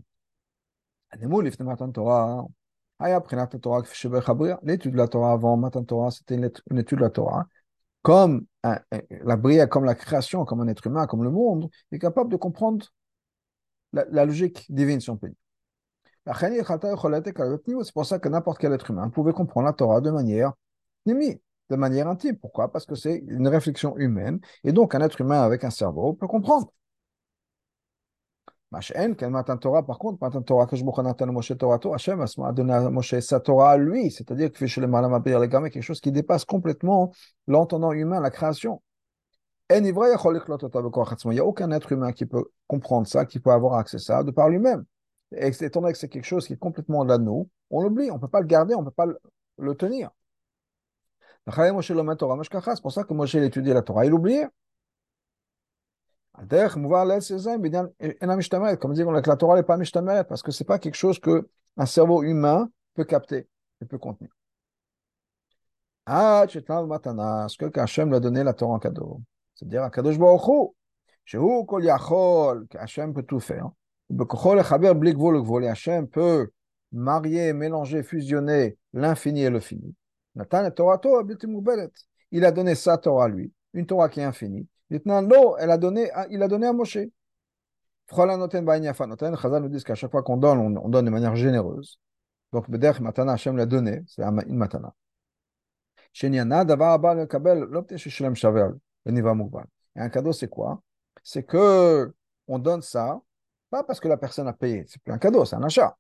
L'étude 4.63 4.93
de 4.93 4.97
la 4.97 5.09
Torah 5.09 5.33
avant 5.33 5.57
Matan 5.57 6.11
c'était 6.11 6.35
une 6.37 6.79
étude 6.79 6.99
de 6.99 7.05
la 7.05 7.11
Torah. 7.11 7.47
Comme 8.03 8.47
la 8.65 9.37
bria, 9.37 9.67
comme 9.67 9.85
la 9.85 9.95
création, 9.95 10.45
comme 10.45 10.61
un 10.61 10.69
être 10.69 10.87
humain, 10.87 11.07
comme 11.07 11.23
le 11.23 11.31
monde, 11.31 11.69
est 11.93 11.99
capable 11.99 12.31
de 12.31 12.37
comprendre 12.37 12.87
la, 13.93 14.25
logique 14.25 14.67
divine, 14.71 15.01
si 15.01 15.11
on 15.11 15.17
peut 15.17 15.29
dire. 15.29 15.37
C'est 16.35 17.93
pour 17.93 18.07
ça 18.07 18.19
que 18.19 18.29
n'importe 18.29 18.59
quel 18.59 18.73
être 18.73 18.91
humain 18.91 19.11
pouvait 19.11 19.33
comprendre 19.33 19.67
la 19.67 19.75
Torah 19.75 20.01
de 20.01 20.11
manière 20.11 20.53
limite 21.07 21.43
de 21.71 21.77
manière 21.77 22.09
intime. 22.09 22.37
Pourquoi? 22.37 22.71
Parce 22.73 22.87
que 22.87 22.95
c'est 22.95 23.25
une 23.29 23.49
réflexion 23.49 23.97
humaine, 23.97 24.41
et 24.65 24.73
donc 24.73 24.95
un 24.95 25.01
être 25.01 25.21
humain 25.21 25.43
avec 25.43 25.65
un 25.65 25.71
cerveau 25.71 26.15
peut 26.15 26.27
comprendre. 26.27 26.73
Torah, 29.57 29.85
par 29.85 29.99
contre, 29.99 30.19
Matan 30.21 30.43
Torah, 30.43 30.67
que 30.67 30.77
je 30.77 30.85
Moshe 30.85 31.57
Torah, 31.59 31.79
Hachem 31.95 32.21
a 32.21 32.53
donné 32.53 32.73
à 32.73 32.91
Moshe 32.91 33.19
sa 33.21 33.41
Torah 33.41 33.73
à 33.73 33.77
lui, 33.77 34.11
c'est-à-dire 34.11 34.53
que 34.53 34.67
chez 34.67 34.81
les 34.81 34.87
malam 34.87 35.23
les 35.25 35.49
quelque 35.49 35.83
chose 35.83 36.01
qui 36.01 36.13
dépasse 36.13 36.45
complètement 36.45 37.13
l'entendant 37.47 37.93
humain, 37.93 38.21
la 38.21 38.31
création. 38.31 38.83
Il 39.71 39.83
n'y 39.83 41.39
a 41.39 41.45
aucun 41.45 41.71
être 41.71 41.93
humain 41.93 42.13
qui 42.13 42.27
peut 42.27 42.45
comprendre 42.67 43.07
ça, 43.07 43.25
qui 43.25 43.41
peut 43.41 43.51
avoir 43.51 43.75
accès 43.75 43.97
à 43.97 44.01
ça 44.01 44.23
de 44.23 44.31
par 44.31 44.49
lui-même. 44.49 44.85
Et 45.33 45.49
étant 45.49 45.81
donné 45.81 45.93
que 45.93 45.99
c'est 45.99 46.09
quelque 46.09 46.27
chose 46.27 46.47
qui 46.47 46.53
est 46.53 46.59
complètement 46.59 47.03
là 47.05 47.19
de 47.19 47.25
nous, 47.25 47.49
on 47.71 47.81
l'oublie, 47.83 48.11
on 48.11 48.17
ne 48.17 48.21
peut 48.21 48.29
pas 48.29 48.41
le 48.41 48.47
garder, 48.47 48.75
on 48.75 48.81
ne 48.81 48.85
peut 48.87 48.91
pas 48.91 49.07
le 49.59 49.75
tenir. 49.75 50.11
C'est 51.47 52.83
pour 52.83 52.93
ça 52.93 53.05
que 53.05 53.13
Moshe 53.13 53.35
étudié 53.35 53.75
la 53.75 53.83
Torah, 53.83 54.07
il 54.07 54.15
oubliait. 54.15 54.49
Comme 56.37 56.47
dire, 58.95 59.11
la 59.11 59.37
Torah 59.37 59.57
n'est 59.57 59.63
pas 59.63 59.77
mishtameret 59.77 60.25
parce 60.25 60.43
que 60.43 60.51
ce 60.51 60.63
n'est 60.63 60.67
pas 60.67 60.79
quelque 60.79 60.97
chose 60.97 61.19
qu'un 61.21 61.87
cerveau 61.87 62.23
humain 62.23 62.69
peut 62.95 63.05
capter 63.05 63.49
et 63.81 63.85
peut 63.85 63.99
contenir. 63.99 64.31
Ah, 66.07 66.45
matana, 66.87 67.47
ce 67.49 67.57
que 67.57 67.81
Hachem 67.81 68.11
lui 68.11 68.21
donné 68.21 68.45
la 68.45 68.53
Torah 68.53 68.75
en 68.75 68.79
cadeau. 68.79 69.23
C'est-à-dire, 69.55 69.91
Kadosh 69.91 70.19
Kol 70.19 71.85
Yachol, 71.85 72.67
Hachem 72.75 73.15
peut 73.15 73.23
tout 73.23 73.41
faire. 73.41 73.71
Hachem 74.11 76.09
peut 76.09 76.51
marier, 76.93 77.53
mélanger, 77.53 78.03
fusionner 78.03 78.77
l'infini 78.93 79.43
et 79.45 79.51
le 79.51 79.61
fini. 79.61 79.95
Il 82.31 82.45
a 82.45 82.51
donné 82.53 82.75
sa 82.75 82.99
Torah 82.99 83.25
à 83.25 83.29
lui, 83.29 83.53
une 83.73 83.87
Torah 83.87 84.09
qui 84.09 84.21
est 84.21 84.25
infinie, 84.25 84.67
elle 84.91 85.71
a 85.71 85.79
donné, 85.79 86.11
il 86.31 86.43
a 86.43 86.49
donné 86.49 86.67
à 86.67 86.73
Moshe. 86.73 86.99
Chazal 88.11 89.63
nous 89.63 89.69
dit 89.69 89.83
qu'à 89.83 89.95
chaque 89.95 90.11
fois 90.11 90.23
qu'on 90.23 90.37
donne, 90.37 90.79
on, 90.79 90.89
donne 90.89 91.05
de 91.05 91.11
manière 91.11 91.37
généreuse. 91.37 91.99
Donc, 92.53 92.71
Beder 92.71 92.93
Matana, 93.01 93.33
Hashem 93.33 93.57
l'a 93.57 93.67
donné, 93.67 94.03
c'est 94.07 94.23
une 94.23 94.57
Matana. 94.57 94.95
Et 99.97 100.01
un 100.01 100.09
cadeau, 100.09 100.33
c'est 100.33 100.49
quoi? 100.49 100.83
C'est 101.23 101.43
que 101.45 102.15
on 102.47 102.59
donne 102.59 102.83
ça, 102.83 103.21
pas 103.71 103.83
parce 103.83 104.01
que 104.01 104.09
la 104.09 104.17
personne 104.17 104.47
a 104.47 104.53
payé, 104.53 104.85
c'est 104.87 105.03
plus 105.03 105.13
un 105.13 105.19
cadeau, 105.19 105.45
c'est 105.45 105.57
un 105.57 105.63
achat. 105.63 105.97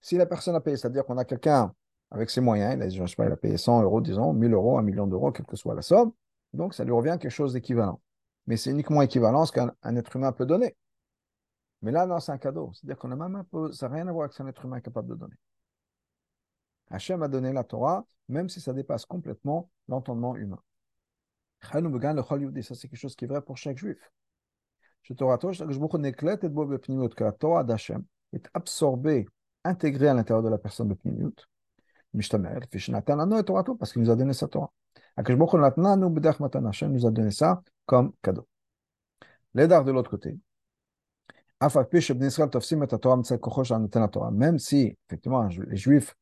Si 0.00 0.16
la 0.16 0.26
personne 0.26 0.54
a 0.54 0.60
payé, 0.60 0.76
c'est-à-dire 0.76 1.04
qu'on 1.06 1.16
a 1.16 1.24
quelqu'un 1.24 1.72
avec 2.10 2.28
ses 2.28 2.40
moyens, 2.40 2.74
il 2.74 2.82
a, 2.82 2.88
je 2.88 3.06
sais 3.06 3.16
pas, 3.16 3.26
il 3.26 3.32
a 3.32 3.36
payé 3.36 3.56
100 3.56 3.82
euros, 3.82 4.00
disons, 4.00 4.32
1000 4.32 4.52
euros, 4.52 4.78
1 4.78 4.82
million 4.82 5.06
d'euros, 5.06 5.32
quelle 5.32 5.46
que 5.46 5.56
soit 5.56 5.74
la 5.74 5.82
somme, 5.82 6.12
donc 6.54 6.74
ça 6.74 6.84
lui 6.84 6.92
revient 6.92 7.18
quelque 7.20 7.30
chose 7.30 7.52
d'équivalent. 7.52 8.00
Mais 8.46 8.56
c'est 8.56 8.70
uniquement 8.70 9.02
équivalent 9.02 9.46
ce 9.46 9.52
qu'un 9.52 9.96
être 9.96 10.16
humain 10.16 10.32
peut 10.32 10.46
donner. 10.46 10.76
Mais 11.82 11.92
là, 11.92 12.06
non, 12.06 12.20
c'est 12.20 12.32
un 12.32 12.38
cadeau. 12.38 12.70
C'est-à-dire 12.72 12.98
qu'on 12.98 13.10
a 13.10 13.16
même 13.16 13.36
un 13.36 13.44
peu, 13.44 13.72
ça 13.72 13.88
n'a 13.88 13.96
rien 13.96 14.08
à 14.08 14.12
voir 14.12 14.24
avec 14.24 14.32
ce 14.32 14.38
qu'un 14.38 14.46
être 14.48 14.64
humain 14.64 14.76
est 14.76 14.82
capable 14.82 15.08
de 15.08 15.14
donner. 15.14 15.36
Hachem 16.90 17.22
a 17.22 17.28
donné 17.28 17.52
la 17.52 17.64
Torah, 17.64 18.06
même 18.28 18.48
si 18.48 18.60
ça 18.60 18.72
dépasse 18.72 19.04
complètement 19.04 19.70
l'entendement 19.88 20.36
humain. 20.36 20.60
Ça, 21.60 21.80
c'est 22.74 22.88
quelque 22.88 22.96
chose 22.96 23.16
qui 23.16 23.24
est 23.24 23.28
vrai 23.28 23.42
pour 23.42 23.56
chaque 23.56 23.78
juif. 23.78 23.98
Que 25.06 25.14
la 27.24 27.32
Torah 27.32 27.64
d'Hachem 27.64 28.04
est 28.32 28.48
absorbée, 28.54 29.26
intégrée 29.64 30.08
à 30.08 30.14
l'intérieur 30.14 30.42
de 30.42 30.48
la 30.48 30.58
personne 30.58 30.88
de 30.88 30.94
Pnimiut, 30.94 31.34
parce 33.78 33.92
qu'il 33.92 34.02
nous 34.02 34.10
a 34.10 34.16
donné 34.16 34.32
sa 34.32 34.48
Torah. 34.48 34.72
Hachem 35.16 36.92
nous 36.92 37.06
a 37.06 37.10
donné 37.10 37.30
ça 37.30 37.62
comme 37.86 38.12
cadeau. 38.22 38.46
Les 39.54 39.68
dards 39.68 39.84
de 39.84 39.92
l'autre 39.92 40.10
côté. 40.10 40.36
Même 44.32 44.58
si, 44.58 44.96
effectivement, 45.08 45.48
les 45.48 45.76
Juifs 45.76 46.14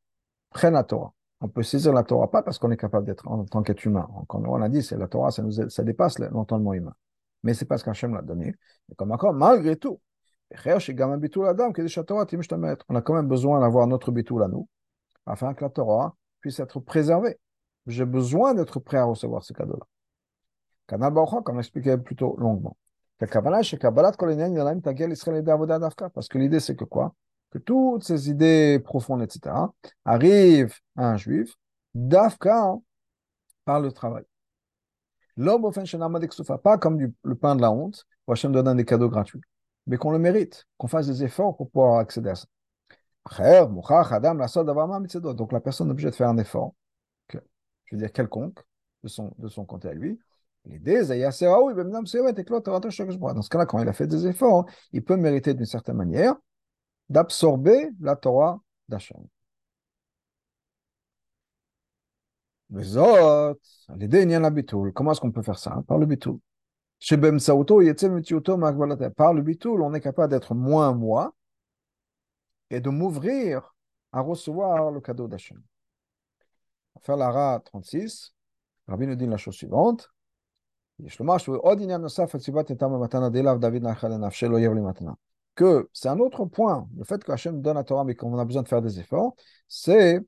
prennent 0.51 0.74
la 0.74 0.84
Torah, 0.84 1.14
on 1.40 1.49
peut 1.49 1.62
saisir 1.62 1.93
la 1.93 2.05
Torah, 2.05 2.30
pas 2.30 2.43
parce 2.43 2.59
qu'on 2.59 2.70
est 2.70 2.76
capable 2.76 3.07
d'être 3.07 3.26
en 3.26 3.45
tant 3.45 3.62
qu'être 3.62 3.84
humain. 3.84 4.09
Comme 4.28 4.47
on 4.47 4.61
a 4.62 4.68
dit, 4.68 4.86
la 4.93 5.09
Torah, 5.09 5.30
ça, 5.30 5.43
nous, 5.43 5.68
ça 5.68 5.82
dépasse 5.82 6.18
l'entendement 6.18 6.74
humain. 6.74 6.95
Mais 7.43 7.55
c'est 7.55 7.64
parce 7.64 7.82
qu'Hachem 7.82 8.14
l'a 8.14 8.22
donné. 8.22 8.55
Et 8.90 8.95
comme 8.95 9.11
encore, 9.11 9.32
malgré 9.32 9.76
tout, 9.76 10.01
on 10.55 10.57
a 12.95 13.03
quand 13.03 13.14
même 13.14 13.26
besoin 13.26 13.61
d'avoir 13.61 13.86
notre 13.86 14.12
bitoul 14.12 14.43
à 14.43 14.49
nous, 14.49 14.68
afin 15.24 15.55
que 15.55 15.64
la 15.64 15.70
Torah 15.70 16.14
puisse 16.40 16.61
être 16.61 16.78
préservée. 16.78 17.38
J'ai 17.87 18.05
besoin 18.05 18.55
d'être 18.55 18.78
prêt 18.80 18.99
à 18.99 19.05
recevoir 19.05 19.43
ce 19.43 19.53
cadeau-là. 19.53 19.87
Kanal 20.87 21.12
Baruch 21.12 21.43
comme 21.45 21.57
l'expliquait 21.57 21.99
plus 21.99 22.16
tôt 22.16 22.37
longuement. 22.39 22.76
Parce 23.18 23.30
que 26.28 26.39
l'idée, 26.39 26.61
c'est 26.61 26.76
que 26.76 26.85
quoi? 26.85 27.14
Que 27.51 27.59
toutes 27.59 28.03
ces 28.03 28.30
idées 28.30 28.80
profondes, 28.80 29.22
etc., 29.22 29.55
arrivent 30.05 30.74
à 30.97 31.11
un 31.11 31.16
juif, 31.16 31.55
d'Afka, 31.95 32.74
par 33.64 33.80
le 33.80 33.93
travail. 33.93 34.24
Pas 35.37 36.78
comme 36.78 37.12
le 37.22 37.35
pain 37.37 37.55
de 37.57 37.62
la 37.62 37.70
honte, 37.70 38.05
où 38.26 38.33
Hachem 38.33 38.53
donne 38.53 38.76
des 38.76 38.85
cadeaux 38.85 39.09
gratuits, 39.09 39.41
mais 39.87 39.97
qu'on 39.97 40.11
le 40.11 40.18
mérite, 40.18 40.66
qu'on 40.76 40.89
fasse 40.89 41.07
des 41.07 41.22
efforts 41.24 41.57
pour 41.57 41.70
pouvoir 41.70 41.99
accéder 41.99 42.30
à 42.30 42.35
ça. 42.35 42.47
Donc 45.35 45.53
la 45.53 45.61
personne 45.61 45.89
est 45.89 45.91
obligée 45.93 46.11
de 46.11 46.14
faire 46.14 46.28
un 46.28 46.39
effort, 46.39 46.74
veux 47.95 48.01
dire 48.01 48.12
quelconque, 48.12 48.59
de 49.03 49.09
son, 49.09 49.32
de 49.38 49.49
son 49.49 49.64
côté 49.64 49.88
à 49.88 49.95
lui, 49.95 50.18
L'idée, 50.64 51.05
c'est 51.05 51.18
Dans 53.34 53.43
ce 53.43 53.51
cas-là, 53.51 53.66
quand 53.66 53.80
il 53.80 53.88
a 53.88 53.93
fait 53.93 54.07
des 54.07 54.26
efforts, 54.26 54.66
il 54.93 55.03
peut 55.03 55.16
mériter 55.16 55.55
d'une 55.55 55.66
certaine 55.66 55.97
manière 55.97 56.36
d'absorber 57.09 57.90
la 58.01 58.16
Torah 58.16 58.61
d'Hachem. 58.88 59.26
Les 62.70 62.97
autres, 62.97 63.59
l'idée, 63.97 64.22
il 64.22 64.30
y 64.30 64.34
a 64.34 64.40
la 64.40 64.51
bitoul. 64.51 64.93
Comment 64.93 65.12
est-ce 65.12 65.20
qu'on 65.20 65.32
peut 65.32 65.43
faire 65.43 65.59
ça 65.59 65.82
Par 65.86 65.99
le 65.99 66.07
bitoul. 66.07 66.38
Par 69.16 69.34
le 69.34 69.43
bitoul, 69.43 69.82
on 69.82 69.95
est 69.95 70.01
capable 70.01 70.30
d'être 70.30 70.55
moins 70.55 70.95
moi 70.95 71.34
et 72.70 72.80
de 72.80 72.88
m'ouvrir 72.88 73.74
à 74.12 74.20
recevoir 74.20 74.90
le 74.90 75.01
cadeau 75.01 75.28
d'Hachem. 75.28 75.61
On 77.09 77.13
va 77.13 77.17
faire 77.17 77.17
l'ara 77.17 77.61
36. 77.65 78.33
Rabbi 78.87 79.07
nous 79.07 79.17
dit 79.17 79.27
la 79.27 79.37
chose 79.37 79.55
suivante. 79.55 80.11
Que 85.55 85.89
c'est 85.93 86.09
un 86.09 86.19
autre 86.21 86.45
point, 86.47 86.89
le 86.97 87.05
fait 87.05 87.25
que 87.25 87.33
Hachem 87.33 87.61
donne 87.61 87.75
la 87.75 87.85
Torah 87.85 88.05
mais 88.05 88.15
qu'on 88.15 88.39
a 88.39 88.45
besoin 88.45 88.63
de 88.63 88.69
faire 88.69 88.83
des 88.83 89.01
efforts, 89.01 89.35
c'est 89.67 90.21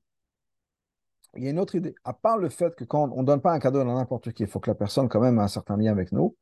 il 1.36 1.44
y 1.44 1.46
a 1.46 1.50
une 1.50 1.60
autre 1.60 1.76
idée. 1.76 1.94
À 2.04 2.12
part 2.12 2.38
le 2.38 2.48
fait 2.48 2.74
que 2.74 2.84
quand 2.84 3.10
on 3.12 3.22
ne 3.22 3.26
donne 3.26 3.40
pas 3.40 3.52
un 3.52 3.58
cadeau 3.58 3.80
à 3.80 3.84
n'importe 3.84 4.32
qui, 4.32 4.42
il 4.42 4.48
faut 4.48 4.60
que 4.60 4.70
la 4.70 4.74
personne 4.74 5.08
quand 5.08 5.20
même 5.20 5.38
ait 5.38 5.42
un 5.42 5.48
certain 5.48 5.76
lien 5.76 5.92
avec 5.92 6.12
nous, 6.12 6.36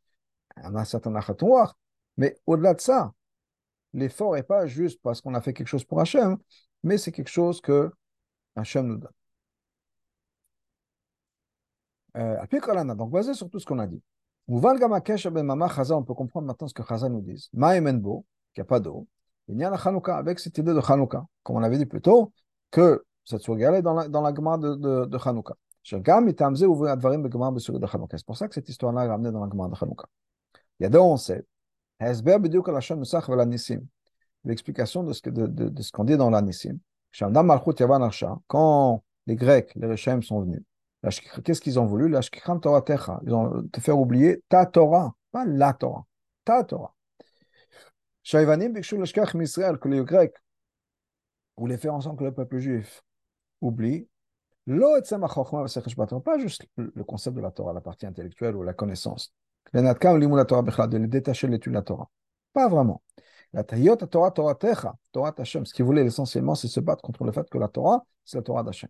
a 0.57 0.69
un 0.69 0.85
certain 0.85 1.15
achatoire. 1.15 1.77
Mais 2.17 2.39
au-delà 2.47 2.75
de 2.75 2.81
ça, 2.81 3.13
l'effort 3.93 4.35
n'est 4.35 4.43
pas 4.43 4.67
juste 4.67 5.01
parce 5.03 5.21
qu'on 5.21 5.35
a 5.35 5.41
fait 5.41 5.53
quelque 5.53 5.69
chose 5.69 5.85
pour 5.85 6.01
Hachem, 6.01 6.39
mais 6.83 6.99
c'est 6.99 7.13
quelque 7.13 7.31
chose 7.31 7.61
que 7.61 7.91
Hachem 8.57 8.87
nous 8.87 8.97
donne. 8.97 9.13
Euh, 12.17 12.95
donc 12.95 13.11
basé 13.11 13.35
sur 13.35 13.49
tout 13.49 13.59
ce 13.59 13.67
qu'on 13.67 13.79
a 13.79 13.87
dit. 13.87 14.03
On 14.49 14.61
peut 14.61 16.15
comprendre 16.15 16.47
maintenant 16.47 16.69
ce 16.69 16.75
que 16.75 16.83
Chaza 16.83 17.09
nous 17.09 17.21
dit. 17.21 17.49
Ma'emenbo, 17.53 18.25
qu'il 18.53 18.63
n'y 18.63 18.67
a 18.67 18.69
pas 18.69 18.81
d'eau. 18.81 19.07
Il 19.49 19.59
y 19.59 19.65
a 19.65 19.71
la 19.71 19.77
Chanukah, 19.77 20.17
avec 20.17 20.39
cette 20.39 20.59
idée 20.59 20.75
de 20.75 20.81
Chanukah, 20.81 21.25
comme 21.43 21.57
on 21.57 21.61
l'avait 21.61 21.79
dit 21.79 21.87
plus 21.87 22.01
tôt, 22.01 22.33
que 22.71 23.05
ça 23.25 23.39
soit 23.39 23.57
galé 23.57 23.83
dans 23.83 23.95
la, 23.95 24.09
dans 24.09 24.21
la 24.21 24.35
Gemara 24.35 24.59
de, 24.59 24.75
de, 24.75 25.05
de 25.07 25.19
Chanukah. 25.19 25.55
C'est 25.85 26.01
pour 28.27 28.37
ça 28.37 28.49
que 28.49 28.55
cette 28.55 28.69
histoire-là 28.69 29.05
est 29.05 29.09
ramenée 29.09 29.33
dans 29.33 29.45
la 29.45 29.51
Gemara 29.51 29.69
de 29.69 29.75
Chanukah. 29.75 30.07
Il 30.79 30.85
y 30.85 30.87
a 30.87 30.89
deux, 30.89 30.99
on 30.99 31.17
sait. 31.17 31.45
L'explication 34.45 35.03
de 35.05 35.13
ce, 35.13 35.31
de, 35.31 35.47
de, 35.47 35.69
de 35.69 35.83
ce 35.83 35.93
qu'on 35.93 36.05
dit 36.05 36.17
dans 36.17 36.31
l'Anissim. 36.31 36.79
Quand 38.49 39.03
les 39.27 39.37
Grecs, 39.37 39.73
les 39.75 39.87
Rechem 39.87 40.23
sont 40.23 40.41
venus, 40.41 40.63
Qu'est-ce 41.45 41.61
qu'ils 41.61 41.81
ont 41.81 41.87
voulu? 41.87 42.09
Ils 42.11 43.35
ont 43.35 43.69
te 43.73 43.81
faire 43.81 43.99
oublier 43.99 44.43
ta 44.49 44.67
Torah, 44.67 45.15
pas 45.33 45.45
la 45.45 45.73
Torah, 45.73 46.07
ta 46.45 46.63
Torah. 46.65 46.95
que 48.25 49.89
les 49.89 50.05
Grecs 50.05 50.35
voulaient 51.57 51.77
faire 51.77 51.95
en 51.95 52.01
sorte 52.01 52.19
que 52.19 52.25
le 52.25 52.33
peuple 52.33 52.59
juif 52.59 53.03
oublie 53.61 54.07
pas 56.21 56.39
juste 56.39 56.67
le 56.77 57.05
concept 57.05 57.37
de 57.37 57.43
la 57.43 57.51
Torah, 57.51 57.73
la 57.73 57.81
partie 57.81 58.07
intellectuelle 58.07 58.55
ou 58.55 58.63
la 58.63 58.75
connaissance. 58.75 59.35
De 59.73 59.81
les 60.99 61.07
détacher 61.09 61.47
de 61.49 61.53
l'étude 61.53 61.73
de 61.73 61.79
la 61.79 61.83
Torah. 61.83 62.09
Pas 62.53 62.69
vraiment. 62.69 63.03
La 63.53 63.65
Torah, 63.65 64.31
Torah 64.31 64.55
Techa, 64.55 64.95
Torah 65.11 65.35
Hashem, 65.37 65.67
ce 65.67 65.75
qu'ils 65.75 65.85
voulaient 65.85 66.07
essentiellement, 66.07 66.55
c'est 66.55 66.69
se 66.69 66.81
battre 66.81 67.03
contre 67.03 67.25
le 67.25 67.33
fait 67.33 67.49
que 67.51 67.59
la 67.59 67.69
Torah, 67.69 68.05
c'est 68.25 68.39
la 68.39 68.43
Torah 68.43 68.63
d'Hachem. 68.63 68.89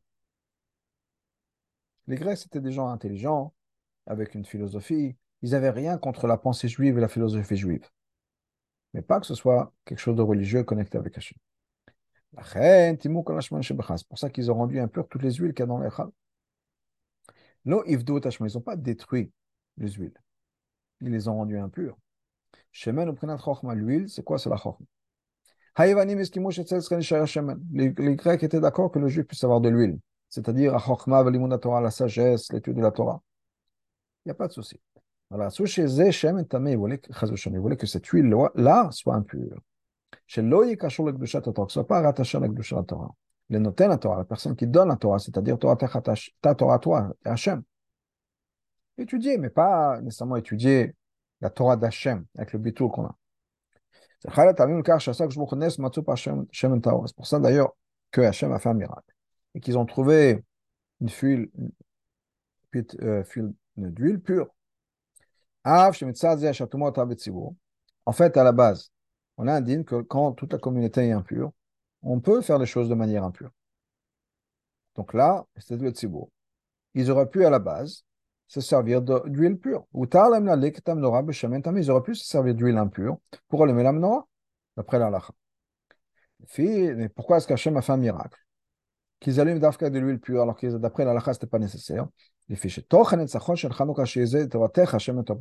Les 2.12 2.18
Grecs, 2.18 2.36
c'était 2.36 2.60
des 2.60 2.72
gens 2.72 2.88
intelligents, 2.88 3.54
avec 4.04 4.34
une 4.34 4.44
philosophie. 4.44 5.16
Ils 5.40 5.52
n'avaient 5.52 5.70
rien 5.70 5.96
contre 5.96 6.26
la 6.26 6.36
pensée 6.36 6.68
juive 6.68 6.98
et 6.98 7.00
la 7.00 7.08
philosophie 7.08 7.56
juive. 7.56 7.88
Mais 8.92 9.00
pas 9.00 9.18
que 9.18 9.24
ce 9.24 9.34
soit 9.34 9.72
quelque 9.86 9.98
chose 9.98 10.16
de 10.16 10.20
religieux 10.20 10.62
connecté 10.62 10.98
avec 10.98 11.16
Hachem. 11.16 11.38
C'est 12.42 14.08
pour 14.08 14.18
ça 14.18 14.28
qu'ils 14.28 14.50
ont 14.50 14.56
rendu 14.56 14.78
impures 14.78 15.08
toutes 15.08 15.22
les 15.22 15.32
huiles 15.32 15.54
qu'il 15.54 15.60
y 15.60 15.62
a 15.62 15.66
dans 15.66 15.78
les 15.78 15.88
chal. 15.88 16.10
ils 17.64 17.72
n'ont 17.72 18.60
pas 18.60 18.76
détruit 18.76 19.32
les 19.78 19.92
huiles. 19.92 20.20
Ils 21.00 21.12
les 21.12 21.28
ont 21.28 21.36
rendues 21.36 21.58
impures. 21.58 21.96
L'huile, 23.74 24.10
c'est 24.10 24.22
quoi? 24.22 24.38
C'est 24.38 24.50
la 24.50 24.58
chokma. 24.58 24.84
Les 27.72 27.90
Grecs 27.90 28.42
étaient 28.42 28.60
d'accord 28.60 28.90
que 28.90 28.98
le 28.98 29.08
juif 29.08 29.26
puisse 29.26 29.44
avoir 29.44 29.62
de 29.62 29.70
l'huile 29.70 29.98
c'est-à-dire 30.32 30.74
à 30.74 31.58
Torah, 31.58 31.82
la 31.82 31.90
sagesse, 31.90 32.50
l'étude 32.52 32.76
de 32.76 32.80
la 32.80 32.90
Torah. 32.90 33.20
Il 34.24 34.28
n'y 34.28 34.32
a 34.32 34.34
pas 34.34 34.48
de 34.48 34.52
souci. 34.52 34.80
Alors, 35.30 35.52
il 35.60 37.58
voulait 37.58 37.76
que 37.76 37.86
cette 37.86 38.06
huile-là 38.06 38.88
soit 38.92 39.14
impure. 39.14 39.60
Chez 40.26 40.40
Loïc, 40.40 40.80
que 40.80 40.88
ce 40.88 41.02
soit 41.68 41.86
pas 41.86 42.00
rattaché 42.00 42.38
à 42.38 42.40
la 42.40 42.48
Torah. 42.82 43.14
Le 43.50 43.58
noter 43.58 43.86
la 43.88 43.98
Torah, 43.98 44.16
la 44.16 44.24
personne 44.24 44.56
qui 44.56 44.66
donne 44.66 44.88
la 44.88 44.96
Torah, 44.96 45.18
c'est-à-dire 45.18 45.58
ta 45.58 46.54
Torah, 46.54 46.78
toi, 46.78 47.12
Hachem. 47.26 47.62
Étudier, 48.96 49.36
mais 49.36 49.50
pas 49.50 50.00
nécessairement 50.00 50.36
étudier 50.36 50.94
la 51.42 51.50
Torah 51.50 51.76
d'Hachem, 51.76 52.24
avec 52.38 52.54
le 52.54 52.58
bitou 52.58 52.88
qu'on 52.88 53.04
a. 53.04 53.14
C'est 54.20 54.30
pour 57.14 57.26
ça 57.26 57.38
d'ailleurs 57.38 57.76
que 58.10 58.22
Hachem 58.22 58.52
a 58.52 58.58
fait 58.58 58.70
un 58.70 58.74
miracle 58.74 59.11
et 59.54 59.60
qu'ils 59.60 59.78
ont 59.78 59.86
trouvé 59.86 60.42
une 61.00 61.08
fuite, 61.08 61.50
euh, 63.02 63.24
d'huile 63.76 64.20
pure. 64.20 64.48
En 65.64 65.92
fait, 68.12 68.36
à 68.36 68.44
la 68.44 68.52
base, 68.52 68.92
on 69.36 69.48
indique 69.48 69.86
que 69.86 70.02
quand 70.02 70.32
toute 70.32 70.52
la 70.52 70.58
communauté 70.58 71.08
est 71.08 71.12
impure, 71.12 71.52
on 72.02 72.20
peut 72.20 72.42
faire 72.42 72.58
des 72.58 72.66
choses 72.66 72.88
de 72.88 72.94
manière 72.94 73.24
impure. 73.24 73.50
Donc 74.96 75.14
là, 75.14 75.44
c'est 75.56 75.80
le 75.80 75.90
tzibour. 75.90 76.30
Ils 76.94 77.10
auraient 77.10 77.28
pu 77.28 77.44
à 77.44 77.50
la 77.50 77.58
base 77.58 78.04
se 78.48 78.60
servir 78.60 79.00
d'huile 79.00 79.58
pure. 79.58 79.86
Ils 79.94 81.90
auraient 81.90 82.02
pu 82.02 82.14
se 82.14 82.26
servir 82.26 82.54
d'huile 82.54 82.76
impure 82.76 83.18
pour 83.48 83.62
allumer 83.62 83.82
la 83.82 83.92
menorah, 83.92 84.26
d'après 84.76 84.98
l'Alacha. 84.98 85.32
Mais 86.58 87.08
pourquoi 87.08 87.38
est-ce 87.38 87.46
qu'Hachem 87.46 87.76
a 87.76 87.82
fait 87.82 87.92
un 87.92 87.96
miracle? 87.96 88.38
Qu'ils 89.22 89.40
allument 89.40 89.60
d'Afka 89.60 89.88
de 89.88 89.98
l'huile 89.98 90.18
pure, 90.18 90.42
alors 90.42 90.56
que 90.56 90.66
d'après 90.76 91.04
la 91.04 91.18
ce 91.20 91.30
n'était 91.30 91.46
pas 91.46 91.58
nécessaire. 91.58 92.06
Parce 92.48 92.60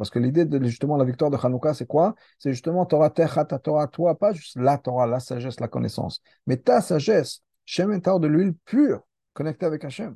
que 0.10 0.20
l'idée 0.20 0.46
de 0.46 0.64
justement 0.66 0.98
la 0.98 1.04
victoire 1.04 1.32
de 1.32 1.38
Hanouka, 1.42 1.74
c'est 1.74 1.88
quoi? 1.88 2.14
C'est 2.38 2.52
justement 2.52 2.86
Torah 2.86 3.10
Techa, 3.10 3.44
ta 3.44 3.58
Torah, 3.58 3.88
toi, 3.88 4.18
pas 4.18 4.34
juste 4.34 4.56
la 4.58 4.78
Torah, 4.78 5.08
la 5.08 5.20
sagesse, 5.20 5.60
la 5.60 5.68
connaissance, 5.68 6.22
mais 6.46 6.58
ta 6.58 6.80
sagesse, 6.80 7.42
Shem 7.66 8.00
de 8.00 8.28
l'huile 8.28 8.54
pure, 8.66 9.02
connectée 9.34 9.66
avec 9.66 9.84
Hachem. 9.84 10.16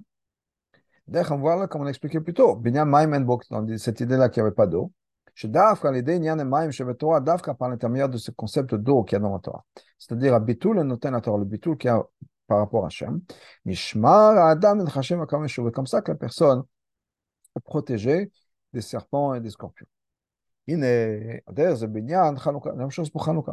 D'ailleurs, 1.08 1.32
on 1.32 1.38
voit 1.38 1.56
là, 1.56 1.68
comme 1.68 1.82
on 1.82 1.88
expliquait 1.88 2.22
plus 2.22 2.34
tôt, 2.34 2.56
dans 2.56 3.78
cette 3.78 4.00
idée-là 4.00 4.30
qu'il 4.30 4.44
n'y 4.44 4.48
avait 4.48 4.56
pas 4.56 4.68
d'eau. 4.68 4.92
Chez 5.34 5.48
Dafka, 5.48 5.92
l'idée, 5.92 6.16
il 6.16 6.30
a 6.30 6.36
Maim, 6.36 6.70
chez 6.70 6.86
Torah, 6.98 7.20
Dafka, 7.20 7.56
par 7.56 7.70
l'intermédiaire 7.70 8.10
de 8.10 8.18
ce 8.18 8.32
concept 8.32 8.76
d'eau 8.76 9.04
qu'il 9.04 9.16
y 9.16 9.18
a 9.18 9.20
dans 9.20 9.34
la 9.34 9.40
Torah. 9.40 9.66
C'est-à-dire, 9.98 10.36
à 10.36 10.40
Bitul, 10.40 10.78
le 10.78 10.98
la 11.12 11.22
Torah, 11.22 11.38
le 11.40 11.46
Bitul 11.46 11.78
qui 11.78 11.90
a 11.90 12.06
par 12.47 12.59
rapport 12.59 12.85
à 12.85 12.89
Hachem. 12.89 13.21
Nishmar 13.65 14.37
Adam 14.47 14.85
et 14.85 15.71
comme 15.73 15.87
ça 15.87 16.03
que 16.03 16.13
la 16.13 16.19
personne 16.19 16.63
est 17.57 17.61
protégée 17.61 18.31
des 18.73 18.81
serpents 18.81 19.35
et 19.35 19.41
des 19.41 19.51
scorpions. 19.51 19.87
הנה, 20.69 20.87
הדרך 21.49 21.75
זה 21.75 21.87
בעניין 21.87 22.39
חנוכה, 22.39 22.71
la 22.71 22.75
même 22.75 22.91
chose 22.91 23.11
pour 23.11 23.25
חנוכה. 23.25 23.53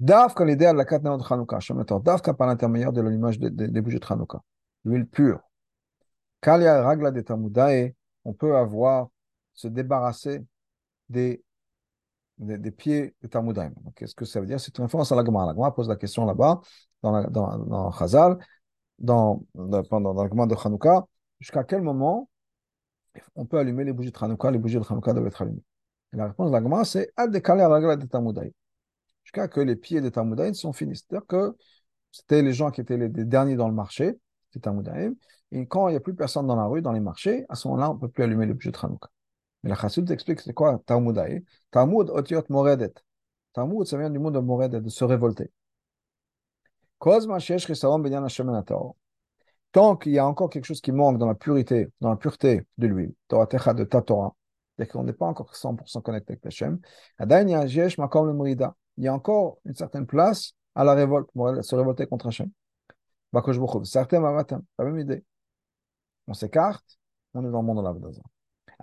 דווקא 0.00 0.42
על 0.42 0.48
ידי 0.48 0.66
הדלקת 0.66 1.02
נרות 1.02 1.22
חנוכה, 1.22 1.60
שמתור, 1.60 2.00
דווקא 2.00 2.32
par 2.32 2.46
l'intermédiaire 2.46 2.92
de 2.92 3.00
l'allumage 3.00 3.38
des 3.38 3.80
bougies 3.80 3.98
de 3.98 4.04
חנוכה, 4.04 4.38
l'huile 4.84 5.06
pure. 5.06 5.40
Kalia 6.40 6.82
ragla 6.82 7.10
de 7.10 7.20
Tamudae, 7.20 7.94
on 8.24 8.32
peut 8.32 8.56
avoir, 8.56 9.08
se 9.54 9.66
débarrasser 9.66 10.44
des, 11.08 11.42
des, 12.38 12.58
des 12.58 12.70
pieds 12.70 13.16
de 13.22 13.26
Tamudae. 13.26 13.72
Qu'est-ce 13.96 14.14
que 14.14 14.24
ça 14.24 14.38
veut 14.40 14.46
dire 14.46 14.60
C'est 14.60 14.76
une 14.78 14.84
référence 14.84 15.10
à 15.10 15.16
la 15.16 15.24
Gemara. 15.24 15.46
La 15.46 15.52
Gemara 15.54 15.74
pose 15.74 15.88
la 15.88 15.96
question 15.96 16.24
là-bas, 16.26 16.60
dans, 17.03 17.11
la, 17.11 17.23
dans, 17.27 17.57
dans 17.59 17.91
Chazal, 17.91 18.39
dans, 18.97 19.43
de 19.53 20.65
Hanouka, 20.65 21.05
jusqu'à 21.39 21.63
quel 21.63 21.81
moment 21.81 22.29
on 23.35 23.45
peut 23.45 23.59
allumer 23.59 23.83
les 23.83 23.93
bougies 23.93 24.11
de 24.11 24.17
Hanouka, 24.19 24.49
les 24.49 24.57
bougies 24.57 24.79
de 24.79 24.85
Hanouka 24.89 25.13
doivent 25.13 25.27
être 25.27 25.41
allumées? 25.41 25.63
Et 26.13 26.17
la 26.17 26.27
réponse 26.27 26.49
de 26.49 26.55
la 26.55 26.63
Gemara, 26.63 26.85
c'est 26.85 27.11
Ad 27.15 27.31
de 27.31 27.39
Kalia 27.39 27.67
ragla 27.67 27.95
de 27.95 28.05
Tamudae. 28.05 28.51
Jusqu'à 29.23 29.47
que 29.47 29.59
les 29.59 29.75
pieds 29.75 30.01
de 30.01 30.09
Tamudae 30.09 30.53
sont 30.53 30.73
finis. 30.73 30.95
C'est-à-dire 30.95 31.27
que 31.27 31.55
c'était 32.11 32.41
les 32.41 32.53
gens 32.53 32.71
qui 32.71 32.81
étaient 32.81 32.97
les, 32.97 33.09
les 33.09 33.25
derniers 33.25 33.55
dans 33.55 33.67
le 33.67 33.73
marché, 33.73 34.17
c'est 34.51 34.61
Tamudaim, 34.61 35.13
et 35.51 35.67
quand 35.67 35.87
il 35.87 35.91
n'y 35.91 35.97
a 35.97 35.99
plus 35.99 36.15
personne 36.15 36.47
dans 36.47 36.55
la 36.55 36.65
rue, 36.65 36.81
dans 36.81 36.91
les 36.91 36.99
marchés, 36.99 37.45
à 37.49 37.55
ce 37.55 37.67
moment-là, 37.67 37.91
on 37.91 37.95
ne 37.95 37.99
peut 37.99 38.09
plus 38.09 38.23
allumer 38.23 38.45
le 38.45 38.53
bougie 38.53 38.71
de 38.71 38.77
Hanouka. 38.81 39.09
Mais 39.63 39.69
la 39.69 39.75
Chassid 39.75 40.09
explique 40.11 40.41
c'est 40.41 40.53
quoi 40.53 40.79
Talmudaï 40.85 41.43
Talmud 41.71 42.09
otiot 42.09 42.43
moredet. 42.49 42.93
Ça 43.55 43.65
vient 43.97 44.09
du 44.09 44.19
mot 44.19 44.31
de 44.31 44.39
moredet, 44.39 44.81
de 44.81 44.89
se 44.89 45.03
révolter. 45.03 45.51
Tant 49.71 49.95
qu'il 49.97 50.11
y 50.13 50.19
a 50.19 50.25
encore 50.25 50.49
quelque 50.49 50.65
chose 50.65 50.79
qui 50.79 50.91
manque 50.93 51.17
dans 51.17 51.27
la 51.27 51.35
purité, 51.35 51.89
dans 51.99 52.09
la 52.11 52.15
pureté 52.15 52.65
de 52.77 52.87
l'huile, 52.87 53.13
Torah 53.27 53.45
Techa 53.47 53.73
de 53.73 53.83
ta 53.83 54.01
Torah, 54.01 54.33
c'est 54.77 54.87
qu'on 54.87 55.03
n'est 55.03 55.11
pas 55.13 55.25
encore 55.25 55.53
100% 55.53 56.01
connecté 56.01 56.33
avec 56.33 56.45
Hachem, 56.45 56.79
il 57.19 59.03
y 59.03 59.07
a 59.07 59.13
encore 59.13 59.57
une 59.65 59.75
certaine 59.75 60.05
place 60.05 60.53
à 60.75 60.83
la 60.83 60.93
révolte, 60.93 61.29
pour 61.33 61.51
se 61.61 61.75
révolter 61.75 62.07
contre 62.07 62.27
Hachem. 62.27 62.49
Certains 63.83 64.21
la 64.21 64.85
même 64.85 64.99
idée. 64.99 65.25
On 66.27 66.33
s'écarte, 66.33 66.99
on 67.33 67.45
est 67.45 67.51
dans 67.51 67.61
le 67.61 67.65
monde 67.65 67.79
de 67.79 67.83
l'Avdaza. 67.83 68.21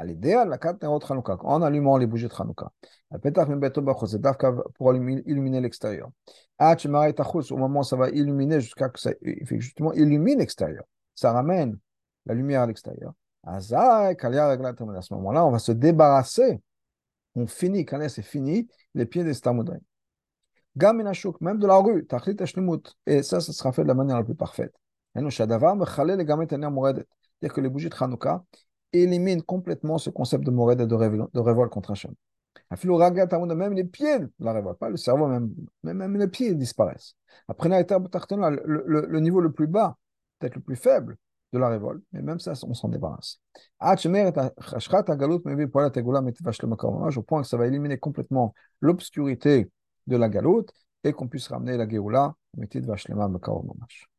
À 0.01 0.05
l'idéal, 0.05 0.49
la 0.49 0.57
carte 0.57 0.81
de 0.81 0.87
Hanouka, 0.87 1.37
en 1.41 1.61
allumant 1.61 1.99
les 1.99 2.07
bougies 2.07 2.27
de 2.27 2.33
Hanouka, 2.33 2.73
c'est 3.23 3.31
pour 4.79 4.95
illuminer 4.95 5.61
l'extérieur. 5.61 6.11
Au 6.59 7.57
moment 7.59 7.81
où 7.81 7.85
ça 7.85 7.97
va 7.97 8.09
illuminer, 8.09 8.63
jusqu'à 8.63 8.89
que 8.89 8.99
ça 8.99 9.11
justement 9.21 9.93
illumine 9.93 10.39
l'extérieur, 10.39 10.85
ça 11.15 11.33
ramène 11.33 11.77
la 12.25 12.33
lumière 12.33 12.63
à 12.63 12.67
l'extérieur. 12.67 13.13
À 13.45 13.61
ce 13.61 15.13
moment-là, 15.13 15.45
on 15.45 15.51
va 15.51 15.59
se 15.59 15.73
débarrasser, 15.73 16.63
on 17.35 17.47
finit, 17.47 17.85
quand 17.85 18.01
c'est 18.09 18.23
fini, 18.23 18.69
les 18.95 19.05
pieds 19.05 19.23
des 19.23 19.35
Stamoudrim. 19.35 19.81
Même 20.77 21.59
de 21.59 21.67
la 21.67 21.77
rue, 21.77 22.07
et 23.07 23.23
ça, 23.23 23.43
ça 23.43 23.53
sera 23.53 23.71
fait 23.73 23.83
de 23.83 23.89
la 23.89 23.95
manière 23.95 24.17
la 24.17 24.25
plus 24.25 24.35
parfaite. 24.35 24.73
C'est-à-dire 25.15 25.59
que 27.55 27.61
les 27.61 27.69
bougies 27.69 27.91
de 27.91 27.95
Hanouka 28.01 28.43
éliminent 28.93 29.43
complètement 29.43 29.99
ce 29.99 30.11
concept 30.11 30.45
de 30.45 30.51
morède 30.51 30.81
et 30.81 30.87
de, 30.87 30.97
de 30.97 31.41
révolte 31.41 31.73
contre 31.73 31.93
Hachem. 31.93 32.15
Même 32.71 33.75
les 33.75 33.85
pieds 33.85 34.19
de 34.19 34.29
la 34.41 34.53
révolte, 34.53 34.79
pas 34.79 34.91
le 34.91 34.97
cerveau, 34.97 35.29
même, 35.29 35.55
même, 35.83 36.17
les 36.17 36.29
pieds 36.29 36.55
disparaissent. 36.55 37.15
Après, 37.49 37.69
le, 37.69 38.83
le, 38.87 39.07
le 39.07 39.21
niveau 39.21 39.41
le 39.41 39.53
plus 39.53 39.67
bas, 39.67 39.97
peut-être 40.39 40.57
le 40.57 40.61
plus 40.61 40.77
faible 40.77 41.17
de 41.53 41.59
la 41.59 41.69
révolte, 41.69 42.03
mais 42.13 42.23
même 42.23 42.39
ça, 42.39 42.53
on 42.67 42.75
s'en 42.75 42.89
débarrasse. 42.89 43.41
Au 43.81 43.87
point 47.23 47.43
que 47.43 47.49
ça 47.49 47.57
va 47.57 47.67
éliminer 47.67 47.99
complètement 47.99 48.55
l'obscurité 48.81 49.71
de 50.07 50.17
la 50.17 50.29
galoute 50.29 50.73
et 51.05 51.13
qu'on 51.13 51.29
puisse 51.29 51.49
ramener 51.49 51.77
la 51.77 51.89
Géoula, 51.89 52.35
Vashlema 52.57 53.29
Makaor 53.29 53.65
Mamash. 53.65 54.10